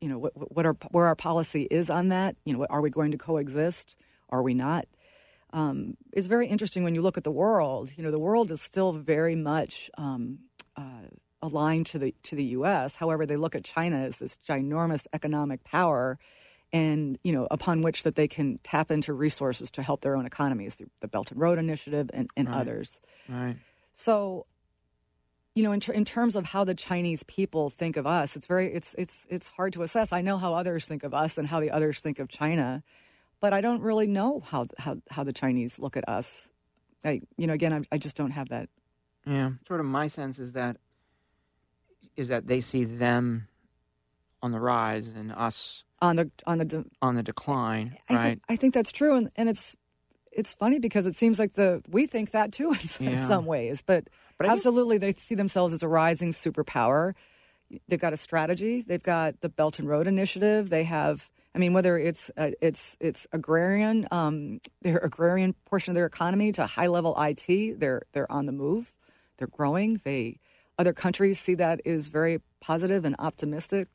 you 0.00 0.08
know 0.08 0.18
what 0.18 0.54
what 0.54 0.64
our 0.64 0.76
where 0.92 1.06
our 1.06 1.16
policy 1.16 1.66
is 1.72 1.90
on 1.90 2.10
that. 2.10 2.36
You 2.44 2.56
know, 2.56 2.66
are 2.70 2.82
we 2.82 2.90
going 2.90 3.10
to 3.10 3.18
coexist? 3.18 3.96
Are 4.28 4.44
we 4.44 4.54
not? 4.54 4.86
Um, 5.52 5.96
is 6.12 6.26
very 6.26 6.46
interesting 6.46 6.84
when 6.84 6.94
you 6.94 7.02
look 7.02 7.16
at 7.16 7.24
the 7.24 7.30
world. 7.30 7.92
You 7.96 8.02
know, 8.04 8.10
the 8.10 8.18
world 8.18 8.50
is 8.50 8.60
still 8.60 8.92
very 8.92 9.34
much 9.34 9.90
um, 9.96 10.40
uh, 10.76 11.08
aligned 11.42 11.86
to 11.86 11.98
the 11.98 12.14
to 12.24 12.36
the 12.36 12.44
U.S. 12.44 12.96
However, 12.96 13.24
they 13.26 13.36
look 13.36 13.54
at 13.54 13.64
China 13.64 13.96
as 13.96 14.18
this 14.18 14.36
ginormous 14.46 15.06
economic 15.12 15.64
power, 15.64 16.18
and 16.72 17.18
you 17.24 17.32
know, 17.32 17.46
upon 17.50 17.80
which 17.82 18.02
that 18.02 18.14
they 18.14 18.28
can 18.28 18.58
tap 18.62 18.90
into 18.90 19.12
resources 19.12 19.70
to 19.72 19.82
help 19.82 20.02
their 20.02 20.16
own 20.16 20.26
economies, 20.26 20.76
the, 20.76 20.86
the 21.00 21.08
Belt 21.08 21.30
and 21.30 21.40
Road 21.40 21.58
Initiative 21.58 22.10
and, 22.12 22.28
and 22.36 22.48
Right. 22.48 22.58
others. 22.58 23.00
Right. 23.28 23.56
So, 23.94 24.46
you 25.54 25.64
know, 25.64 25.72
in, 25.72 25.80
ter- 25.80 25.92
in 25.92 26.04
terms 26.04 26.36
of 26.36 26.46
how 26.46 26.62
the 26.64 26.74
Chinese 26.74 27.22
people 27.24 27.68
think 27.70 27.96
of 27.96 28.06
us, 28.06 28.36
it's 28.36 28.46
very 28.46 28.72
it's 28.72 28.94
it's 28.98 29.26
it's 29.28 29.48
hard 29.48 29.72
to 29.72 29.82
assess. 29.82 30.12
I 30.12 30.20
know 30.20 30.36
how 30.38 30.54
others 30.54 30.86
think 30.86 31.02
of 31.02 31.12
us 31.14 31.38
and 31.38 31.48
how 31.48 31.58
the 31.60 31.70
others 31.70 32.00
think 32.00 32.18
of 32.18 32.28
China, 32.28 32.82
but 33.40 33.52
I 33.52 33.60
don't 33.60 33.82
really 33.82 34.06
know 34.06 34.40
how 34.46 34.66
how 34.78 34.96
how 35.10 35.24
the 35.24 35.32
Chinese 35.32 35.78
look 35.78 35.96
at 35.96 36.08
us. 36.08 36.48
I, 37.04 37.20
you 37.36 37.46
know, 37.46 37.52
again, 37.52 37.72
I, 37.72 37.80
I 37.94 37.98
just 37.98 38.16
don't 38.16 38.32
have 38.32 38.48
that. 38.48 38.68
Yeah. 39.26 39.50
Sort 39.66 39.80
of 39.80 39.86
my 39.86 40.08
sense 40.08 40.38
is 40.38 40.52
that 40.54 40.76
is 42.16 42.28
that 42.28 42.46
they 42.46 42.60
see 42.60 42.84
them 42.84 43.48
on 44.42 44.52
the 44.52 44.60
rise 44.60 45.08
and 45.08 45.32
us 45.32 45.84
on 46.00 46.16
the 46.16 46.30
on 46.46 46.58
the. 46.58 46.64
de- 46.64 46.84
on 47.02 47.14
the 47.16 47.22
decline, 47.22 47.96
I 48.08 48.14
right? 48.14 48.22
think, 48.24 48.42
I 48.48 48.56
think 48.56 48.74
that's 48.74 48.92
true, 48.92 49.14
and, 49.16 49.30
and 49.36 49.48
it's 49.48 49.76
it's 50.32 50.54
funny 50.54 50.78
because 50.78 51.06
it 51.06 51.14
seems 51.14 51.38
like 51.38 51.54
the 51.54 51.82
we 51.88 52.06
think 52.06 52.30
that 52.30 52.52
too 52.52 52.68
in, 52.72 52.74
s- 52.76 53.00
in 53.00 53.18
some 53.26 53.46
ways, 53.46 53.82
but, 53.84 54.04
But 54.36 54.46
I 54.46 54.50
think- 54.50 54.58
absolutely 54.58 54.98
they 54.98 55.14
see 55.14 55.34
themselves 55.34 55.72
as 55.74 55.82
a 55.82 55.88
rising 55.88 56.32
superpower. 56.32 57.14
They've 57.88 58.00
got 58.00 58.12
a 58.12 58.16
strategy. 58.16 58.82
They've 58.82 59.02
got 59.02 59.40
the 59.40 59.48
Belt 59.48 59.78
and 59.78 59.88
Road 59.88 60.06
Initiative. 60.06 60.70
They 60.70 60.84
have. 60.84 61.30
I 61.58 61.60
mean, 61.60 61.72
whether 61.72 61.98
it's 61.98 62.30
it's 62.36 62.96
it's 63.00 63.26
agrarian, 63.32 64.06
um, 64.12 64.60
their 64.82 64.98
agrarian 64.98 65.54
portion 65.64 65.90
of 65.90 65.96
their 65.96 66.06
economy 66.06 66.52
to 66.52 66.66
high 66.66 66.86
level 66.86 67.16
IT, 67.20 67.80
they're 67.80 68.02
they're 68.12 68.30
on 68.30 68.46
the 68.46 68.52
move. 68.52 68.92
They're 69.38 69.48
growing. 69.48 70.00
They 70.04 70.38
other 70.78 70.92
countries 70.92 71.40
see 71.40 71.54
that 71.54 71.80
is 71.84 72.06
very 72.06 72.40
positive 72.60 73.04
and 73.04 73.16
optimistic. 73.18 73.88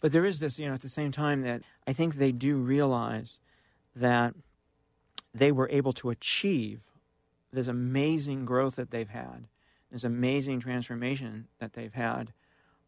But 0.00 0.12
there 0.12 0.24
is 0.24 0.40
this, 0.40 0.58
you 0.58 0.66
know, 0.66 0.72
at 0.72 0.80
the 0.80 0.88
same 0.88 1.12
time 1.12 1.42
that 1.42 1.60
I 1.86 1.92
think 1.92 2.14
they 2.14 2.32
do 2.32 2.56
realize 2.56 3.38
that 3.94 4.34
they 5.34 5.52
were 5.52 5.68
able 5.68 5.92
to 5.92 6.08
achieve 6.08 6.80
this 7.52 7.66
amazing 7.66 8.46
growth 8.46 8.76
that 8.76 8.90
they've 8.90 9.10
had, 9.10 9.48
this 9.90 10.02
amazing 10.02 10.60
transformation 10.60 11.48
that 11.58 11.74
they've 11.74 11.92
had, 11.92 12.32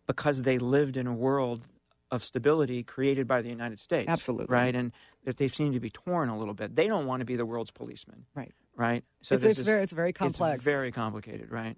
because 0.07 0.43
they 0.43 0.57
lived 0.57 0.97
in 0.97 1.07
a 1.07 1.13
world 1.13 1.69
of 2.15 2.25
stability 2.25 2.83
created 2.83 3.27
by 3.27 3.43
the 3.43 3.49
United 3.49 3.79
States. 3.79 4.09
Absolutely. 4.09 4.53
Right? 4.53 4.75
And 4.75 4.93
that 5.25 5.37
they 5.37 5.49
seem 5.49 5.73
to 5.73 5.81
be 5.81 5.91
torn 5.91 6.29
a 6.29 6.39
little 6.39 6.55
bit. 6.55 6.77
They 6.77 6.87
don't 6.87 7.07
want 7.07 7.21
to 7.21 7.27
be 7.27 7.37
the 7.37 7.47
world's 7.47 7.71
policeman. 7.71 8.27
Right. 8.35 8.53
Right? 8.77 9.05
So 9.23 9.35
it's 9.35 9.45
it's 9.45 9.59
this- 9.59 9.67
very 9.67 9.83
it's 9.83 9.93
very 9.93 10.13
complex. 10.13 10.57
It's 10.57 10.65
very 10.65 10.93
complicated, 10.93 11.51
right? 11.51 11.77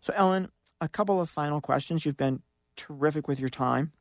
So, 0.00 0.12
Ellen, 0.14 0.50
a 0.80 0.88
couple 0.88 1.20
of 1.20 1.28
final 1.28 1.60
questions. 1.60 2.06
You've 2.06 2.16
been 2.16 2.42
terrific 2.76 3.26
with 3.26 3.40
your 3.40 3.48
time. 3.48 3.92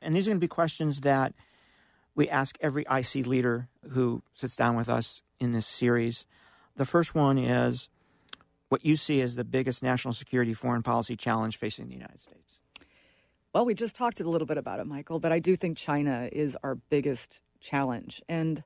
And 0.00 0.14
these 0.14 0.26
are 0.26 0.30
going 0.30 0.38
to 0.38 0.44
be 0.44 0.48
questions 0.48 1.00
that 1.00 1.34
we 2.14 2.28
ask 2.28 2.56
every 2.60 2.84
IC 2.90 3.26
leader 3.26 3.68
who 3.90 4.22
sits 4.32 4.56
down 4.56 4.76
with 4.76 4.88
us 4.88 5.22
in 5.38 5.50
this 5.50 5.66
series. 5.66 6.24
The 6.76 6.84
first 6.84 7.14
one 7.14 7.36
is 7.38 7.88
what 8.68 8.84
you 8.84 8.96
see 8.96 9.20
as 9.20 9.36
the 9.36 9.44
biggest 9.44 9.82
national 9.82 10.14
security 10.14 10.54
foreign 10.54 10.82
policy 10.82 11.16
challenge 11.16 11.56
facing 11.56 11.88
the 11.88 11.94
United 11.94 12.20
States. 12.20 12.58
Well, 13.56 13.64
we 13.64 13.72
just 13.72 13.96
talked 13.96 14.20
a 14.20 14.28
little 14.28 14.46
bit 14.46 14.58
about 14.58 14.80
it, 14.80 14.86
Michael, 14.86 15.18
but 15.18 15.32
I 15.32 15.38
do 15.38 15.56
think 15.56 15.78
China 15.78 16.28
is 16.30 16.58
our 16.62 16.74
biggest 16.74 17.40
challenge. 17.58 18.20
And 18.28 18.62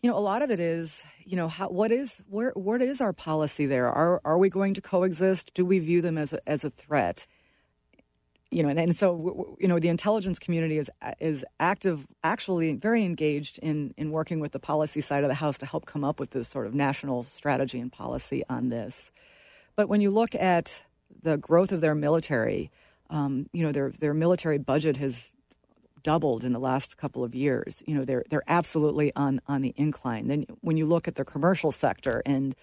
you 0.00 0.08
know, 0.08 0.16
a 0.16 0.20
lot 0.20 0.42
of 0.42 0.50
it 0.52 0.60
is, 0.60 1.02
you 1.24 1.36
know, 1.36 1.48
how, 1.48 1.68
what 1.70 1.90
is 1.90 2.22
where 2.28 2.52
what 2.52 2.80
is 2.80 3.00
our 3.00 3.12
policy 3.12 3.66
there? 3.66 3.88
Are 3.88 4.20
are 4.24 4.38
we 4.38 4.48
going 4.48 4.74
to 4.74 4.80
coexist? 4.80 5.52
Do 5.54 5.64
we 5.64 5.80
view 5.80 6.00
them 6.00 6.18
as 6.18 6.32
a, 6.32 6.48
as 6.48 6.62
a 6.62 6.70
threat? 6.70 7.26
You 8.52 8.62
know, 8.62 8.68
and, 8.68 8.78
and 8.78 8.94
so 8.94 9.56
you 9.58 9.66
know, 9.66 9.80
the 9.80 9.88
intelligence 9.88 10.38
community 10.38 10.78
is 10.78 10.88
is 11.18 11.44
active, 11.58 12.06
actually 12.22 12.74
very 12.74 13.02
engaged 13.02 13.58
in 13.58 13.92
in 13.96 14.12
working 14.12 14.38
with 14.38 14.52
the 14.52 14.60
policy 14.60 15.00
side 15.00 15.24
of 15.24 15.30
the 15.30 15.34
house 15.34 15.58
to 15.58 15.66
help 15.66 15.84
come 15.84 16.04
up 16.04 16.20
with 16.20 16.30
this 16.30 16.46
sort 16.46 16.68
of 16.68 16.76
national 16.76 17.24
strategy 17.24 17.80
and 17.80 17.90
policy 17.90 18.44
on 18.48 18.68
this. 18.68 19.10
But 19.74 19.88
when 19.88 20.00
you 20.00 20.12
look 20.12 20.36
at 20.36 20.84
the 21.24 21.38
growth 21.38 21.72
of 21.72 21.80
their 21.80 21.96
military, 21.96 22.70
um, 23.12 23.46
you 23.52 23.62
know, 23.62 23.70
their 23.72 23.90
their 23.90 24.14
military 24.14 24.58
budget 24.58 24.96
has 24.96 25.36
doubled 26.02 26.42
in 26.42 26.52
the 26.52 26.58
last 26.58 26.96
couple 26.96 27.22
of 27.22 27.34
years. 27.34 27.82
You 27.86 27.94
know, 27.94 28.02
they're 28.04 28.24
they're 28.30 28.42
absolutely 28.48 29.12
on 29.14 29.40
on 29.46 29.62
the 29.62 29.72
incline. 29.76 30.26
Then 30.28 30.46
when 30.62 30.76
you 30.76 30.86
look 30.86 31.06
at 31.06 31.14
the 31.14 31.24
commercial 31.24 31.70
sector 31.70 32.22
and 32.26 32.54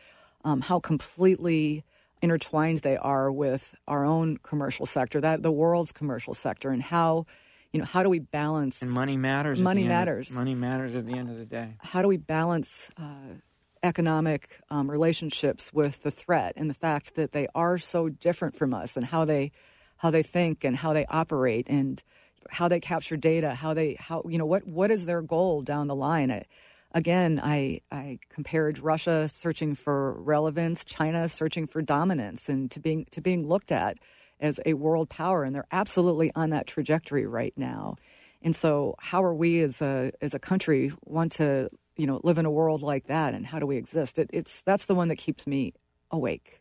um, 0.44 0.62
how 0.62 0.80
completely 0.80 1.86
intertwined 2.22 2.80
they 2.80 2.98
are 2.98 3.32
with 3.32 3.76
our 3.88 4.04
own 4.04 4.38
commercial 4.38 4.86
sector, 4.86 5.22
that 5.22 5.42
the 5.44 5.52
world's 5.52 5.92
commercial 5.94 6.34
sector, 6.34 6.70
and 6.72 6.82
how 6.84 7.26
you 7.72 7.80
know 7.80 7.86
how 7.86 8.02
do 8.04 8.10
we 8.10 8.20
balance 8.20 8.82
And 8.82 8.92
money 8.92 9.16
matters. 9.16 9.60
at 9.60 9.64
Money 9.64 9.84
end 9.84 9.92
of- 9.92 9.96
matters. 9.98 10.32
money 10.32 10.56
matters 10.56 10.96
at 10.96 11.06
the 11.06 11.14
end 11.14 11.30
of 11.30 11.38
the 11.38 11.46
day. 11.46 11.76
how 11.80 12.02
do 12.02 12.08
we 12.10 12.18
balance 12.18 12.90
uh, 12.98 13.36
economic 13.84 14.60
um, 14.70 14.90
relationships 14.92 15.72
with 15.72 16.04
the 16.04 16.12
threat 16.12 16.54
and 16.58 16.70
the 16.70 16.74
fact 16.74 17.16
that 17.16 17.32
they 17.32 17.48
are 17.56 17.78
so 17.78 18.10
different 18.10 18.56
from 18.56 18.74
us 18.74 18.98
and 18.98 19.06
how 19.06 19.24
they 19.24 19.52
how 20.00 20.12
they 20.12 20.24
think 20.24 20.64
and 20.64 20.76
how 20.78 20.94
they 20.94 21.06
operate 21.06 21.68
and 21.70 22.04
how 22.50 22.68
they 22.68 22.80
capture 22.80 23.18
data 23.18 23.54
how 23.54 23.74
they 23.74 23.96
how 24.00 24.24
you 24.28 24.38
know 24.38 24.46
what 24.46 24.66
what 24.68 24.92
is 24.92 25.06
their 25.06 25.22
goal 25.22 25.62
down 25.62 25.88
the 25.88 25.96
line 25.96 26.32
I, 26.32 26.46
again 26.94 27.40
i 27.44 27.82
i 27.92 28.20
compared 28.30 28.80
russia 28.80 29.28
searching 29.30 29.76
for 29.76 30.14
relevance 30.14 30.84
china 30.84 31.28
searching 31.28 31.68
for 31.68 31.82
dominance 31.82 32.50
and 32.50 32.72
to 32.72 32.80
being 32.80 33.06
to 33.12 33.22
being 33.22 33.48
looked 33.48 33.72
at 33.72 33.98
as 34.40 34.60
a 34.66 34.74
world 34.74 35.10
power 35.10 35.44
and 35.44 35.54
they're 35.54 35.68
absolutely 35.72 36.32
on 36.36 36.50
that 36.50 36.66
trajectory 36.66 37.26
right 37.26 37.54
now 37.56 37.96
and 38.42 38.56
so, 38.56 38.96
how 39.00 39.24
are 39.24 39.34
we 39.34 39.60
as 39.62 39.82
a 39.82 40.12
as 40.22 40.34
a 40.34 40.40
country 40.40 40.94
want 41.04 41.34
to 41.34 41.70
you 41.98 42.08
know 42.08 42.22
live 42.24 42.38
in 42.38 42.46
a 42.46 42.52
world 42.52 42.82
like 42.82 43.08
that, 43.08 43.34
and 43.34 43.46
how 43.46 43.60
do 43.60 43.66
we 43.66 43.78
exist? 43.78 44.18
It, 44.18 44.30
it's 44.32 44.62
that's 44.62 44.86
the 44.86 44.96
one 44.96 45.10
that 45.10 45.18
keeps 45.18 45.46
me 45.46 45.74
awake. 46.10 46.59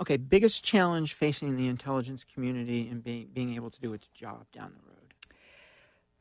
Okay, 0.00 0.16
biggest 0.16 0.64
challenge 0.64 1.12
facing 1.12 1.56
the 1.56 1.68
intelligence 1.68 2.24
community 2.32 2.88
and 2.88 3.04
being 3.04 3.28
being 3.32 3.54
able 3.54 3.70
to 3.70 3.80
do 3.80 3.92
its 3.92 4.06
job 4.08 4.46
down 4.52 4.72
the 4.74 4.88
road. 4.88 4.96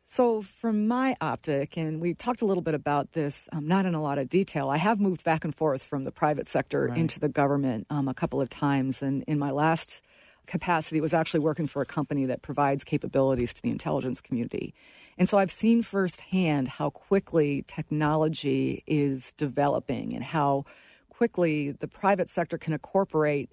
So, 0.04 0.42
from 0.42 0.88
my 0.88 1.16
optic, 1.22 1.78
and 1.78 2.02
we 2.02 2.16
talked 2.16 2.42
a 2.42 2.46
little 2.46 2.64
bit 2.64 2.74
about 2.74 3.12
this, 3.14 3.48
um, 3.52 3.68
not 3.68 3.86
in 3.86 3.94
a 3.94 4.02
lot 4.02 4.18
of 4.18 4.28
detail. 4.28 4.70
I 4.70 4.78
have 4.78 5.00
moved 5.00 5.24
back 5.24 5.46
and 5.46 5.54
forth 5.54 5.84
from 5.84 6.04
the 6.04 6.12
private 6.12 6.48
sector 6.48 6.88
Right. 6.88 6.98
into 6.98 7.20
the 7.20 7.30
government 7.30 7.86
um, 7.92 8.08
a 8.08 8.14
couple 8.14 8.42
of 8.42 8.50
times, 8.50 9.04
and 9.04 9.24
in 9.28 9.38
my 9.38 9.52
last 9.52 10.02
capacity 10.48 11.00
was 11.00 11.14
actually 11.14 11.42
working 11.42 11.68
for 11.68 11.82
a 11.82 11.86
company 11.86 12.26
that 12.26 12.42
provides 12.42 12.84
capabilities 12.84 13.54
to 13.54 13.62
the 13.62 13.70
intelligence 13.70 14.20
community. 14.20 14.74
And 15.16 15.30
so 15.30 15.38
I've 15.38 15.52
seen 15.52 15.84
firsthand 15.84 16.68
how 16.68 16.90
quickly 16.90 17.64
technology 17.68 18.84
is 18.88 19.32
developing 19.34 20.16
and 20.16 20.24
how 20.24 20.66
quickly 21.10 21.70
the 21.72 21.88
private 21.88 22.32
sector 22.32 22.58
can 22.58 22.74
incorporate 22.74 23.52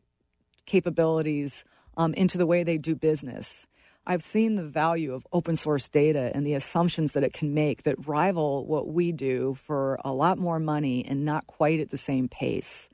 capabilities 0.67 1.65
um, 1.97 2.13
into 2.15 2.39
the 2.39 2.47
way 2.47 2.63
they 2.63 2.79
do 2.79 2.95
business. 2.95 3.67
I've 4.07 4.23
seen 4.23 4.55
the 4.55 4.65
value 4.65 5.13
of 5.13 5.27
open 5.33 5.57
source 5.57 5.89
data 5.89 6.31
and 6.35 6.47
the 6.47 6.55
assumptions 6.55 7.13
that 7.13 7.25
it 7.25 7.33
can 7.33 7.55
make 7.55 7.83
that 7.83 8.07
rival 8.07 8.65
what 8.65 8.89
we 8.89 9.11
do 9.11 9.55
for 9.55 9.99
a 10.05 10.13
lot 10.13 10.39
more 10.39 10.61
money 10.61 11.05
and 11.05 11.25
not 11.25 11.47
quite 11.49 11.81
at 11.81 11.91
the 11.91 11.97
same 11.97 12.29
pace. 12.29 12.89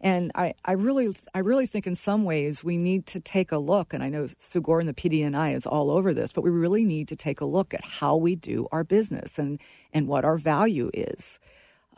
And 0.00 0.30
I, 0.34 0.54
I 0.64 0.72
really 0.72 1.12
I 1.34 1.40
really 1.40 1.66
think 1.66 1.86
in 1.86 1.94
some 1.96 2.24
ways 2.24 2.62
we 2.62 2.76
need 2.76 3.06
to 3.06 3.20
take 3.20 3.50
a 3.50 3.58
look, 3.58 3.92
and 3.92 4.02
I 4.02 4.08
know 4.08 4.28
Sue 4.38 4.60
Gordon, 4.60 4.86
the 4.86 4.94
PDNI, 4.94 5.56
is 5.56 5.66
all 5.66 5.90
over 5.90 6.14
this, 6.14 6.32
but 6.32 6.42
we 6.42 6.50
really 6.50 6.84
need 6.84 7.08
to 7.08 7.16
take 7.16 7.40
a 7.40 7.44
look 7.44 7.74
at 7.74 7.84
how 7.84 8.16
we 8.16 8.36
do 8.36 8.68
our 8.70 8.84
business 8.84 9.38
and, 9.40 9.60
and 9.92 10.06
what 10.06 10.24
our 10.24 10.36
value 10.36 10.90
is. 10.94 11.40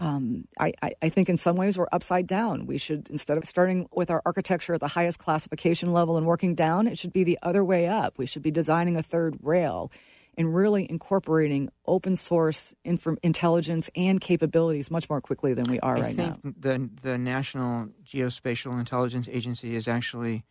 Um, 0.01 0.49
I, 0.59 0.73
I, 0.81 1.11
think 1.11 1.29
in 1.29 1.37
some 1.37 1.57
ways 1.57 1.77
we're 1.77 1.87
upside 1.93 2.27
down. 2.27 2.65
We 2.65 2.79
should, 2.79 3.11
instead 3.11 3.37
of 3.37 3.45
starting 3.45 3.87
with 3.93 4.11
our 4.11 4.23
architecture 4.25 4.73
at 4.73 4.81
the 4.81 4.89
highest 4.89 5.19
classification 5.19 5.93
level 5.93 6.17
and 6.17 6.27
working 6.27 6.55
down, 6.55 6.87
it 6.87 6.97
should 6.97 7.13
be 7.13 7.23
the 7.23 7.39
other 7.43 7.63
way 7.63 7.87
up. 7.87 8.17
We 8.17 8.25
should 8.25 8.43
be 8.43 8.51
designing 8.51 8.97
a 8.97 9.03
third 9.03 9.37
rail 9.43 9.93
and 10.39 10.55
really 10.55 10.87
incorporating 10.89 11.69
open 11.87 12.17
source 12.17 12.75
intelligence 12.83 13.91
and 13.95 14.23
capabilities 14.23 14.91
much 14.91 15.11
more 15.11 15.21
quickly 15.21 15.53
than 15.53 15.71
we 15.71 15.79
are 15.81 15.99
I 15.99 16.01
right 16.01 16.17
now. 16.17 16.39
The, 16.43 16.89
the 17.03 17.19
National 17.19 17.89
Geospatial 18.03 18.79
Intelligence 18.79 19.29
Agency 19.31 19.75
is 19.75 19.87
actually 19.87 20.45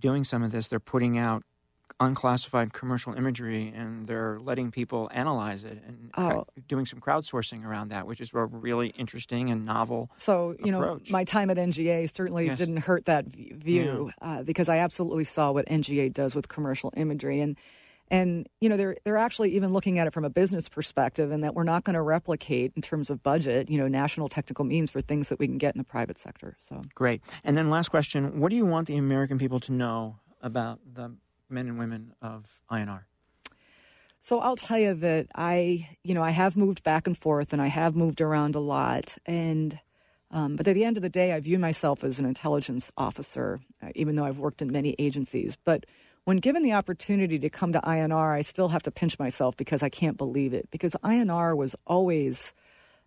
doing 0.00 0.24
some 0.24 0.42
of 0.42 0.50
this. 0.50 0.66
They're 0.66 0.80
putting 0.80 1.16
out 1.16 1.44
unclassified 1.98 2.72
commercial 2.72 3.14
imagery 3.14 3.72
and 3.74 4.06
they're 4.06 4.38
letting 4.40 4.70
people 4.70 5.08
analyze 5.12 5.64
it 5.64 5.82
and 5.86 6.10
oh. 6.16 6.44
doing 6.68 6.86
some 6.86 7.00
crowdsourcing 7.00 7.64
around 7.64 7.88
that, 7.88 8.06
which 8.06 8.20
is 8.20 8.32
a 8.32 8.44
really 8.44 8.88
interesting 8.88 9.50
and 9.50 9.64
novel. 9.64 10.10
So, 10.16 10.54
you 10.64 10.74
approach. 10.74 11.08
know, 11.08 11.12
my 11.12 11.24
time 11.24 11.50
at 11.50 11.56
NGA 11.56 12.08
certainly 12.10 12.46
yes. 12.46 12.58
didn't 12.58 12.78
hurt 12.78 13.06
that 13.06 13.26
view 13.26 14.12
yeah. 14.22 14.28
uh, 14.28 14.42
because 14.42 14.68
I 14.68 14.78
absolutely 14.78 15.24
saw 15.24 15.52
what 15.52 15.66
NGA 15.66 16.12
does 16.12 16.34
with 16.34 16.48
commercial 16.48 16.92
imagery. 16.96 17.40
And 17.40 17.56
and 18.10 18.48
you 18.60 18.68
know 18.68 18.76
they're 18.76 18.96
they're 19.04 19.16
actually 19.16 19.54
even 19.54 19.72
looking 19.72 19.98
at 19.98 20.06
it 20.06 20.12
from 20.12 20.24
a 20.24 20.30
business 20.30 20.68
perspective 20.68 21.30
and 21.30 21.44
that 21.44 21.54
we're 21.54 21.64
not 21.64 21.84
going 21.84 21.94
to 21.94 22.02
replicate 22.02 22.72
in 22.74 22.82
terms 22.82 23.08
of 23.08 23.22
budget 23.22 23.70
you 23.70 23.78
know 23.78 23.88
national 23.88 24.28
technical 24.28 24.64
means 24.64 24.90
for 24.90 25.00
things 25.00 25.28
that 25.28 25.38
we 25.38 25.46
can 25.46 25.58
get 25.58 25.74
in 25.74 25.78
the 25.78 25.84
private 25.84 26.18
sector 26.18 26.56
so 26.58 26.82
great 26.94 27.22
and 27.44 27.56
then 27.56 27.70
last 27.70 27.88
question 27.88 28.40
what 28.40 28.50
do 28.50 28.56
you 28.56 28.66
want 28.66 28.88
the 28.88 28.96
american 28.96 29.38
people 29.38 29.60
to 29.60 29.72
know 29.72 30.16
about 30.42 30.80
the 30.92 31.14
men 31.50 31.68
and 31.68 31.78
women 31.78 32.14
of 32.22 32.62
INR? 32.70 33.04
So 34.20 34.40
I'll 34.40 34.56
tell 34.56 34.78
you 34.78 34.94
that 34.94 35.28
I, 35.34 35.88
you 36.04 36.14
know, 36.14 36.22
I 36.22 36.30
have 36.30 36.56
moved 36.56 36.82
back 36.82 37.06
and 37.06 37.16
forth 37.16 37.52
and 37.52 37.62
I 37.62 37.68
have 37.68 37.96
moved 37.96 38.20
around 38.20 38.54
a 38.54 38.60
lot. 38.60 39.16
And, 39.24 39.78
um, 40.30 40.56
but 40.56 40.68
at 40.68 40.74
the 40.74 40.84
end 40.84 40.98
of 40.98 41.02
the 41.02 41.08
day, 41.08 41.32
I 41.32 41.40
view 41.40 41.58
myself 41.58 42.04
as 42.04 42.18
an 42.18 42.26
intelligence 42.26 42.92
officer, 42.98 43.60
uh, 43.82 43.88
even 43.94 44.16
though 44.16 44.24
I've 44.24 44.38
worked 44.38 44.60
in 44.60 44.70
many 44.70 44.94
agencies. 44.98 45.56
But 45.64 45.86
when 46.24 46.36
given 46.36 46.62
the 46.62 46.74
opportunity 46.74 47.38
to 47.38 47.48
come 47.48 47.72
to 47.72 47.80
INR, 47.80 48.34
I 48.34 48.42
still 48.42 48.68
have 48.68 48.82
to 48.82 48.90
pinch 48.90 49.18
myself 49.18 49.56
because 49.56 49.82
I 49.82 49.88
can't 49.88 50.18
believe 50.18 50.52
it. 50.52 50.70
Because 50.70 50.94
INR 51.02 51.56
was 51.56 51.74
always, 51.86 52.52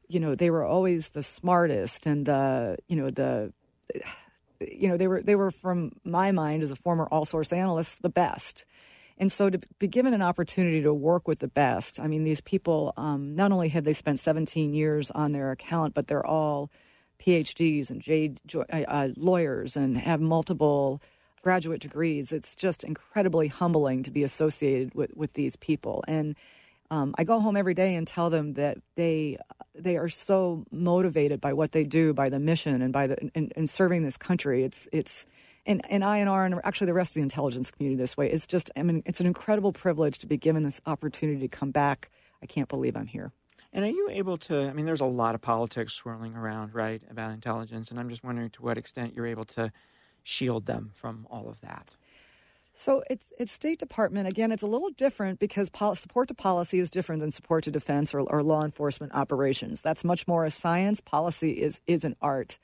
you 0.07 0.19
know, 0.19 0.33
they 0.33 0.49
were 0.49 0.65
always 0.65 1.09
the 1.09 1.21
smartest 1.21 2.07
and 2.07 2.25
the, 2.25 2.77
you 2.87 2.95
know, 2.95 3.11
the 3.11 3.53
you 4.71 4.87
know, 4.87 4.97
they 4.97 5.07
were 5.07 5.21
they 5.21 5.35
were 5.35 5.51
from 5.51 5.91
my 6.03 6.31
mind 6.31 6.63
as 6.63 6.71
a 6.71 6.75
former 6.75 7.07
all 7.11 7.25
source 7.25 7.51
analyst 7.53 8.01
the 8.01 8.09
best. 8.09 8.65
And 9.17 9.31
so 9.31 9.49
to 9.49 9.59
be 9.77 9.87
given 9.87 10.13
an 10.13 10.21
opportunity 10.21 10.81
to 10.81 10.93
work 10.93 11.27
with 11.27 11.39
the 11.39 11.47
best, 11.47 11.99
I 11.99 12.07
mean, 12.07 12.23
these 12.23 12.41
people 12.41 12.93
um, 12.97 13.35
not 13.35 13.51
only 13.51 13.69
have 13.69 13.83
they 13.83 13.93
spent 13.93 14.19
17 14.19 14.73
years 14.73 15.11
on 15.11 15.33
their 15.33 15.51
account, 15.51 15.93
but 15.93 16.07
they're 16.07 16.25
all 16.25 16.71
PhDs 17.19 17.91
and 17.91 18.01
J, 18.01 18.33
uh, 18.55 18.59
uh, 18.71 19.09
lawyers 19.15 19.75
and 19.75 19.97
have 19.97 20.19
multiple 20.19 21.01
graduate 21.43 21.81
degrees. 21.81 22.31
It's 22.31 22.55
just 22.55 22.83
incredibly 22.83 23.49
humbling 23.49 24.03
to 24.03 24.11
be 24.11 24.23
associated 24.23 24.95
with, 24.95 25.15
with 25.15 25.33
these 25.33 25.55
people. 25.57 26.03
And 26.07 26.35
um, 26.93 27.15
I 27.17 27.23
go 27.23 27.39
home 27.39 27.57
every 27.57 27.73
day 27.73 27.95
and 27.95 28.05
tell 28.05 28.29
them 28.29 28.53
that 28.53 28.77
they 28.95 29.37
they 29.73 29.97
are 29.97 30.09
so 30.09 30.63
motivated 30.71 31.41
by 31.41 31.53
what 31.53 31.71
they 31.71 31.83
do, 31.83 32.13
by 32.13 32.29
the 32.29 32.39
mission, 32.39 32.83
and 32.83 32.93
by 32.93 33.07
the 33.07 33.17
in, 33.33 33.65
serving 33.65 34.03
this 34.03 34.15
country. 34.15 34.63
It's 34.63 34.87
it's 34.91 35.25
and, 35.65 35.81
and 35.89 36.03
INR 36.03 36.45
and 36.45 36.61
actually 36.63 36.85
the 36.87 36.93
rest 36.93 37.11
of 37.11 37.15
the 37.15 37.21
intelligence 37.21 37.71
community 37.71 37.99
this 37.99 38.15
way. 38.15 38.29
It's 38.29 38.45
just 38.45 38.69
I 38.77 38.83
mean 38.83 39.01
it's 39.07 39.19
an 39.19 39.25
incredible 39.25 39.73
privilege 39.73 40.19
to 40.19 40.27
be 40.27 40.37
given 40.37 40.61
this 40.61 40.81
opportunity 40.85 41.39
to 41.39 41.47
come 41.47 41.71
back. 41.71 42.11
I 42.43 42.45
can't 42.45 42.69
believe 42.69 42.95
I'm 42.95 43.07
here. 43.07 43.31
And 43.71 43.83
are 43.83 43.89
you 43.89 44.09
able 44.11 44.37
to? 44.37 44.67
I 44.67 44.73
mean, 44.73 44.85
there's 44.85 45.01
a 45.01 45.05
lot 45.05 45.33
of 45.33 45.41
politics 45.41 45.93
swirling 45.93 46.35
around, 46.35 46.75
right, 46.75 47.01
about 47.09 47.31
intelligence, 47.31 47.89
and 47.89 47.99
I'm 47.99 48.09
just 48.09 48.23
wondering 48.23 48.51
to 48.51 48.61
what 48.61 48.77
extent 48.77 49.15
you're 49.15 49.25
able 49.25 49.45
to 49.45 49.71
shield 50.21 50.67
them 50.67 50.91
from 50.93 51.25
all 51.31 51.49
of 51.49 51.59
that. 51.61 51.89
So 52.73 53.03
it's 53.09 53.31
it's 53.37 53.51
State 53.51 53.79
Department 53.79 54.27
again. 54.27 54.51
It's 54.51 54.63
a 54.63 54.67
little 54.67 54.89
different 54.89 55.39
because 55.39 55.69
pol- 55.69 55.95
support 55.95 56.27
to 56.29 56.33
policy 56.33 56.79
is 56.79 56.89
different 56.89 57.21
than 57.21 57.29
support 57.29 57.63
to 57.65 57.71
defense 57.71 58.13
or, 58.13 58.21
or 58.21 58.41
law 58.41 58.63
enforcement 58.63 59.13
operations. 59.13 59.79
That's 59.81 60.03
much 60.03 60.27
more 60.27 60.43
a 60.43 60.51
science. 60.51 60.99
Policy 60.99 61.51
is 61.51 61.79
is 61.85 62.03
an 62.03 62.15
art. 62.21 62.57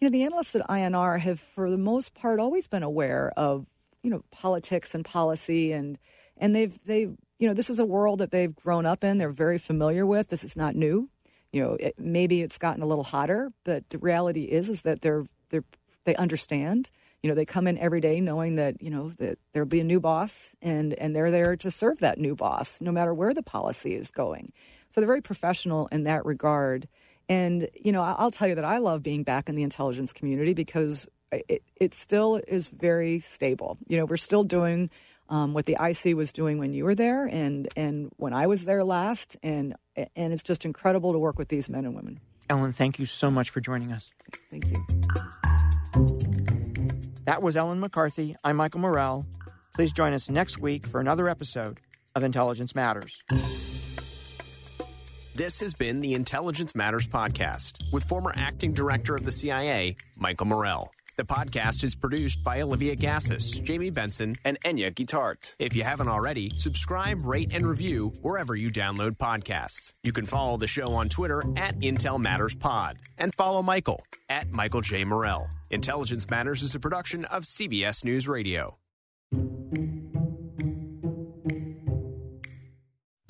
You 0.00 0.08
know, 0.08 0.12
the 0.12 0.24
analysts 0.24 0.56
at 0.56 0.66
INR 0.68 1.20
have, 1.20 1.38
for 1.38 1.70
the 1.70 1.78
most 1.78 2.12
part, 2.12 2.40
always 2.40 2.66
been 2.66 2.82
aware 2.82 3.32
of 3.36 3.66
you 4.02 4.10
know 4.10 4.24
politics 4.32 4.96
and 4.96 5.04
policy, 5.04 5.70
and 5.70 5.96
and 6.36 6.56
they've 6.56 6.76
they 6.84 7.02
you 7.02 7.48
know 7.48 7.54
this 7.54 7.70
is 7.70 7.78
a 7.78 7.84
world 7.84 8.18
that 8.18 8.32
they've 8.32 8.54
grown 8.54 8.84
up 8.84 9.04
in. 9.04 9.18
They're 9.18 9.30
very 9.30 9.58
familiar 9.58 10.04
with. 10.04 10.28
This 10.28 10.42
is 10.42 10.56
not 10.56 10.74
new. 10.74 11.08
You 11.52 11.62
know, 11.62 11.72
it, 11.74 11.94
maybe 11.98 12.42
it's 12.42 12.58
gotten 12.58 12.82
a 12.82 12.86
little 12.86 13.04
hotter, 13.04 13.52
but 13.62 13.88
the 13.90 13.98
reality 13.98 14.44
is 14.44 14.68
is 14.68 14.82
that 14.82 15.02
they're 15.02 15.24
they're 15.50 15.64
they 16.04 16.16
understand 16.16 16.90
you 17.22 17.28
know 17.28 17.34
they 17.34 17.44
come 17.44 17.66
in 17.66 17.78
every 17.78 18.00
day 18.00 18.20
knowing 18.20 18.56
that 18.56 18.80
you 18.82 18.90
know 18.90 19.10
that 19.18 19.38
there'll 19.52 19.68
be 19.68 19.80
a 19.80 19.84
new 19.84 20.00
boss 20.00 20.54
and 20.60 20.94
and 20.94 21.14
they're 21.14 21.30
there 21.30 21.56
to 21.56 21.70
serve 21.70 21.98
that 22.00 22.18
new 22.18 22.34
boss 22.34 22.80
no 22.80 22.92
matter 22.92 23.14
where 23.14 23.34
the 23.34 23.42
policy 23.42 23.94
is 23.94 24.10
going 24.10 24.52
so 24.90 25.00
they're 25.00 25.08
very 25.08 25.22
professional 25.22 25.86
in 25.88 26.04
that 26.04 26.24
regard 26.24 26.88
and 27.28 27.68
you 27.80 27.92
know 27.92 28.02
i'll 28.02 28.30
tell 28.30 28.48
you 28.48 28.54
that 28.54 28.64
i 28.64 28.78
love 28.78 29.02
being 29.02 29.22
back 29.22 29.48
in 29.48 29.54
the 29.54 29.62
intelligence 29.62 30.12
community 30.12 30.54
because 30.54 31.06
it, 31.30 31.62
it 31.76 31.94
still 31.94 32.40
is 32.48 32.68
very 32.68 33.18
stable 33.18 33.78
you 33.86 33.96
know 33.96 34.04
we're 34.04 34.16
still 34.16 34.44
doing 34.44 34.90
um, 35.28 35.54
what 35.54 35.64
the 35.64 35.78
IC 35.80 36.14
was 36.14 36.32
doing 36.32 36.58
when 36.58 36.74
you 36.74 36.84
were 36.84 36.94
there 36.94 37.24
and 37.24 37.66
and 37.74 38.10
when 38.18 38.34
I 38.34 38.46
was 38.46 38.66
there 38.66 38.84
last 38.84 39.36
and 39.42 39.74
and 39.96 40.32
it's 40.32 40.42
just 40.42 40.66
incredible 40.66 41.12
to 41.12 41.18
work 41.18 41.38
with 41.38 41.48
these 41.48 41.70
men 41.70 41.86
and 41.86 41.94
women. 41.94 42.20
Ellen, 42.50 42.72
thank 42.72 42.98
you 42.98 43.06
so 43.06 43.30
much 43.30 43.48
for 43.48 43.60
joining 43.60 43.92
us. 43.92 44.10
Thank 44.50 44.66
you. 44.70 46.58
That 47.24 47.42
was 47.42 47.56
Ellen 47.56 47.78
McCarthy. 47.78 48.36
I'm 48.42 48.56
Michael 48.56 48.80
Morell. 48.80 49.26
Please 49.74 49.92
join 49.92 50.12
us 50.12 50.28
next 50.28 50.58
week 50.58 50.86
for 50.86 51.00
another 51.00 51.28
episode 51.28 51.78
of 52.16 52.24
Intelligence 52.24 52.74
Matters. 52.74 53.22
This 55.34 55.60
has 55.60 55.72
been 55.72 56.00
the 56.00 56.14
Intelligence 56.14 56.74
Matters 56.74 57.06
Podcast 57.06 57.90
with 57.92 58.04
former 58.04 58.32
acting 58.36 58.72
director 58.72 59.14
of 59.14 59.24
the 59.24 59.30
CIA, 59.30 59.96
Michael 60.16 60.46
Morell. 60.46 60.92
The 61.16 61.24
podcast 61.24 61.84
is 61.84 61.94
produced 61.94 62.42
by 62.42 62.62
Olivia 62.62 62.96
Gazis, 62.96 63.62
Jamie 63.62 63.90
Benson, 63.90 64.34
and 64.46 64.58
Enya 64.62 64.90
Guitart. 64.90 65.54
If 65.58 65.76
you 65.76 65.84
haven't 65.84 66.08
already, 66.08 66.50
subscribe, 66.56 67.26
rate, 67.26 67.52
and 67.52 67.66
review 67.66 68.14
wherever 68.22 68.56
you 68.56 68.70
download 68.70 69.18
podcasts. 69.18 69.92
You 70.02 70.12
can 70.12 70.24
follow 70.24 70.56
the 70.56 70.66
show 70.66 70.94
on 70.94 71.10
Twitter 71.10 71.42
at 71.56 71.78
Intel 71.80 72.18
Matters 72.18 72.54
Pod 72.54 72.98
and 73.18 73.34
follow 73.34 73.62
Michael 73.62 74.02
at 74.30 74.50
Michael 74.50 74.80
J. 74.80 75.04
Morell. 75.04 75.48
Intelligence 75.70 76.28
Matters 76.30 76.62
is 76.62 76.74
a 76.74 76.80
production 76.80 77.26
of 77.26 77.42
CBS 77.42 78.04
News 78.04 78.26
Radio. 78.26 78.78